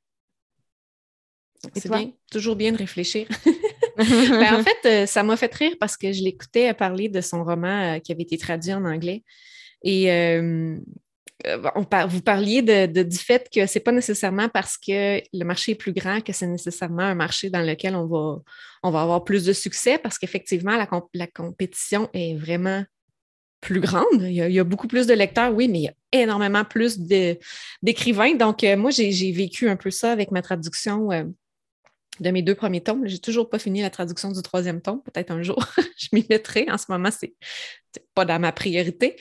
C'est 1.76 1.88
bien, 1.88 2.10
toujours 2.30 2.56
bien 2.56 2.72
de 2.72 2.78
réfléchir. 2.78 3.28
Ben, 3.98 4.54
en 4.54 4.62
fait, 4.64 4.86
euh, 4.86 5.06
ça 5.06 5.22
m'a 5.22 5.36
fait 5.36 5.54
rire 5.54 5.74
parce 5.78 5.96
que 5.96 6.12
je 6.12 6.22
l'écoutais 6.22 6.72
parler 6.74 7.08
de 7.08 7.20
son 7.20 7.44
roman 7.44 8.00
qui 8.00 8.12
avait 8.12 8.22
été 8.22 8.38
traduit 8.38 8.72
en 8.72 8.84
anglais. 8.84 9.22
Et 9.84 10.12
euh, 10.12 10.76
vous 12.06 12.22
parliez 12.22 12.62
de, 12.62 13.02
du 13.02 13.16
fait 13.16 13.48
que 13.52 13.66
ce 13.66 13.78
n'est 13.78 13.82
pas 13.82 13.92
nécessairement 13.92 14.48
parce 14.48 14.76
que 14.76 15.20
le 15.32 15.44
marché 15.44 15.72
est 15.72 15.76
plus 15.76 15.92
grand 15.92 16.20
que 16.20 16.32
c'est 16.32 16.46
nécessairement 16.46 17.02
un 17.02 17.14
marché 17.14 17.50
dans 17.50 17.62
lequel 17.62 17.96
on 17.96 18.06
va, 18.06 18.38
on 18.82 18.90
va 18.90 19.02
avoir 19.02 19.24
plus 19.24 19.44
de 19.44 19.52
succès 19.52 19.98
parce 19.98 20.18
qu'effectivement, 20.18 20.76
la, 20.76 20.88
la, 21.14 21.26
compétition 21.26 22.08
est 22.12 22.36
vraiment 22.36 22.84
plus 23.60 23.80
grande. 23.80 24.22
Il 24.22 24.32
y, 24.32 24.58
a, 24.58 24.64
beaucoup 24.64 24.88
plus 24.88 25.06
de 25.06 25.14
lecteurs, 25.14 25.54
oui, 25.54 25.68
mais 25.68 25.78
il 25.78 25.84
y 25.84 25.88
a 25.88 25.94
énormément 26.12 26.64
plus 26.64 26.98
d'écrivains. 26.98 28.34
Donc, 28.34 28.64
euh, 28.64 28.76
moi, 28.76 28.90
j'ai 28.90 29.32
vécu 29.32 29.68
un 29.68 29.76
peu 29.76 29.90
ça 29.90 30.12
avec 30.12 30.32
ma 30.32 30.42
traduction 30.42 31.10
euh, 31.12 31.24
de 32.20 32.30
mes 32.30 32.42
deux 32.42 32.54
premiers 32.54 32.82
tomes. 32.82 33.06
J'ai 33.06 33.18
toujours 33.18 33.48
pas 33.48 33.58
fini 33.58 33.82
la 33.82 33.90
traduction 33.90 34.30
du 34.30 34.42
troisième 34.42 34.80
tome. 34.80 35.02
Peut-être 35.02 35.30
un 35.30 35.42
jour, 35.42 35.64
je 35.96 36.08
m'y 36.12 36.26
mettrai. 36.28 36.66
En 36.70 36.78
ce 36.78 36.86
moment, 36.88 37.10
c'est 37.10 37.34
pas 38.14 38.24
dans 38.24 38.38
ma 38.38 38.52
priorité. 38.52 39.16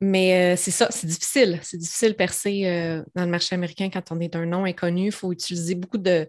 Mais 0.00 0.54
euh, 0.54 0.56
c'est 0.56 0.70
ça, 0.70 0.88
c'est 0.90 1.06
difficile. 1.06 1.60
C'est 1.62 1.76
difficile 1.76 2.10
de 2.10 2.14
percer 2.14 2.66
euh, 2.66 3.02
dans 3.14 3.24
le 3.24 3.30
marché 3.30 3.54
américain 3.54 3.90
quand 3.90 4.12
on 4.12 4.20
est 4.20 4.34
un 4.34 4.46
nom 4.46 4.64
inconnu. 4.64 5.06
Il 5.06 5.12
faut 5.12 5.30
utiliser 5.30 5.74
beaucoup 5.74 5.98
de, 5.98 6.26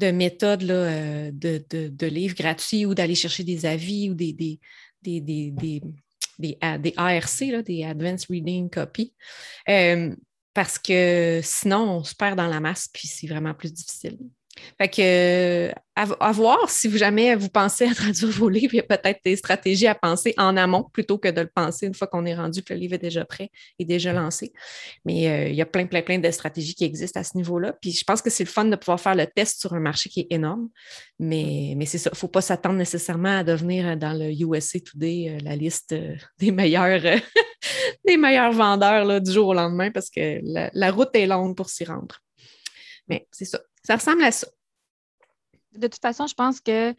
méthodes 0.00 0.62
là, 0.62 0.74
euh, 0.74 1.30
de, 1.32 2.06
livres 2.06 2.34
gratuits 2.34 2.86
ou 2.86 2.94
d'aller 2.94 3.14
chercher 3.14 3.44
des 3.44 3.66
avis 3.66 4.10
ou 4.10 4.14
des, 4.14 4.32
des, 4.32 4.58
des, 5.02 5.20
des, 5.20 5.80
des, 6.38 6.58
ARC, 6.96 7.40
là, 7.40 7.62
des 7.62 7.84
Advanced 7.84 8.26
Reading 8.28 8.68
Copy. 8.68 9.14
parce 10.52 10.78
que 10.80 11.40
sinon, 11.42 11.98
on 11.98 12.04
se 12.04 12.16
perd 12.16 12.36
dans 12.36 12.48
la 12.48 12.58
masse, 12.58 12.88
puis 12.92 13.06
c'est 13.06 13.28
vraiment 13.28 13.54
plus 13.54 13.72
difficile. 13.72 14.18
Fait 14.78 14.88
que, 14.88 15.72
à, 15.96 16.32
voir 16.32 16.68
si 16.68 16.88
vous 16.88 16.96
jamais 16.96 17.34
vous 17.36 17.48
pensez 17.48 17.86
à 17.86 17.94
traduire 17.94 18.30
vos 18.30 18.48
livres, 18.48 18.74
il 18.74 18.78
y 18.78 18.80
a 18.80 18.82
peut-être 18.82 19.20
des 19.24 19.36
stratégies 19.36 19.86
à 19.86 19.94
penser 19.94 20.34
en 20.36 20.56
amont 20.56 20.84
plutôt 20.92 21.18
que 21.18 21.28
de 21.28 21.40
le 21.40 21.50
penser 21.52 21.86
une 21.86 21.94
fois 21.94 22.06
qu'on 22.06 22.24
est 22.24 22.34
rendu, 22.34 22.62
que 22.62 22.74
le 22.74 22.80
livre 22.80 22.94
est 22.94 22.98
déjà 22.98 23.24
prêt 23.24 23.50
et 23.78 23.84
déjà 23.84 24.12
lancé. 24.12 24.52
Mais 25.04 25.28
euh, 25.28 25.48
il 25.48 25.54
y 25.54 25.62
a 25.62 25.66
plein, 25.66 25.86
plein, 25.86 26.02
plein 26.02 26.18
de 26.18 26.30
stratégies 26.30 26.74
qui 26.74 26.84
existent 26.84 27.20
à 27.20 27.24
ce 27.24 27.36
niveau-là. 27.36 27.74
Puis 27.80 27.92
je 27.92 28.04
pense 28.04 28.22
que 28.22 28.30
c'est 28.30 28.44
le 28.44 28.50
fun 28.50 28.64
de 28.64 28.76
pouvoir 28.76 29.00
faire 29.00 29.14
le 29.14 29.26
test 29.26 29.60
sur 29.60 29.72
un 29.74 29.80
marché 29.80 30.10
qui 30.10 30.20
est 30.20 30.26
énorme. 30.30 30.68
Mais, 31.18 31.74
mais 31.76 31.86
c'est 31.86 31.98
ça, 31.98 32.10
il 32.10 32.16
ne 32.16 32.18
faut 32.18 32.28
pas 32.28 32.40
s'attendre 32.40 32.76
nécessairement 32.76 33.38
à 33.38 33.44
devenir 33.44 33.86
euh, 33.86 33.96
dans 33.96 34.12
le 34.12 34.30
USA 34.32 34.80
Today 34.80 35.30
euh, 35.30 35.38
la 35.44 35.54
liste 35.54 35.94
des 36.38 36.50
meilleurs, 36.50 37.02
des 38.04 38.16
meilleurs 38.16 38.52
vendeurs 38.52 39.04
là, 39.04 39.20
du 39.20 39.30
jour 39.30 39.48
au 39.48 39.54
lendemain 39.54 39.90
parce 39.92 40.10
que 40.10 40.40
la 40.42 40.90
route 40.90 41.14
est 41.14 41.26
longue 41.26 41.56
pour 41.56 41.68
s'y 41.68 41.84
rendre. 41.84 42.18
Mais 43.08 43.26
c'est 43.30 43.44
ça. 43.44 43.60
Ça 43.84 43.96
ressemble 43.96 44.24
à 44.24 44.32
ça. 44.32 44.46
De 45.76 45.86
toute 45.86 46.00
façon, 46.00 46.26
je 46.26 46.34
pense 46.34 46.60
que 46.60 46.94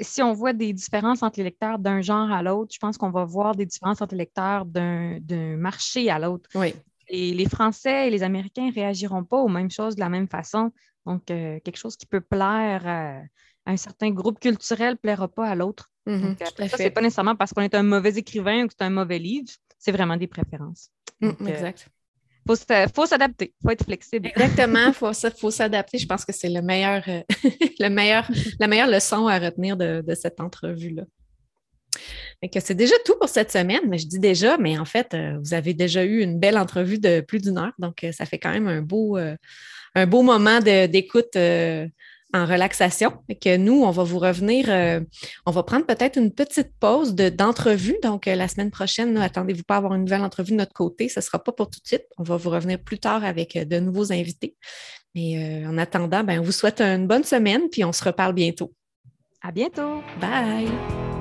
si 0.00 0.22
on 0.22 0.32
voit 0.32 0.52
des 0.52 0.72
différences 0.72 1.22
entre 1.22 1.38
les 1.38 1.44
lecteurs 1.44 1.78
d'un 1.78 2.00
genre 2.00 2.30
à 2.30 2.42
l'autre, 2.42 2.72
je 2.72 2.78
pense 2.78 2.96
qu'on 2.96 3.10
va 3.10 3.24
voir 3.24 3.54
des 3.54 3.66
différences 3.66 4.00
entre 4.00 4.14
les 4.14 4.20
lecteurs 4.20 4.64
d'un 4.64 5.56
marché 5.56 6.10
à 6.10 6.18
l'autre. 6.18 6.48
Oui. 6.54 6.74
Et 7.08 7.34
les 7.34 7.46
Français 7.46 8.08
et 8.08 8.10
les 8.10 8.22
Américains 8.22 8.66
ne 8.66 8.72
réagiront 8.72 9.24
pas 9.24 9.36
aux 9.36 9.48
mêmes 9.48 9.70
choses 9.70 9.94
de 9.94 10.00
la 10.00 10.08
même 10.08 10.28
façon. 10.28 10.72
Donc, 11.04 11.26
quelque 11.26 11.76
chose 11.76 11.96
qui 11.96 12.06
peut 12.06 12.22
plaire 12.22 12.86
à, 12.86 13.20
un 13.66 13.76
certain 13.76 14.10
groupe 14.10 14.40
culturel 14.40 14.92
ne 14.92 14.98
plaira 14.98 15.28
pas 15.28 15.48
à 15.48 15.54
l'autre. 15.54 15.90
Mm-hmm, 16.06 16.68
ça, 16.68 16.76
c'est 16.76 16.90
pas 16.90 17.00
nécessairement 17.00 17.36
parce 17.36 17.52
qu'on 17.52 17.62
est 17.62 17.74
un 17.74 17.82
mauvais 17.82 18.16
écrivain 18.16 18.64
ou 18.64 18.66
que 18.66 18.74
c'est 18.78 18.84
un 18.84 18.90
mauvais 18.90 19.18
livre, 19.18 19.50
c'est 19.78 19.92
vraiment 19.92 20.16
des 20.16 20.26
préférences. 20.26 20.90
Mm, 21.20 21.48
exact. 21.48 21.88
Il 22.46 22.86
faut 22.94 23.06
s'adapter, 23.06 23.54
il 23.58 23.62
faut 23.62 23.70
être 23.70 23.84
flexible. 23.84 24.28
Exactement, 24.28 24.88
il 24.88 24.94
faut, 24.94 25.50
s'adapter. 25.50 25.98
Je 25.98 26.06
pense 26.06 26.24
que 26.24 26.32
c'est 26.32 26.50
le 26.50 26.60
meilleur, 26.60 27.02
euh, 27.08 27.22
le 27.80 27.88
meilleur, 27.88 28.30
la 28.60 28.66
meilleure 28.66 28.88
leçon 28.88 29.26
à 29.26 29.38
retenir 29.38 29.76
de, 29.76 30.02
cette 30.14 30.40
entrevue-là. 30.40 31.04
C'est 32.60 32.74
déjà 32.74 32.94
tout 33.06 33.14
pour 33.18 33.28
cette 33.28 33.50
semaine, 33.50 33.82
mais 33.88 33.96
je 33.96 34.06
dis 34.06 34.18
déjà, 34.18 34.58
mais 34.58 34.78
en 34.78 34.84
fait, 34.84 35.14
euh, 35.14 35.38
vous 35.42 35.54
avez 35.54 35.72
déjà 35.72 36.04
eu 36.04 36.20
une 36.20 36.38
belle 36.38 36.58
entrevue 36.58 36.98
de 36.98 37.20
plus 37.20 37.40
d'une 37.40 37.56
heure, 37.56 37.72
donc 37.78 38.04
euh, 38.04 38.12
ça 38.12 38.26
fait 38.26 38.38
quand 38.38 38.50
même 38.50 38.68
un 38.68 38.82
beau, 38.82 39.16
un 39.94 40.06
beau 40.06 40.22
moment 40.22 40.60
d'écoute 40.60 41.36
en 42.34 42.44
relaxation. 42.44 43.12
Et 43.28 43.38
que 43.38 43.56
nous, 43.56 43.84
on 43.84 43.90
va 43.90 44.02
vous 44.02 44.18
revenir, 44.18 44.66
euh, 44.68 45.00
on 45.46 45.52
va 45.52 45.62
prendre 45.62 45.86
peut-être 45.86 46.18
une 46.18 46.32
petite 46.32 46.72
pause 46.80 47.14
d'entrevue. 47.14 47.96
Donc, 48.02 48.26
euh, 48.26 48.34
la 48.34 48.48
semaine 48.48 48.70
prochaine, 48.70 49.16
attendez-vous 49.16 49.62
pas 49.62 49.76
à 49.76 49.78
avoir 49.78 49.94
une 49.94 50.02
nouvelle 50.02 50.22
entrevue 50.22 50.50
de 50.50 50.56
notre 50.56 50.72
côté. 50.72 51.08
Ce 51.08 51.20
ne 51.20 51.22
sera 51.22 51.42
pas 51.42 51.52
pour 51.52 51.70
tout 51.70 51.80
de 51.80 51.86
suite. 51.86 52.06
On 52.18 52.24
va 52.24 52.36
vous 52.36 52.50
revenir 52.50 52.82
plus 52.82 52.98
tard 52.98 53.24
avec 53.24 53.56
euh, 53.56 53.64
de 53.64 53.78
nouveaux 53.78 54.12
invités. 54.12 54.56
Mais 55.14 55.64
en 55.64 55.78
attendant, 55.78 56.24
ben, 56.24 56.40
on 56.40 56.42
vous 56.42 56.50
souhaite 56.50 56.80
une 56.80 57.06
bonne 57.06 57.22
semaine, 57.22 57.62
puis 57.70 57.84
on 57.84 57.92
se 57.92 58.02
reparle 58.02 58.34
bientôt. 58.34 58.72
À 59.40 59.52
bientôt. 59.52 60.02
Bye. 60.20 61.13